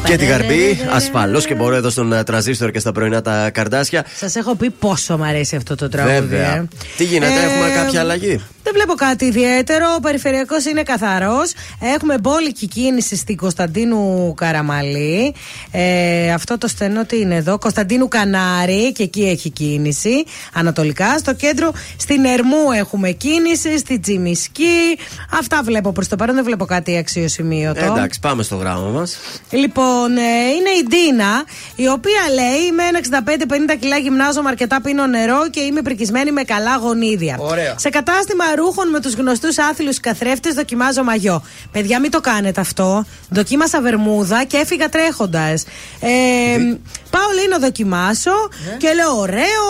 [0.05, 4.05] Και την καρμπή, ασφαλώς και μπορώ εδώ στον ε, τραζίστορ και στα πρωινά τα καρδάσια.
[4.16, 6.19] Σας έχω πει πόσο μου αρέσει αυτό το τραγούδι.
[6.20, 6.55] Βέβαια.
[6.55, 6.69] ε.
[6.97, 8.41] Τι γίνεται, Ε, έχουμε κάποια αλλαγή;
[8.73, 9.86] Δεν βλέπω κάτι ιδιαίτερο.
[9.97, 11.53] Ο περιφερειακός είναι καθαρός.
[11.94, 15.35] Έχουμε μπόλικη κίνηση στην Κωνσταντίνου Καραμαλή.
[15.70, 20.24] Ε, αυτό το στενό τι είναι εδώ; Κωνσταντίνου Κανάρη και εκεί έχει κίνηση.
[20.53, 21.19] Ανατολικά.
[21.19, 23.78] Στο κέντρο στην Ερμού έχουμε κίνηση.
[23.78, 24.99] Στη Τζιμισκή.
[25.39, 26.35] Αυτά βλέπω προς το παρόν.
[26.35, 27.85] Δεν βλέπω κάτι αξιοσημείωτο.
[27.85, 29.16] Ε, εντάξει, πάμε στο γράμμα μας.
[29.51, 30.20] Λοιπόν, ε,
[30.57, 31.44] είναι η Ντίνα,
[31.77, 32.99] η οποία λέει: Είμαι ένα
[33.73, 37.36] 65-50 κιλά, γυμνάζομαι αρκετά, πίνω νερό και είμαι πρικισμένη με καλά γονίδια.
[37.39, 37.74] Ωραία.
[37.78, 41.43] Σε κατάστημα ρούχων με τους γνωστούς άθλιους καθρέφτες δοκιμάζω μαγιό.
[41.73, 43.05] Παιδιά, μην το κάνετε αυτό.
[43.29, 45.65] Δοκίμασα βερμούδα και έφυγα τρέχοντας.
[46.01, 46.77] Ε,
[47.15, 48.37] πάω, λέει, να δοκιμάσω
[48.67, 48.77] Ναι.
[48.83, 49.65] και λέω: Ωραίο,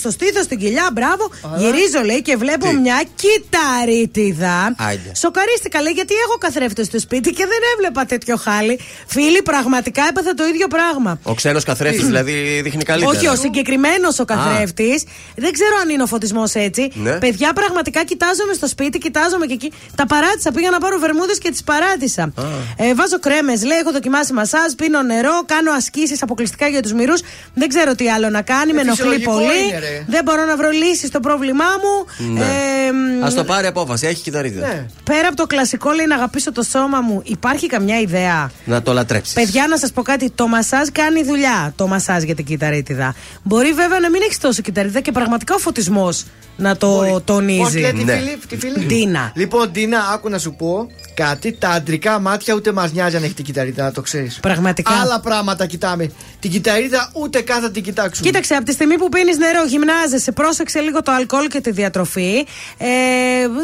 [0.00, 1.24] στο στήθος, στην κοιλιά, μπράβο.
[1.60, 4.74] Γυρίζω, λέει, και βλέπω Τι; μια κυταρίτιδα.
[4.78, 5.10] Άιντε.
[5.14, 8.78] Σοκαρίστηκα, λέει, γιατί έχω καθρέφτες στο σπίτι και δεν έβλεπα τέτοιο χάλι.
[9.06, 11.18] Φίλοι, πραγματικά έπαθα το ίδιο πράγμα.
[11.22, 13.16] Ο ξένος καθρέφτης δηλαδή δείχνει καλύτερα.
[13.16, 15.04] Όχι, ο συγκεκριμένος ο καθρέφτης.
[15.36, 16.90] Δεν ξέρω αν είναι ο φωτισμός έτσι.
[16.94, 17.12] Ναι.
[17.18, 19.72] Παιδιά, πραγματικά κοιτάζομαι στο σπίτι, κοιτάζομαι και εκεί.
[19.94, 20.52] Τα παράτησα.
[20.52, 22.32] Πήγα να πάρω βερμούδες και τις παράτησα.
[22.76, 27.20] Ε, βάζω κρέμες, λέει, έχω δοκιμάσει μασάζ, πίνω νερό, κάνω ασκήσεις αποκλειστικά για τους μυρούς.
[27.54, 29.68] Δεν ξέρω τι άλλο να κάνει, με ενοχλεί φυσιολογικό πολύ.
[29.68, 30.04] είναι, ρε.
[30.08, 32.26] δεν μπορώ να βρω λύση στο πρόβλημά μου.
[32.32, 32.40] Ναι.
[32.40, 34.66] Ε, μ, Α το πάρει απόφαση, έχει κυταρίδα.
[34.66, 34.86] Ναι.
[35.04, 38.92] Πέρα από το κλασικό, λέει, να αγαπήσω το σώμα μου, υπάρχει καμιά ιδέα; Να το
[38.92, 39.34] λατρέψεις.
[39.34, 40.30] Παιδιά, να σας πω κάτι.
[40.34, 41.72] Το μασάζ κάνει δουλειά.
[41.76, 43.14] Το μασάζ για την κυταρίτιδα.
[43.42, 46.24] Μπορεί βέβαια να μην έχεις τόσο κυταρίτιδα και πραγματικά ο φωτισμός
[46.56, 47.78] να το Πώ τονίζει.
[47.80, 48.16] λέει τη Ναι.
[48.16, 48.84] φίλη, τη φίλη.
[48.86, 49.32] Ντίνα.
[49.34, 51.52] Λοιπόν, Ντίνα, άκου να σου πω κάτι.
[51.52, 54.38] Τα αντρικά μάτια ούτε μας νοιάζει αν έχει την κυταρίδα, να το ξέρεις.
[54.40, 54.92] Πραγματικά.
[54.92, 56.10] Άλλα πράγματα κοιτάμε.
[56.40, 58.26] Την κυταρίδα ούτε καν θα την κοιτάξουμε.
[58.26, 62.46] Κοίταξε, από τη στιγμή που πίνεις νερό, γυμνάζεσαι, πρόσεξε λίγο το αλκοόλ και τη διατροφή.
[62.78, 62.86] Ε,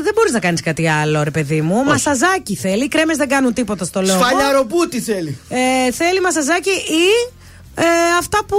[0.03, 1.85] δεν μπορείς να κάνεις κάτι άλλο, ρε παιδί μου.
[1.85, 2.85] Μασαζάκι θέλει.
[2.85, 4.19] Οι κρέμες δεν κάνουν τίποτα στο λόγο.
[4.19, 5.39] Σφαλιαροπούτη θέλει.
[5.49, 7.33] Ε, θέλει μασαζάκι ή
[7.79, 7.83] ε,
[8.19, 8.57] αυτά που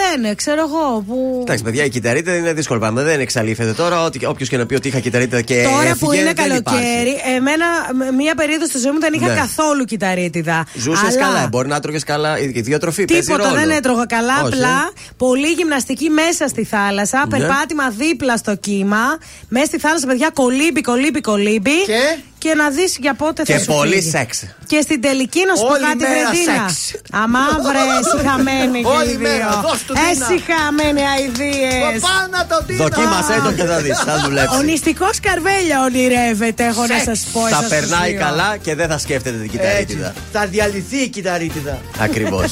[0.00, 1.04] λένε, ξέρω εγώ.
[1.06, 1.38] Που...
[1.40, 3.02] Εντάξει, παιδιά, η κυταρίτιδα είναι δύσκολο πράγμα.
[3.02, 4.10] Δεν εξαλείφεται τώρα.
[4.26, 5.62] Όποιος και να πει ότι είχα κυταρίτιδα και.
[5.62, 6.62] Τώρα που έφυγε, είναι δεν υπάρχει.
[6.82, 9.34] καλοκαίρι, εμένα μ- μία περίοδος στη ζωή μου δεν είχα Ναι.
[9.34, 10.66] καθόλου κυταρίτιδα.
[10.74, 12.38] Ζούσες Αλλά καλά, μπορεί να τρώγε καλά.
[12.38, 13.60] Η διατροφή παίζει Τίποτα ρόλο.
[13.60, 14.34] δεν έτρωγα καλά.
[14.44, 17.26] Όχι, απλά πολύ γυμναστική μέσα στη θάλασσα.
[17.28, 17.38] Ναι.
[17.38, 19.18] Περπάτημα δίπλα στο κύμα.
[19.48, 21.84] Μέσα στη θάλασσα, παιδιά, κολύμπι, κολύμπι, κολύμπι.
[21.86, 24.10] Και; Και να δεις για πότε θα Και σου πολύ φύγει.
[24.10, 24.30] σεξ.
[24.70, 26.68] Και στην τελική να σου πω Όλη κάτι, μέρα Βρετίνα.
[26.68, 27.02] σεξ.
[27.22, 29.60] Αμάβρε, συχαμένη και Όλη οι μέρα, δύο.
[29.66, 30.08] δώσ' του, Τίνα.
[30.10, 32.00] Εσυχαμένοι αηδίες.
[32.06, 32.78] Πάνα το Ντίνα.
[32.84, 33.98] Δοκίμασέ το και θα δεις.
[34.08, 34.58] Θα δουλέψεις.
[34.58, 37.40] Ο νηστικός Καρβέλια ονειρεύεται, έχω να σας πω.
[37.40, 38.20] Θα εσάς τους περνάει δύο.
[38.24, 39.56] καλά και δεν θα σκέφτεται την Έτσι.
[39.56, 40.10] κυταρίτιδα.
[40.34, 41.74] Θα διαλυθεί η κυταρίτιδα.
[42.06, 42.48] Ακριβώς.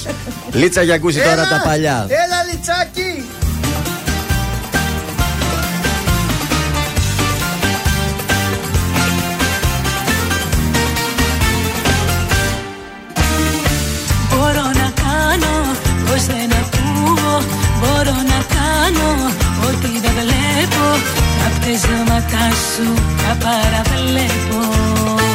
[0.61, 1.99] Λίτσα για ακούσει τώρα Έλα, τα παλιά.
[2.23, 3.11] Έλα, λιτσάκι.
[21.69, 25.28] Τα πτέσματά σου τα παραβλέπω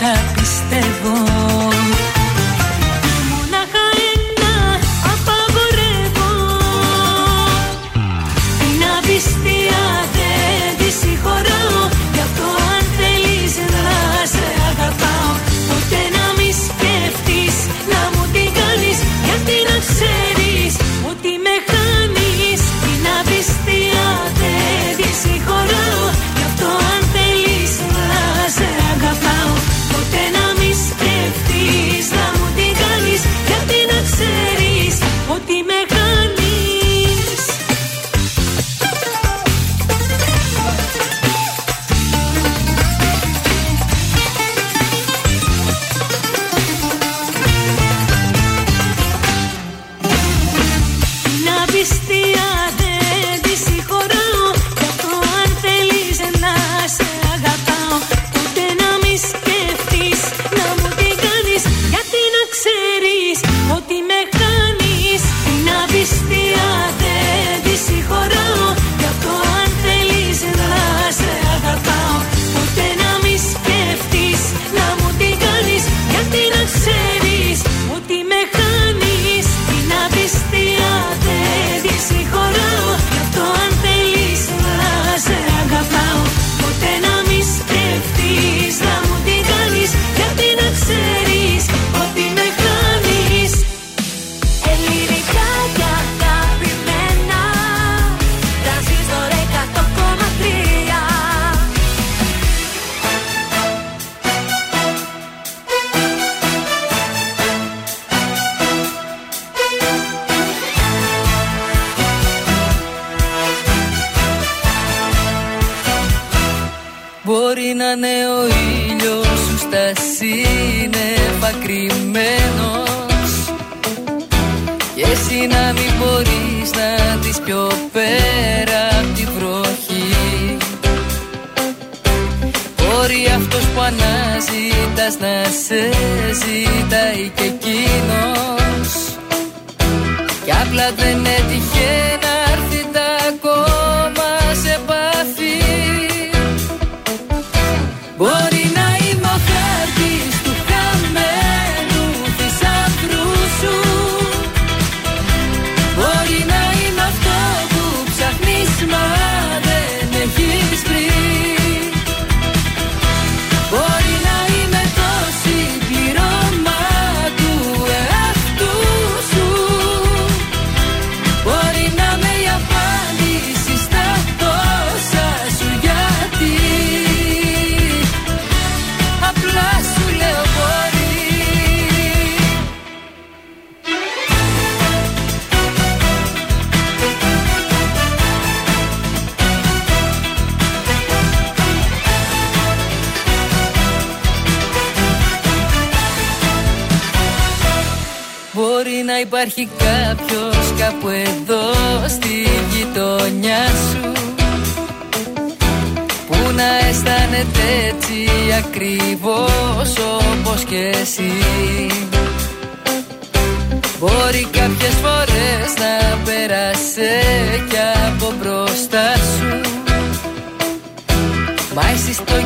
[0.00, 1.79] τα πιστεύω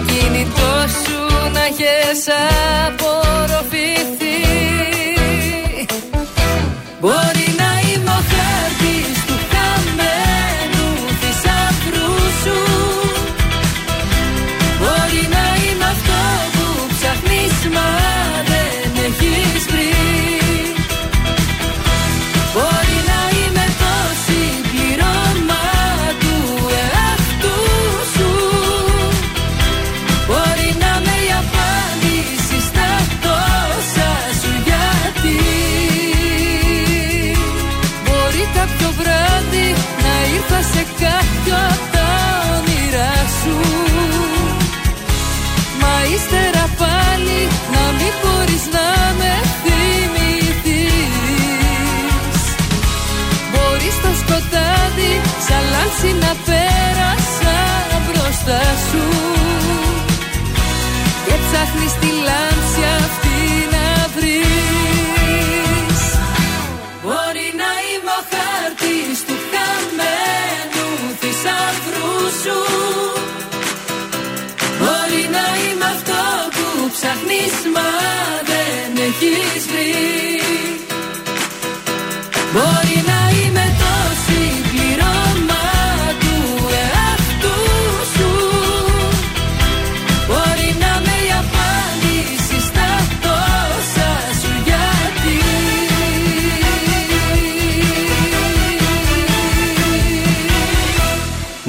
[0.06, 2.28] κινητό σου να έχεις
[2.86, 4.23] απορροφηθεί
[43.44, 43.56] σου.
[45.80, 47.40] Μα ύστερα πάλι
[47.74, 48.88] να μην μπορείς να
[49.18, 51.06] με θυμηθείς.
[53.52, 55.12] Μπορείς στο σκοτάδι
[55.46, 57.58] σαν λάμψη να πέρασα
[58.06, 59.04] μπροστά σου.
[61.26, 63.23] Και ψάχνεις τη λάμψη αυτή
[77.04, 77.88] ψάχνεις μα
[78.50, 79.83] δεν έχεις βρει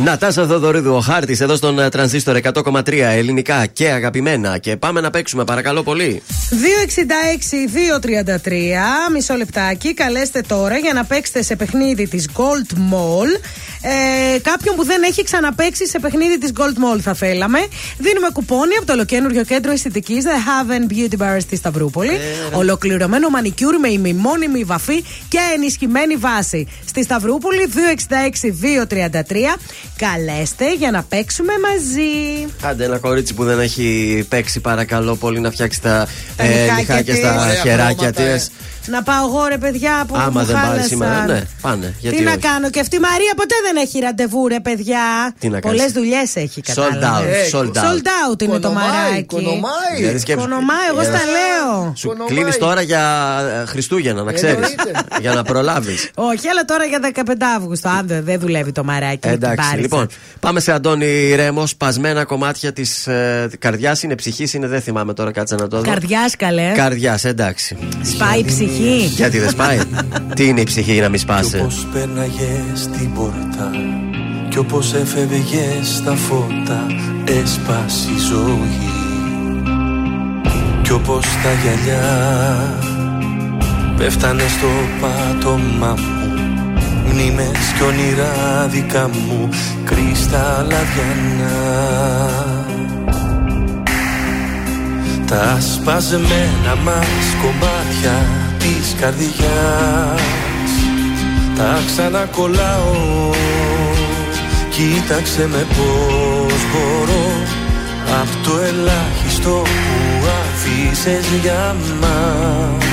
[0.06, 4.58] Νατάσα Θοδωρίδου, ο χάρτης εδώ στον ε, τρανζίστορ 100,3 ελληνικά και αγαπημένα.
[4.58, 6.22] Και πάμε να παίξουμε, παρακαλώ πολύ.
[8.36, 8.52] 266-233,
[9.14, 9.94] μισό λεπτάκι.
[9.94, 13.40] Καλέστε τώρα για να παίξετε σε παιχνίδι της Gold Mall.
[13.82, 17.60] Ε, κάποιον που δεν έχει ξαναπέξει σε παιχνίδι της Gold Mall θα θέλαμε.
[17.98, 22.20] Δίνουμε κουπόνι από το ολοκένουργιο κέντρο αισθητικής The Haven Beauty Bar στη Σταυρούπολη.
[22.54, 26.68] Ολοκληρωμένο μανικιούρ με ημιμόνιμη βαφή και ενισχυμένη βάση.
[26.86, 27.70] Στη Σταυρούπολη
[28.88, 29.58] 266-233.
[29.98, 32.54] Καλέστε για να παίξουμε μαζί.
[32.62, 36.76] Άντε ένα κορίτσι που δεν έχει παίξει, παρακαλώ πολύ να φτιάξει τα Τα ε, νυχάκια
[36.76, 37.18] νυχάκια της.
[37.18, 38.46] στα Ωραία χεράκια χρώματα, τη.
[38.88, 40.88] Να πάω εγώ ρε παιδιά που Άμα μου δεν πάρει χάλασαν.
[40.88, 41.94] σήμερα, ναι, πάνε.
[42.00, 42.40] Γιατί Τι να όχι.
[42.40, 45.34] κάνω και αυτή η Μαρία ποτέ δεν έχει ραντεβού ρε παιδιά.
[45.40, 45.78] Τι να κάνεις.
[45.78, 47.20] Πολλές δουλειές έχει Sold κατάλαβα.
[47.52, 47.84] out, sold out.
[47.86, 49.24] Sold out είναι το Κονομάει, μαράκι.
[49.26, 49.96] κονομάει.
[49.98, 51.94] Δηλαδή σκέψου- Κονομάει, εγώ Για να- στα λέω.
[51.96, 52.28] Σου Κονομάει.
[52.28, 53.04] κλείνεις τώρα για
[53.62, 54.56] ε, Χριστούγεννα, να ξέρεις.
[54.56, 54.92] Εννοείται.
[55.22, 56.10] για να προλάβεις.
[56.32, 57.90] Όχι, αλλά τώρα για 15 Αύγουστο.
[57.90, 59.18] Αν δεν, δεν δουλεύει το μαράκι.
[59.18, 59.76] την Εντάξει, πάρισα.
[59.82, 60.08] λοιπόν,
[60.40, 61.66] πάμε σε Αντώνη Ρέμο.
[61.66, 65.84] Σπασμένα κομμάτια της ε, καρδιάς είναι, ψυχής είναι, δεν θυμάμαι τώρα, κάτσε να το δω.
[65.90, 66.72] Καρδιάς καλέ.
[66.76, 67.78] Καρδιάς, εντάξει.
[68.04, 68.44] Σπάει η
[68.76, 69.06] ψυχή.
[69.06, 69.78] Γιατί δεν σπάει.
[70.36, 73.72] Τι είναι η ψυχή για να μην σπάσει; Όπως πέρναγες την πόρτα
[74.50, 76.86] Κι όπως έφευγες στα φώτα
[77.26, 78.92] Έσπασε η ζωή
[80.82, 82.80] Κι όπως τα γυαλιά
[83.98, 84.68] Πέφτανε στο
[85.02, 86.26] πάτωμα μου
[87.12, 89.50] Μνήμες κι όνειρα δικά μου
[89.86, 91.56] Κρυστάλλα διανά
[95.26, 100.22] Τα σπασμένα μας κομμάτια της καρδιάς.
[101.58, 103.30] Τα ξανακολλάω.
[104.70, 107.26] Κοίταξε με πως μπορώ.
[108.22, 112.84] Απ' το ελάχιστο που αφήσες για μας.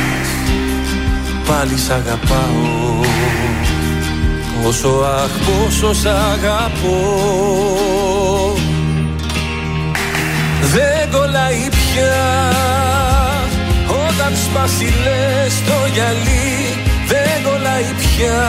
[1.47, 3.01] Πάλι σ' αγαπάω.
[4.63, 6.99] Πόσο αχ πόσο σ' αγαπώ.
[10.73, 12.53] Δεν κολλάει πια
[14.15, 16.57] Όταν σπάσει λες το γυαλί
[17.07, 18.43] Δεν κολλάει πια.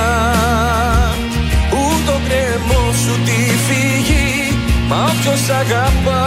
[1.72, 4.58] Ούτε ο κρέμος σου τη φύγει
[4.88, 6.26] Μα όποιος αγαπά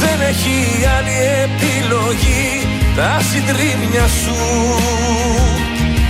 [0.00, 0.58] Δεν έχει
[0.96, 2.48] άλλη επιλογή.
[2.96, 4.38] Τα συντρίμια σου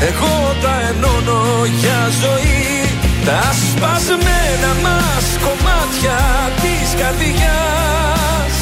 [0.09, 2.98] εγώ τα ενώνω για ζωή.
[3.24, 6.19] Τα σπασμένα μας κομμάτια
[6.62, 8.55] της καρδιάς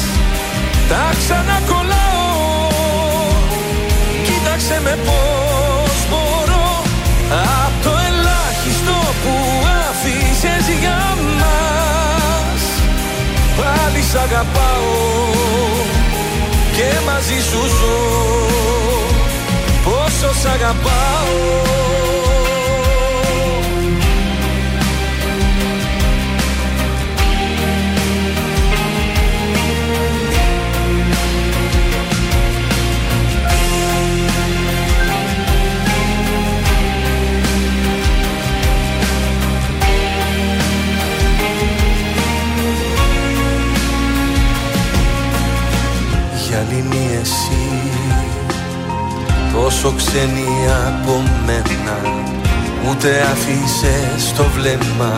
[0.89, 2.02] Τα ξανακολλάω
[4.63, 6.83] Κοίταξε με πως μπορώ
[7.65, 9.33] Απ' το ελάχιστο που
[9.89, 12.61] άφησες για μας.
[13.57, 14.93] Πάλι σ' αγαπάω
[16.75, 17.99] Και μαζί σου ζω.
[19.83, 21.73] Πόσο σ' αγαπάω
[50.13, 50.47] ξένη
[50.87, 51.97] από μένα.
[52.89, 53.95] Ούτε αφήσε
[54.37, 55.13] το βλέμμα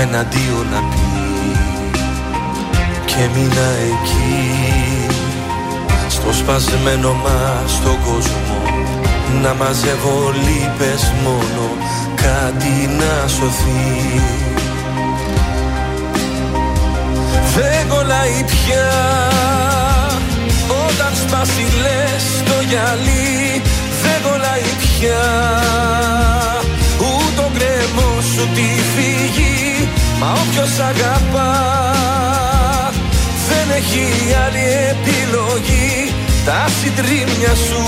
[0.00, 1.58] εναντίον να πει.
[3.04, 5.06] Και μείνα εκεί
[6.08, 8.62] στο σπασμένο μας τον κόσμο
[9.42, 11.66] Να μαζεύω λύπες μόνο
[12.14, 14.20] κάτι να σωθεί.
[17.54, 18.90] Δεν κολλάει πια
[20.86, 23.62] όταν σπάσει λες το γυαλί
[24.22, 25.24] δεν κολλάει πια.
[26.98, 29.88] Ούτε ο γκρεμό σου τη φύγει
[30.20, 31.52] Μα όποιος αγαπά
[33.48, 34.06] Δεν έχει
[34.44, 36.14] άλλη επιλογή.
[36.44, 37.84] Τα συντρίμια σου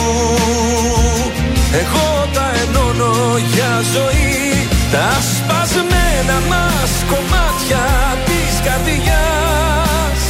[1.72, 4.68] Εγώ τα ενώνω για ζωή.
[4.92, 7.84] Τα σπασμένα μας κομμάτια
[8.26, 10.20] της καρδιάς.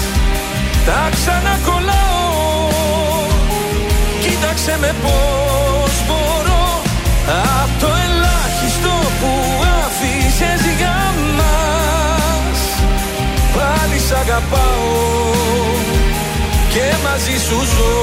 [0.87, 2.03] Τα ξανακολλάω
[4.20, 5.52] Κοίταξε με πως
[6.07, 6.66] μπορώ
[7.61, 9.33] Απ' το ελάχιστο που
[9.83, 11.01] άφησες για
[11.39, 12.59] μας
[13.55, 15.12] Πάλι σ' αγαπάω
[16.73, 17.97] Και μαζί σου ζω.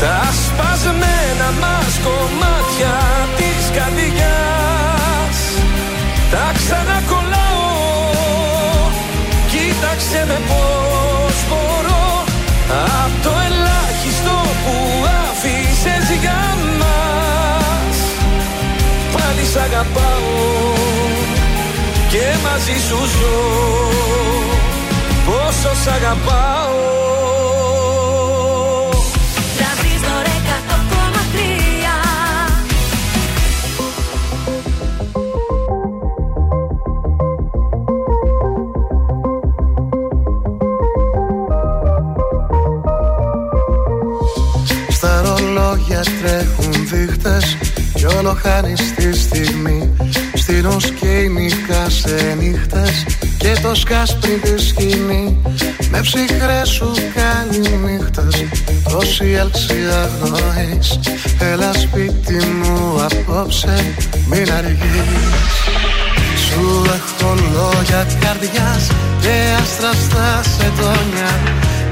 [0.00, 2.96] Τα σπασμένα μας κομμάτια
[3.36, 5.38] της καρδιάς
[6.30, 7.38] Τα ξανακολλάω.
[9.50, 12.24] Κοίταξε με πως μπορώ
[13.02, 13.32] Απ' το
[19.58, 20.68] αγαπάω
[22.08, 23.36] Και μαζί σου ζω.
[25.26, 26.86] Πόσο σ' αγαπάω.
[29.56, 31.68] Τρανζίστορ 100,3
[44.88, 47.67] Στα ρολόγια τρέχουν δείχτες
[47.98, 49.96] Κι όλο χάνεις τη στιγμή.
[50.34, 53.04] Στείνουν σκηνικά σε νύχτες.
[53.36, 55.42] Και το σκάς πριν τη σκηνή.
[55.90, 58.44] Με ψυχρές σου κάνει νύχτες.
[58.90, 60.98] Τόση έλξη αγνοείς.
[61.52, 63.94] Έλα σπίτι μου απόψε.
[64.26, 65.54] Μην αργείς.
[66.46, 68.86] Σου έχω λόγια καρδιάς
[69.20, 71.32] Και άστρα στα σεντόνια.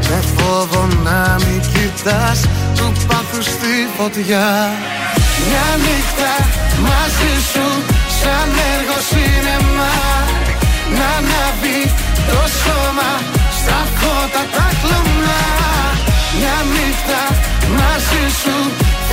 [0.09, 2.41] Με φόβο να μην κοιτάς
[2.77, 4.69] Του πάθους στη φωτιά
[5.45, 6.33] Μια νύχτα
[6.87, 7.67] μαζί σου
[8.21, 9.97] Σαν έργο σινεμά.
[10.99, 11.81] Να ανάβει
[12.31, 13.11] το σώμα
[13.59, 15.45] Στα φώτα τα κλωμά.
[16.39, 17.23] Μια νύχτα
[17.79, 18.57] μαζί σου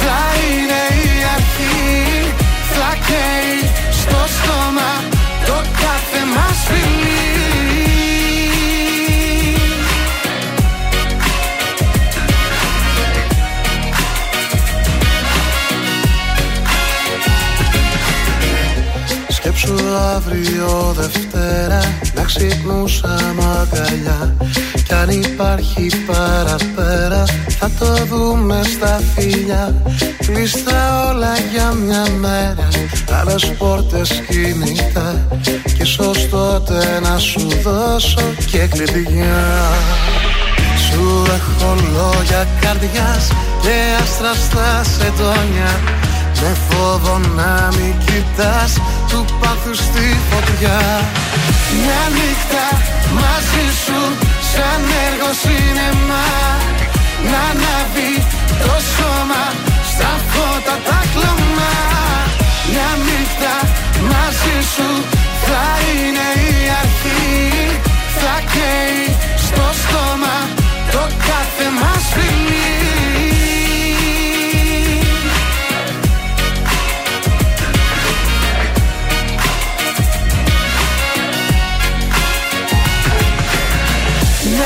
[0.02, 2.34] Θα είναι η αρχή.
[2.76, 3.58] Θα καίει
[4.02, 4.92] στο στόμα
[5.48, 7.73] Το κάθε μας φιλί
[19.64, 21.80] Σκέψου αύριο Δευτέρα
[22.14, 24.36] να ξυπνούσαμε αγκαλιά
[24.84, 29.82] Κι αν υπάρχει παραπέρα θα το δούμε στα φιλιά.
[30.26, 32.68] Κλειστά όλα για μια μέρα
[33.20, 35.28] Άλλες πόρτες κινητά
[35.64, 39.72] Και ίσως τότε να σου δώσω και κλειδιά.
[40.90, 43.28] Σου έχω λόγια καρδιάς
[43.62, 46.02] και άστρα στα σεντόνια.
[46.42, 48.78] Με φόβο να μην κοιτάς
[49.14, 50.80] του πάθους στη φωτιά.
[51.82, 52.66] Μια νύχτα
[53.20, 54.00] μαζί σου
[54.52, 56.30] σαν έργο σινεμά.
[57.32, 58.14] Να ανάβει
[58.66, 59.44] το σώμα
[59.92, 61.76] στα φώτα τα κλωμά.
[62.72, 63.56] Μια νύχτα
[64.12, 64.90] μαζί σου
[65.46, 67.32] θα είναι η αρχή.
[68.22, 69.02] Θα καίει
[69.46, 70.38] στο στόμα
[70.94, 73.23] το κάθε μας φιλί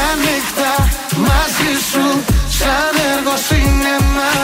[0.07, 0.73] Μια νύχτα
[1.27, 2.05] μαζί σου
[2.57, 4.35] σαν έργο σινεμά.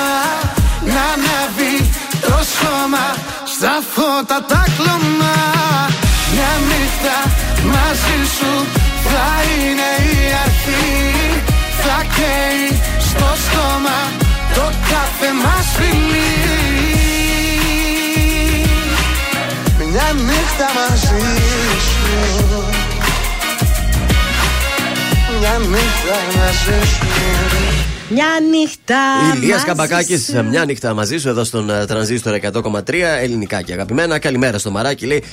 [0.94, 1.76] Να ανάβει
[2.22, 3.08] το σώμα
[3.54, 5.42] στα φώτα τα κλωμά.
[6.34, 7.18] Μια νύχτα
[7.74, 8.52] μαζί σου
[9.10, 10.92] θα είναι η αρχή.
[11.84, 14.00] Θα καίει στο στόμα
[14.54, 16.34] το κάθε μας φιλί.
[19.92, 21.26] Μια νύχτα μαζί
[21.90, 22.73] σου
[25.44, 26.98] Μια νύχτα μαζί σου
[28.14, 28.96] Μια νύχτα.
[29.36, 30.44] Ηλίας μαζί Καμπακάκης, σου.
[30.50, 34.20] μια νύχτα μαζί σου εδώ στον ε, τρανζίστορ 100,3 ελληνικά και αγαπημένα.
[34.20, 35.06] Καλημέρα στο μαράκι.
[35.06, 35.24] Λέει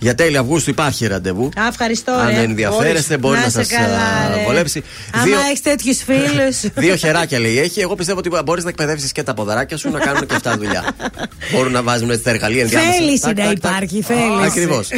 [0.00, 1.44] για τέλη Αυγούστου υπάρχει ραντεβού.
[1.44, 2.12] Α, ευχαριστώ.
[2.12, 2.34] Αν ρε.
[2.40, 4.42] ενδιαφέρεστε, μπορεί να, σε σας καλά, ρε.
[4.44, 4.82] βολέψει.
[5.14, 6.60] Άμα Δύο, έχεις τέτοιους φίλους.
[6.74, 7.80] δύο χεράκια λέει έχει.
[7.80, 10.84] Εγώ πιστεύω ότι μπορείς να εκπαιδεύσεις και τα ποδαράκια σου να κάνουν και αυτά δουλειά.
[11.52, 12.92] Μπορούν να βάζουν έτσι τα εργαλεία ενδιάμεσα.
[12.92, 13.72] Θέληση Τάκ, να τάκ, τάκ.
[13.72, 14.44] υπάρχει, θέληση.
[14.44, 14.88] Ακριβώς.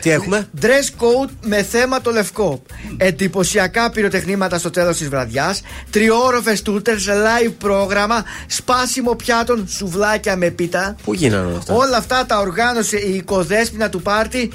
[0.00, 0.66] Τι έχουμε; Dress
[1.02, 2.62] code με θέμα το λευκό.
[2.96, 5.60] Εντυπωσιακά πυροτεχνήματα στο τέλος της βραδιάς.
[5.90, 8.24] Τριόροφες τούτερς, live πρόγραμμα.
[8.46, 10.96] Σπάσιμο πιάτων, σουβλάκια με πίτα.
[11.04, 14.50] Πού γίνανε όλα αυτά; Όλα αυτά τα οργάνωσε η οικοδέσποινα του πάρτι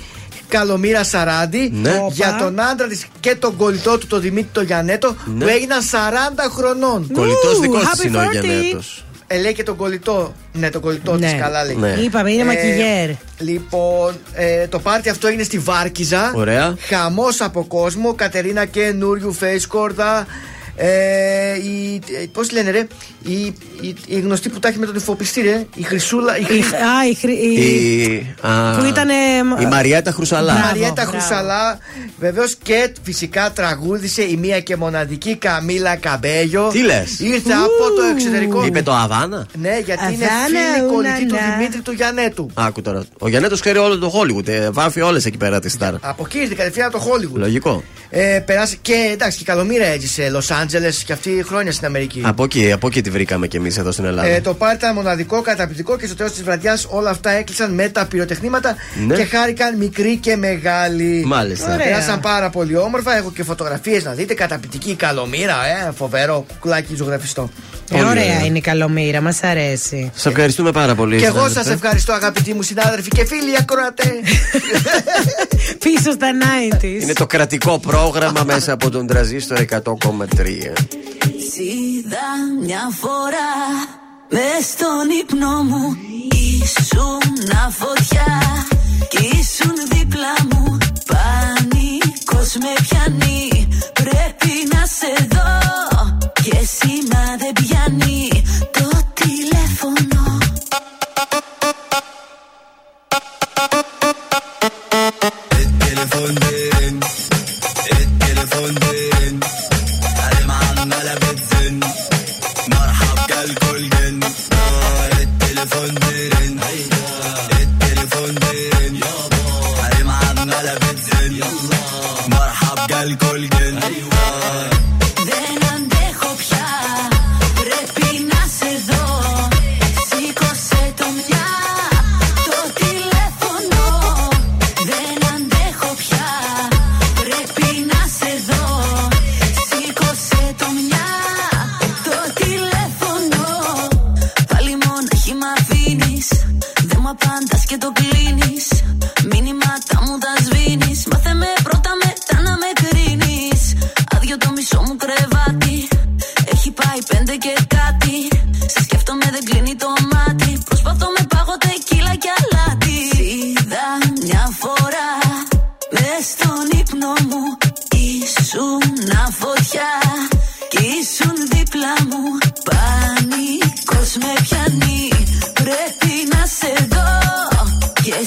[0.49, 2.05] Καλομήρα Σαράντη Ναι.
[2.11, 5.43] για τον άντρα της και τον κολλητό του, τον Δημήτρη τον Γιανέτο, Ναι.
[5.45, 7.09] που έγιναν 40 χρονών.
[7.13, 8.31] Κολλητός δικός happy της είναι ο 40.
[8.31, 8.79] Γιαννέτο.
[9.27, 10.33] Ε, λέει και τον κολλητό.
[10.53, 11.31] Ναι, τον κολλητό Ναι.
[11.31, 11.75] της καλά λέει.
[11.75, 11.89] Ναι.
[11.89, 13.09] Είπαμε, είναι μακιγιέρ.
[13.37, 16.31] Λοιπόν, ε, το πάρτι αυτό έγινε στη Βάρκιζα.
[16.35, 16.75] Ωραία.
[16.79, 18.13] Χαμός από κόσμο.
[18.13, 20.25] Κατερίνα Καινούριου, Φέισκορδα.
[20.79, 22.01] Ε, η,
[22.33, 22.87] Πώς λένε, ρε,
[23.23, 23.33] η,
[23.81, 25.65] η, η γνωστή που τα έχει με τον υφοπιστή, ρε.
[25.75, 26.37] Η Χρυσούλα.
[26.37, 26.59] Η, Η- Χρυ...
[26.75, 29.13] Α, η χρη- η- Η, α, Που ήτανε,
[29.61, 30.53] η Μαριέτα Η Χρουσαλά.
[30.53, 31.11] Μαριέτα μπράβο.
[31.11, 31.77] Χρυσαλά.
[32.19, 36.67] Βεβαίως και φυσικά τραγούδισε η μία και μοναδική Καμίλα Καμπέγιο.
[36.71, 38.65] Τι λες; Ήρθε από το εξωτερικό.
[38.65, 41.57] Είπε το Αβάνα; Ναι, γιατί είναι Αβάνα, φίλη κολλητή του ουνανά.
[41.57, 42.49] Δημήτρη του Γιανέτου.
[42.53, 43.03] Άκου τώρα.
[43.19, 44.47] Ο Γιαννέτος ξέρει όλο το Hollywood.
[44.47, 45.97] ε, Βάφει όλες εκεί πέρα τη στάρα.
[46.01, 47.37] Από εκεί ήρθε κατευθείαν από το Hollywood.
[47.39, 47.83] Λογικό.
[48.09, 50.65] Ε, περάσει και εντάξει, και η Καλομήρα έζησε Λο Άντζελε
[51.05, 52.21] και αυτή χρόνια στην Αμερική.
[52.25, 54.27] Από εκεί, από εκεί τη βρήκαμε κι εμείς εδώ στην Ελλάδα.
[54.27, 57.89] Ε, το πάρτι ήταν μοναδικό, καταπληκτικό και στο τέλος της βραδιάς όλα αυτά έκλεισαν με
[57.89, 58.75] τα πυροτεχνήματα
[59.07, 59.15] Ναι.
[59.15, 61.23] και χάρηκαν μικροί και μεγάλοι.
[61.25, 61.73] Μάλιστα.
[61.73, 61.85] Ωραία.
[61.85, 63.17] Πέρασαν πάρα πολύ όμορφα.
[63.17, 64.33] Έχω και φωτογραφίες να δείτε.
[64.33, 65.55] Καταπληκτική η καλομήρα,
[65.87, 66.45] ε, φοβερό.
[66.59, 67.49] Κουλάκι ζωγραφιστό.
[67.89, 68.45] Ε, Πολύ ωραία ωραία.
[68.45, 70.11] είναι η καλομήρα, μας αρέσει.
[70.15, 71.17] Σα ευχαριστούμε πάρα πολύ.
[71.17, 71.63] Και εγώ συνάδελφε.
[71.63, 74.19] σας ευχαριστώ, αγαπητοί μου συνάδελφοι και φίλοι ακροατές.
[75.83, 76.27] Πίσω στα
[76.81, 77.01] 90s.
[77.01, 79.77] Είναι το κρατικό πρόγραμμα μέσα από τον τραζίστορ 100,3.
[81.59, 82.27] Είδα
[82.63, 83.51] μια φορά
[84.29, 85.97] μες στον ύπνο μου
[86.63, 87.37] Ήσουν
[87.71, 88.41] φωτιά
[89.09, 96.16] κι ήσουν δίπλα μου Πανικός με πιάνει πρέπει να σε δω
[96.49, 98.36] Και σήμα δεν πιάνεις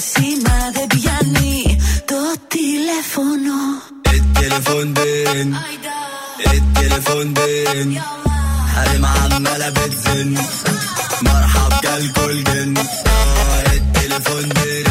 [0.12, 3.56] σήμα δεν πιάνει Το τηλέφωνο
[4.12, 4.94] التليفون
[6.54, 7.34] التليفون
[8.74, 10.38] حريم عمالة بتزن
[11.22, 14.89] مرحب جالكوا الجن آه، التليفون بيرن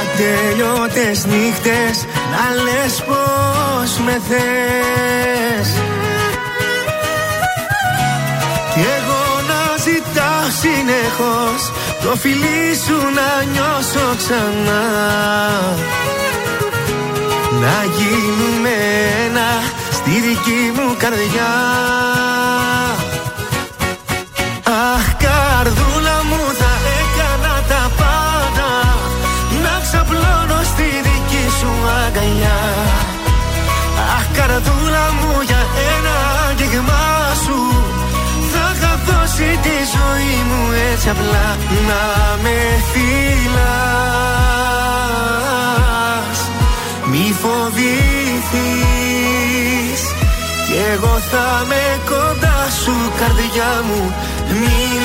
[0.00, 5.68] Ατελειώτες νύχτες να λες πως με θες.
[8.74, 14.84] Κι εγώ να ζητάω συνεχώς το φιλί σου να νιώσω ξανά.
[17.60, 18.74] Να γίνουμε
[19.26, 19.76] ένα
[20.10, 21.52] στη δική μου καρδιά.
[24.94, 28.70] Αχ καρδούλα μου θα έκανα τα πάντα.
[29.64, 31.70] Να ξαπλώνω στη δική σου
[32.00, 32.60] αγκαλιά.
[34.16, 35.62] Αχ καρδούλα μου για
[35.94, 36.16] ένα
[36.48, 37.06] αγγίγμα
[37.44, 37.58] σου.
[38.52, 40.62] Θα είχα δώσει τη ζωή μου
[40.92, 41.46] έτσι απλά.
[41.88, 42.02] Να
[42.42, 42.58] με
[42.90, 43.18] φυλάς.
[47.10, 49.07] Μη φοβηθείς
[50.68, 54.14] Κι εγώ θα με κοντά σου καρδιά μου
[54.48, 55.02] Μην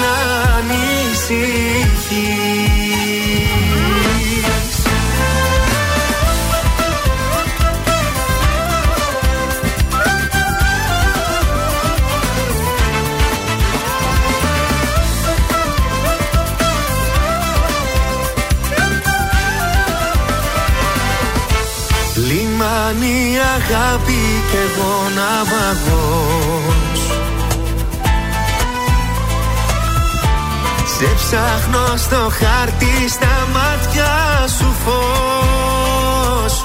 [0.58, 2.04] ανησυχείς.
[22.16, 27.02] Λιμάνι αγάπη και εγώ ναυαγός
[30.98, 34.14] Σε ψάχνω στο χάρτη στα μάτια
[34.58, 36.64] σου φως.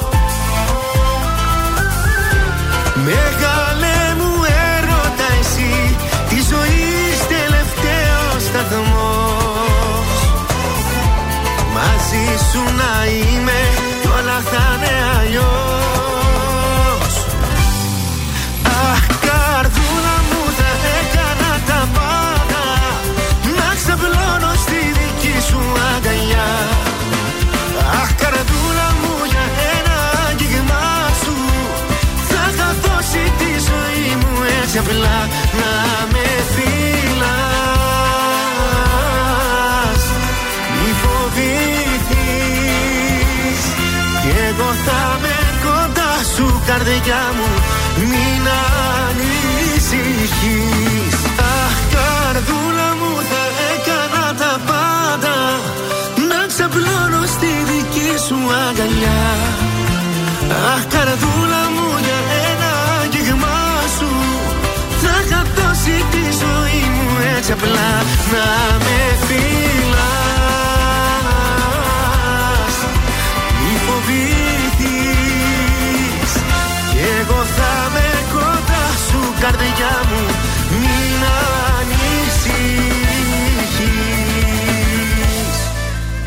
[2.94, 4.32] Μεγάλε μου
[4.74, 5.96] έρωτα εσύ
[6.28, 10.18] Τη ζωής τελευταίος σταθμός.
[11.74, 13.60] Μαζί σου να είμαι
[14.00, 15.87] κι όλα θα είναι αλλιώς
[25.98, 26.48] αγκαλιά
[28.00, 29.44] Αχ καρδούλα μου για
[29.76, 29.96] ένα
[30.28, 30.84] αγγίγμα
[31.22, 31.36] σου.
[32.28, 35.18] Θα είχα δώσει τη ζωή μου έτσι απλά
[35.58, 35.72] Να
[36.12, 37.62] με φυλάς.
[40.80, 42.40] Μη φοβηθείς
[44.22, 47.48] Κι εγώ θα με κοντά σου καρδιά μου.
[48.10, 48.42] Μην
[49.04, 50.38] ανησυχείς.
[51.64, 53.12] Αχ καρδούλα μου
[56.78, 58.36] ξαπλώνω στη δική σου
[58.68, 59.24] αγκαλιά.
[60.74, 63.58] Αχ καρδούλα μου για ένα αγγίγμα
[63.98, 64.10] σου.
[65.02, 67.90] Θα είχα δώσει τη ζωή μου έτσι απλά.
[68.32, 69.67] Να με φυλάς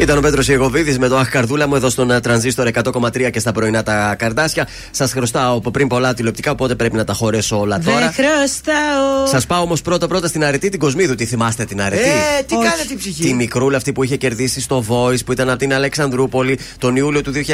[0.02, 3.40] Ήταν ο Πέτρος Ιεγοβίδη με το Αχ Καρδούλα μου εδώ στον ε, τρανζίστορ 100,3 και
[3.40, 4.68] στα πρωινά τα καρδάσια.
[4.92, 8.00] Σας χρωστάω από πριν πολλά τηλεοπτικά, οπότε πρέπει να τα χωρέσω όλα τώρα.
[8.00, 9.26] Δεν χρωστάω.
[9.28, 11.16] Σας πάω όμως πρώτα-πρώτα στην αρετή την Κοσμίδου.
[11.16, 12.68] Τι θυμάστε την αρετή; Ε, τι Όχι.
[12.70, 15.74] κάνετε η ψυχή; Τη μικρούλα αυτή που είχε κερδίσει στο Voice που ήταν από την
[15.74, 17.52] Αλεξανδρούπολη τον Ιούλιο του 2014 είχε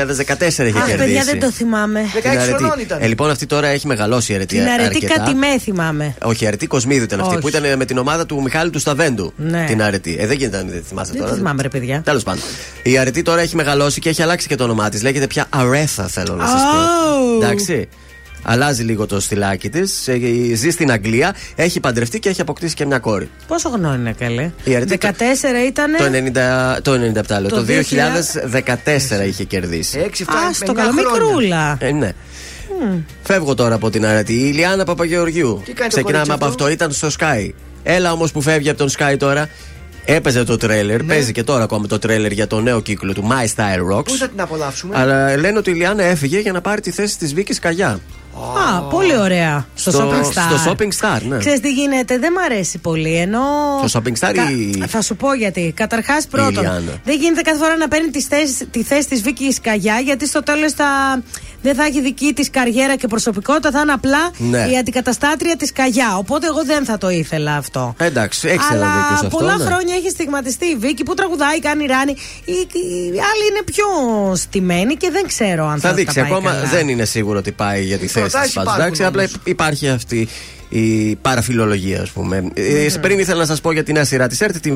[0.77, 0.97] Αχ, κερδίσει.
[0.97, 2.01] παιδιά, δεν το θυμάμαι.
[2.15, 2.53] 16 Την αρετή.
[2.57, 2.97] χρονών ήταν.
[3.01, 4.55] Ε, λοιπόν, αυτή τώρα έχει μεγαλώσει η αρετή.
[4.57, 5.13] Την αρετή αρκετά.
[5.13, 6.13] Κατημέ θυμάμαι.
[6.23, 7.41] Όχι, η αρετή Κοσμίδου ήταν αυτή Όχι.
[7.41, 9.33] που ήταν με την ομάδα του Μιχάλη του Σταβέντου.
[9.37, 9.65] Ναι.
[9.67, 10.15] Την αρετή.
[10.19, 11.33] Ε, δεν γίνεται να μην τη θυμάστε Δεν τώρα.
[11.33, 12.01] το θυμάμαι, ρε παιδιά.
[12.05, 12.36] Τέλος πάντων.
[12.83, 15.01] Η αρετή τώρα έχει μεγαλώσει και έχει αλλάξει και το όνομά της.
[15.01, 16.77] Λέγεται πια Αρέθα, θέλω να σας πω.
[17.37, 17.43] Oh.
[17.43, 17.87] Εντάξει.
[18.49, 20.09] Αλλάζει λίγο το στυλάκι της.
[20.53, 21.35] Ζει στην Αγγλία.
[21.55, 23.29] Έχει παντρευτεί και έχει αποκτήσει και μια κόρη.
[23.47, 25.07] Πόσο χρόνο είναι καλέ; Η αρετή 14
[25.67, 25.91] ήταν.
[25.97, 27.49] Το, 90, το 97 λέω.
[27.49, 27.65] Το Το,
[29.23, 29.99] 2014 είχε κερδίσει.
[30.03, 31.77] 6, 7, Α, στο καλό μικρούλα.
[31.79, 32.13] Ε, ναι.
[33.23, 34.33] Φεύγω τώρα από την αρετή.
[34.33, 35.61] Η Ηλιάνα Παπαγεωργιού.
[35.65, 36.73] Τι κάνει το Ξεκινάμε κορίτσι από αυτό; αυτό.
[36.75, 37.49] Ήταν στο Sky.
[37.83, 39.49] Έλα όμως που φεύγει από τον Sky τώρα.
[40.09, 41.01] Έπαιζε το τρέλερ.
[41.01, 41.07] Ναι.
[41.07, 44.05] Παίζει και τώρα ακόμα το τρέλερ για το νέο κύκλο του My Style Rocks.
[44.05, 47.17] Πού θα την απολαύσουμε; Αλλά λένε ότι η Ηλιάνα έφυγε για να πάρει τη θέση
[47.17, 47.99] της Βίκης Καγιά.
[48.41, 49.67] Α, πολύ ωραία.
[49.75, 50.57] Στο, Shopping Star.
[50.57, 51.37] στο Shopping Star, ναι.
[51.37, 53.15] Ξέρεις τι γίνεται, δεν μ' αρέσει πολύ.
[53.15, 53.39] Ενώ.
[53.87, 55.73] Στο Shopping Star ή- Θα σου πω γιατί.
[55.75, 56.81] Καταρχάς, πρώτον, Ιλιάνα.
[57.03, 60.43] δεν γίνεται κάθε φορά να παίρνει τη θέση, τη θέση της Βίκη Καγιά, γιατί στο
[60.43, 60.85] τέλος θα.
[61.61, 64.67] Δεν θα έχει δική της καριέρα και προσωπικότητα, θα είναι απλά Ναι.
[64.71, 66.17] η αντικαταστάτρια της Καγιά.
[66.17, 67.93] Οπότε εγώ δεν θα το ήθελα αυτό.
[67.97, 69.37] Εντάξει, έχει ένα Αλλά δίκιο σε αυτό.
[69.37, 69.63] πολλά ναι.
[69.65, 72.11] χρόνια έχει στιγματιστεί η Βίκη που τραγουδάει, κάνει ράνι.
[72.45, 73.85] Οι, οι άλλοι είναι πιο
[74.35, 76.51] στημένοι και δεν ξέρω αν θα, Θα δείξει τα πάει ακόμα.
[76.51, 76.65] καλά.
[76.65, 78.69] Δεν είναι σίγουρο ότι πάει για τη θέση προτάσεις τη πάντω.
[78.69, 79.35] υπάρχουν Εντάξει, απλά όμως.
[79.43, 80.27] υπάρχει αυτή
[80.69, 82.43] η παραφιλολογία, ας πούμε.
[82.53, 84.71] Ε, πριν ήθελα να σας πω για τη νέα σειρά της ΕΡΤ, τη,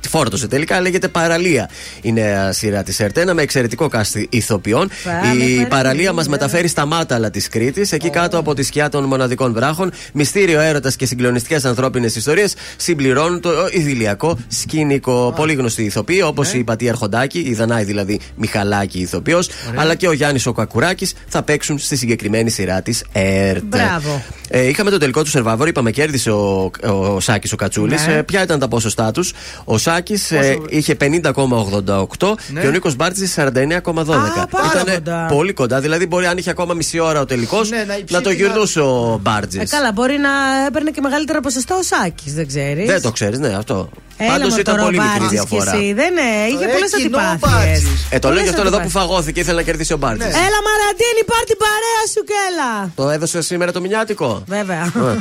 [0.00, 0.80] τη φόρτωσε τελικά.
[0.80, 1.70] Λέγεται Παραλία
[2.02, 3.16] η νέα σειρά της ΕΡΤ.
[3.16, 4.90] Ένα με εξαιρετικό κάστη ηθοποιών.
[5.04, 5.68] Πάμε, η παραλία.
[5.68, 9.92] παραλία μας μεταφέρει στα μάταλα της Κρήτης, εκεί κάτω από τη σκιά των μοναδικών βράχων.
[10.12, 15.32] Μυστήριο έρωτας και συγκλονιστικές ανθρώπινες ιστορίες συμπληρώνουν το ιδηλιακό σκηνικό.
[15.36, 20.12] Πολύ γνωστοί ηθοποιοί, όπως η Πατή Αρχοντάκη, η Δανάη δηλαδή Μιχαλάκη ηθοποιός, αλλά και ο
[20.12, 23.62] Γιάννης ο Κακουράκη θα παίξουν στη συγκεκριμένη σειρά της ΕΡΤ.
[23.62, 24.22] Μπράβο.
[24.48, 26.70] Ε, είχαμε το τελικό του Survivor, είπαμε κέρδισε ο,
[27.14, 28.06] ο Σάκης ο Κατσούλης.
[28.06, 28.12] Ναι.
[28.14, 29.32] Ε, ποια ήταν τα ποσοστά τους;
[29.64, 30.32] Ο Σάκης
[30.68, 32.60] είχε 50,88 Ναι.
[32.60, 34.40] και ο Νίκος Μπάρτζης 49,12.
[34.40, 35.26] Α, πάρα Ήτανε κοντά.
[35.26, 35.80] πολύ κοντά.
[35.80, 38.34] Δηλαδή, μπορεί αν είχε ακόμα μισή ώρα ο τελικός Ναι, να να, υψηλή το να-
[38.34, 39.60] γυρνούσε ο Μπάρτζης.
[39.60, 40.28] Ε, καλά, μπορεί να
[40.66, 42.86] έπαιρνε και μεγαλύτερα ποσοστό ο Σάκης, δεν ξέρεις.
[42.86, 43.88] Δεν το ξέρεις, ναι, αυτό.
[44.16, 45.70] Έλα Πάντως μου ήταν τώρα ο πολύ μικρή Μπάρτζης διαφορά.
[45.70, 45.92] Και εσύ.
[46.02, 47.40] Δεν ε, είχε Ρε, πολλές κοινό αντιπάθειες.
[47.44, 48.00] Μπάρτζης.
[48.14, 48.96] Ε, το λέω Πολλές για αυτόν εδώ που αντιπάθειες.
[48.98, 50.26] φαγώθηκε, ήθελε να κερδίσει ο Μπάρτζη.
[50.26, 50.32] Ναι.
[50.46, 52.72] Έλα Μαραντίνη, πάρ την παρέα σου και έλα.
[53.00, 54.30] Το έδωσε σήμερα το μηνιάτικο.
[54.56, 54.82] Βέβαια.
[55.10, 55.14] Ε.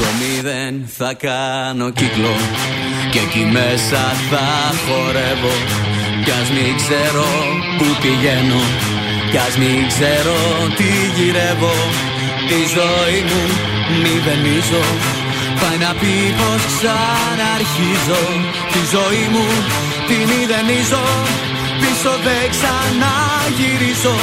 [0.00, 2.34] Το μηδέν θα κάνω κύκλο
[3.12, 4.46] και εκεί μέσα θα
[4.84, 5.54] χορεύω
[6.24, 7.26] κι ας μην ξέρω
[7.78, 8.62] που πηγαίνω
[9.30, 10.36] κι ας μην ξέρω
[10.78, 11.74] τι γυρεύω
[12.48, 13.42] τη ζωή μου
[14.02, 14.84] μηδενίζω
[15.60, 18.22] πάει να πει πως ξαναρχίζω.
[18.72, 19.46] Τη ζωή μου
[20.08, 21.04] τη μηδενίζω
[21.80, 24.16] πίσω δεν ξαναγυρίζω.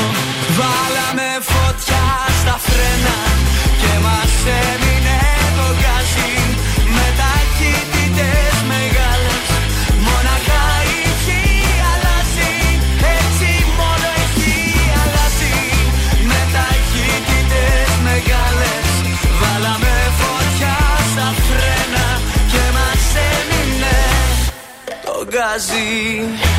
[0.58, 2.06] Βάλαμε φωτιά
[2.42, 3.18] στα φρένα
[3.82, 4.34] και μας
[4.64, 4.97] έμεινε
[25.32, 26.57] το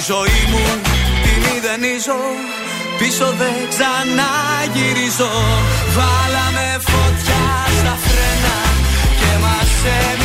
[0.00, 0.64] Τη ζωή μου
[1.22, 2.20] τη μηδενίζω
[2.98, 5.32] Πίσω δεν ξαναγυρίζω.
[5.96, 7.44] Βάλαμε φωτιά
[7.78, 8.56] στα φρένα
[9.20, 10.19] Και μας έμεινε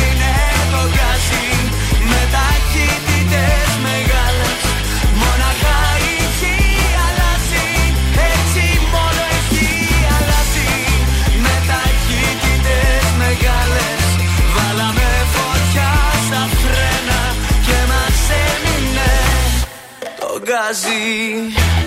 [20.46, 21.85] το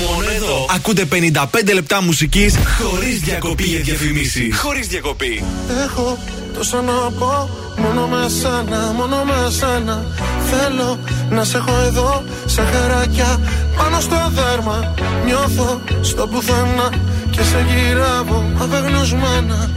[0.00, 0.66] Μόνο εδώ.
[0.74, 4.58] Ακούτε 55 λεπτά μουσικής χωρίς διακοπή για διαφημίσεις.
[4.58, 5.44] Χωρίς διακοπή.
[5.84, 6.18] Έχω
[6.54, 10.04] τόσα να πω Μόνο με σένα, μόνο με σένα.
[10.50, 10.98] Θέλω
[11.30, 13.40] να σε έχω εδώ Σαν χαράκια
[13.76, 14.94] πάνω στο δέρμα.
[15.24, 16.88] Νιώθω στο πουθενά
[17.30, 19.70] Και σε γυρεύω απεγνωσμένα.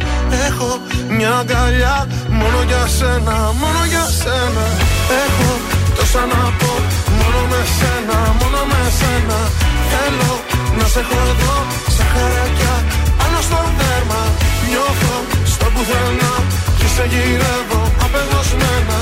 [0.47, 4.65] Έχω μια αγκαλιά Μόνο για σένα, μόνο για σένα.
[5.25, 6.71] Έχω τόσα να πω
[7.19, 9.39] Μόνο με σένα, μόνο με σένα.
[9.91, 10.31] Θέλω
[10.77, 11.55] να σε έχω εδώ
[11.95, 12.73] Σαν χαράκια
[13.19, 14.21] πάνω στο δέρμα.
[14.69, 15.15] Νιώθω
[15.53, 16.33] στο πουθενά
[16.79, 18.99] Και σε γυρεύω απεγνωσμένα.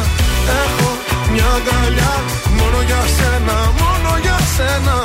[0.63, 0.89] Έχω
[1.31, 2.13] μια αγκαλιά
[2.59, 4.95] Μόνο για σένα, μόνο για σένα.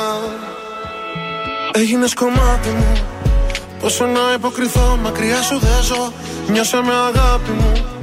[1.79, 2.93] Έγινες κομμάτι μου.
[3.81, 6.11] Πόσο να υποκριθώ, μακριά σου δεν ζω
[6.51, 7.98] Νιώσε με αγάπη μου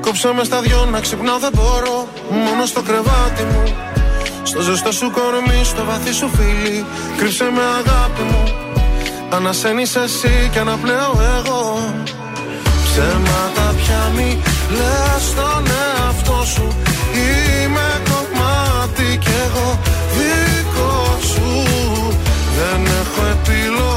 [0.00, 2.08] Κόψε με στα δυο να ξυπνάω δεν μπορώ.
[2.30, 3.62] Μόνο στο κρεβάτι μου.
[4.42, 6.84] Στο ζεστό σου κορμί, στο βαθύ σου φίλι.
[7.16, 8.44] Κρύψε με αγάπη μου.
[9.34, 11.62] Ανασένεις εσύ και αναπνέω εγώ.
[12.84, 14.42] Ψέματα πια μη
[14.76, 16.66] λες στον εαυτό σου.
[17.14, 19.78] Είμαι κομμάτι κι εγώ.
[20.16, 21.64] Δικό σου.
[22.56, 23.89] Δεν έχω επιλογή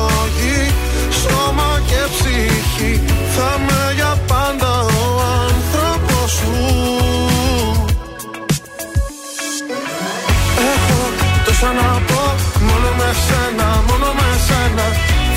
[13.26, 14.86] σένα, μόνο με σένα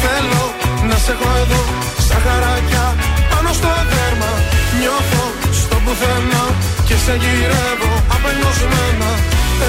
[0.03, 0.43] Θέλω
[0.89, 1.63] να σε έχω εδώ
[2.07, 2.85] Σαν χαράκια
[3.31, 4.33] πάνω στο δέρμα.
[4.79, 5.25] Νιώθω
[5.61, 6.45] στο πουθενά
[6.87, 9.11] Και σε γυρεύω απελπισμένα.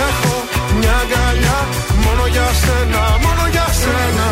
[0.07, 0.33] Έχω
[0.77, 1.59] μια αγκαλιά
[2.05, 4.27] Μόνο για σένα, μόνο για σένα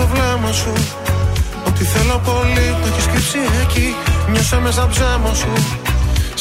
[0.00, 0.72] στο βλέμμα σου.
[1.68, 3.88] Ότι θέλω πολύ το έχεις κρύψει εκεί.
[4.30, 5.52] Νιώσε με σαν ψέμα σου.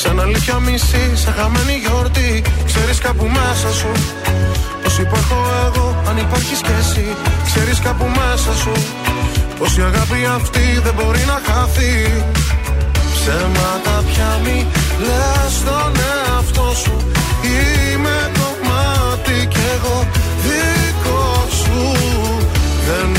[0.02, 2.32] Σαν αλήθεια μισή, σαν χαμένη γιορτή.
[2.70, 3.92] Ξέρεις κάπου μέσα σου.
[4.84, 7.06] Πως υπάρχω εγώ, αν υπάρχεις κι εσύ
[7.50, 8.74] Ξέρεις κάπου μέσα σου.
[9.58, 11.94] Πως η αγάπη αυτή δεν μπορεί να χαθεί.
[13.14, 14.58] Ψέματα πια μη
[15.06, 16.96] λες στον εαυτό σου.
[17.54, 19.98] Είμαι κομμάτι κι εγώ
[20.46, 21.26] δικό
[21.62, 21.78] σου.
[22.88, 23.19] Δεν έχω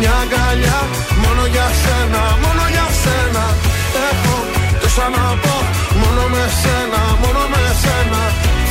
[0.00, 0.78] μια αγκαλιά
[1.24, 3.44] Μόνο για σένα, μόνο για σένα.
[4.08, 4.36] Έχω
[4.82, 5.56] τόσα να πω
[6.02, 8.22] Μόνο με σένα, μόνο με σένα.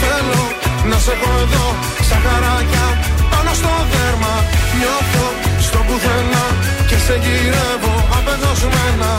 [0.02, 0.42] Θέλω
[0.90, 1.66] να σε έχω εδώ
[2.08, 2.86] Σαν χαράκια
[3.32, 4.34] πάνω στο δέρμα.
[4.80, 5.26] Νιώθω
[5.68, 6.46] στο πουθενά
[6.90, 9.12] Και σε γυρεύω απεγνωσμένα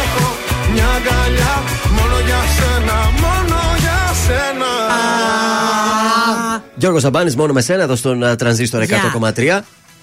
[0.00, 0.26] Έχω
[0.72, 1.54] μια αγκαλιά
[1.98, 4.70] Μόνο για σένα, μόνο για σένα.
[6.74, 9.60] Γιώργος Σαμπάνης, μόνο με σένα εδώ στον α, τρανζίστορ 100,3.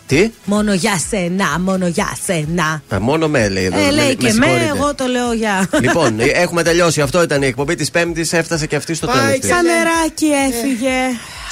[0.10, 2.82] Τι; Μόνο για σένα, μόνο για σένα.
[2.94, 3.80] Α, μόνο με λέει εδώ.
[3.80, 4.66] Ε, λέει και με, συγχωρείτε.
[4.76, 5.70] εγώ το λέω για.
[5.82, 7.02] Λοιπόν, ε, έχουμε τελειώσει.
[7.02, 8.34] Αυτό ήταν η εκπομπή της Πέμπτης.
[8.34, 9.34] Έφτασε και αυτή στο Πάει τέλος.
[9.34, 10.98] και- Ξανεράκι έφυγε.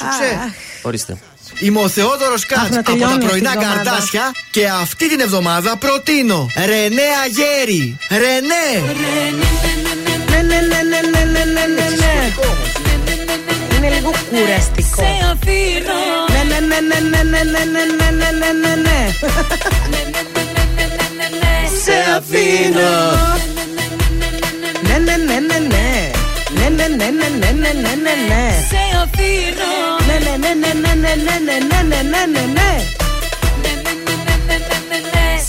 [0.07, 0.51] Αχ.
[0.81, 1.17] Ορίστε.
[1.59, 3.81] Είμαι ο Θεόδωρος Κάτς να από τελειώνει τα αυτή η πρωινά εβδομάδα.
[3.83, 7.97] καρτάσια και αυτή την εβδομάδα προτείνω Ρενέ Αγέρι.
[8.09, 8.93] Ρενέ!
[10.29, 10.43] Ναι,
[13.97, 15.01] λίγο κουραστικό.
[15.01, 15.99] Σε αφήνω
[16.33, 18.99] Ναι, ναι, ναι, ναι, ναι, ναι, ναι, ναι, ναι, ναι, ναι, ναι, ναι.
[21.83, 22.91] Σε αφήνω
[24.87, 26.11] Ναι, ναι, ναι, ναι, ναι.
[26.57, 28.45] Ναι, ναι, ναι, ναι, ναι, ναι, ναι, ναι, ναι.
[28.69, 29.71] Σε αφήνω
[30.07, 32.71] Ναι, ναι, ναι, ναι, ναι, ναι, ναι, ναι, ναι, ναι, ναι, ναι, ναι.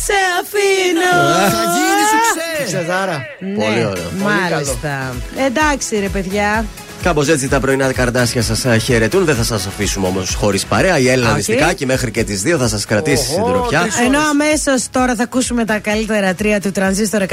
[0.05, 1.13] Σε αφήνω
[1.51, 3.27] Θα γίνει σου Ξεδάρα.
[3.39, 4.11] Πολύ Ναι, ωραίο.
[4.19, 5.15] Μάλιστα.
[5.47, 6.65] Εντάξει, ρε παιδιά.
[7.03, 9.25] Κάπως έτσι τα πρωινά καρτάσια σας χαιρετούν.
[9.25, 10.99] Δεν θα σας αφήσουμε όμως χωρίς παρέα.
[10.99, 11.37] Η Έλληνα Οκ.
[11.37, 13.87] Δυστικάκη μέχρι και τις 2 θα σας κρατήσει στην τροπιά.
[14.05, 17.29] Ενώ αμέσως τώρα θα ακούσουμε τα καλύτερα τρία του Τρανζίστορ 100,3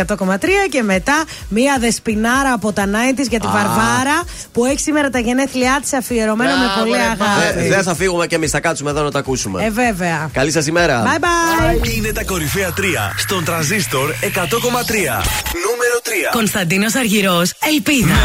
[0.69, 3.51] και μετά μία δεσπινάρα από τα 90s για τη Α.
[3.51, 7.65] Βαρβάρα που έχει σήμερα τα γενέθλιά της αφιερωμένο με Μπράβο, πολύ ρε, αγάπη.
[7.65, 9.63] Ε, Δεν θα φύγουμε και εμείς, θα κάτσουμε εδώ να τα ακούσουμε.
[9.65, 10.29] Ε, βέβαια.
[10.33, 11.03] Καλή σας ημέρα.
[11.05, 11.95] Bye bye.
[11.95, 12.81] Είναι τα κορυφαία 3
[13.17, 14.25] στον τρανζίστορ 100,3.
[14.25, 16.31] Νούμερο 3.
[16.31, 18.15] Κωνσταντίνος Αργυρός, Ελπίδα.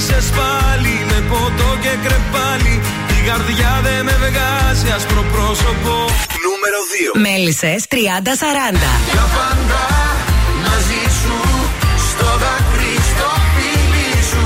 [0.00, 2.80] Με ξενύχτησες πάλι με ποτό και κρεπάλι
[3.26, 5.94] καρδιά δεν με βγάζει άσπρο πρόσωπο.
[6.46, 6.80] Νούμερο
[7.14, 7.20] 2.
[7.26, 7.94] Μέλισσες 30-40.
[9.12, 9.82] Για πάντα
[10.66, 11.36] μαζί σου
[12.08, 14.42] στο δάκρυ στο φίλι σου.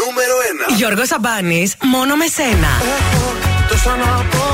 [0.00, 0.36] Νούμερο
[0.70, 0.76] 1.
[0.76, 2.72] Γιώργος Σαμπάνης, μόνο με σένα.
[2.98, 3.26] Έχω
[3.68, 4.53] τόσα να πω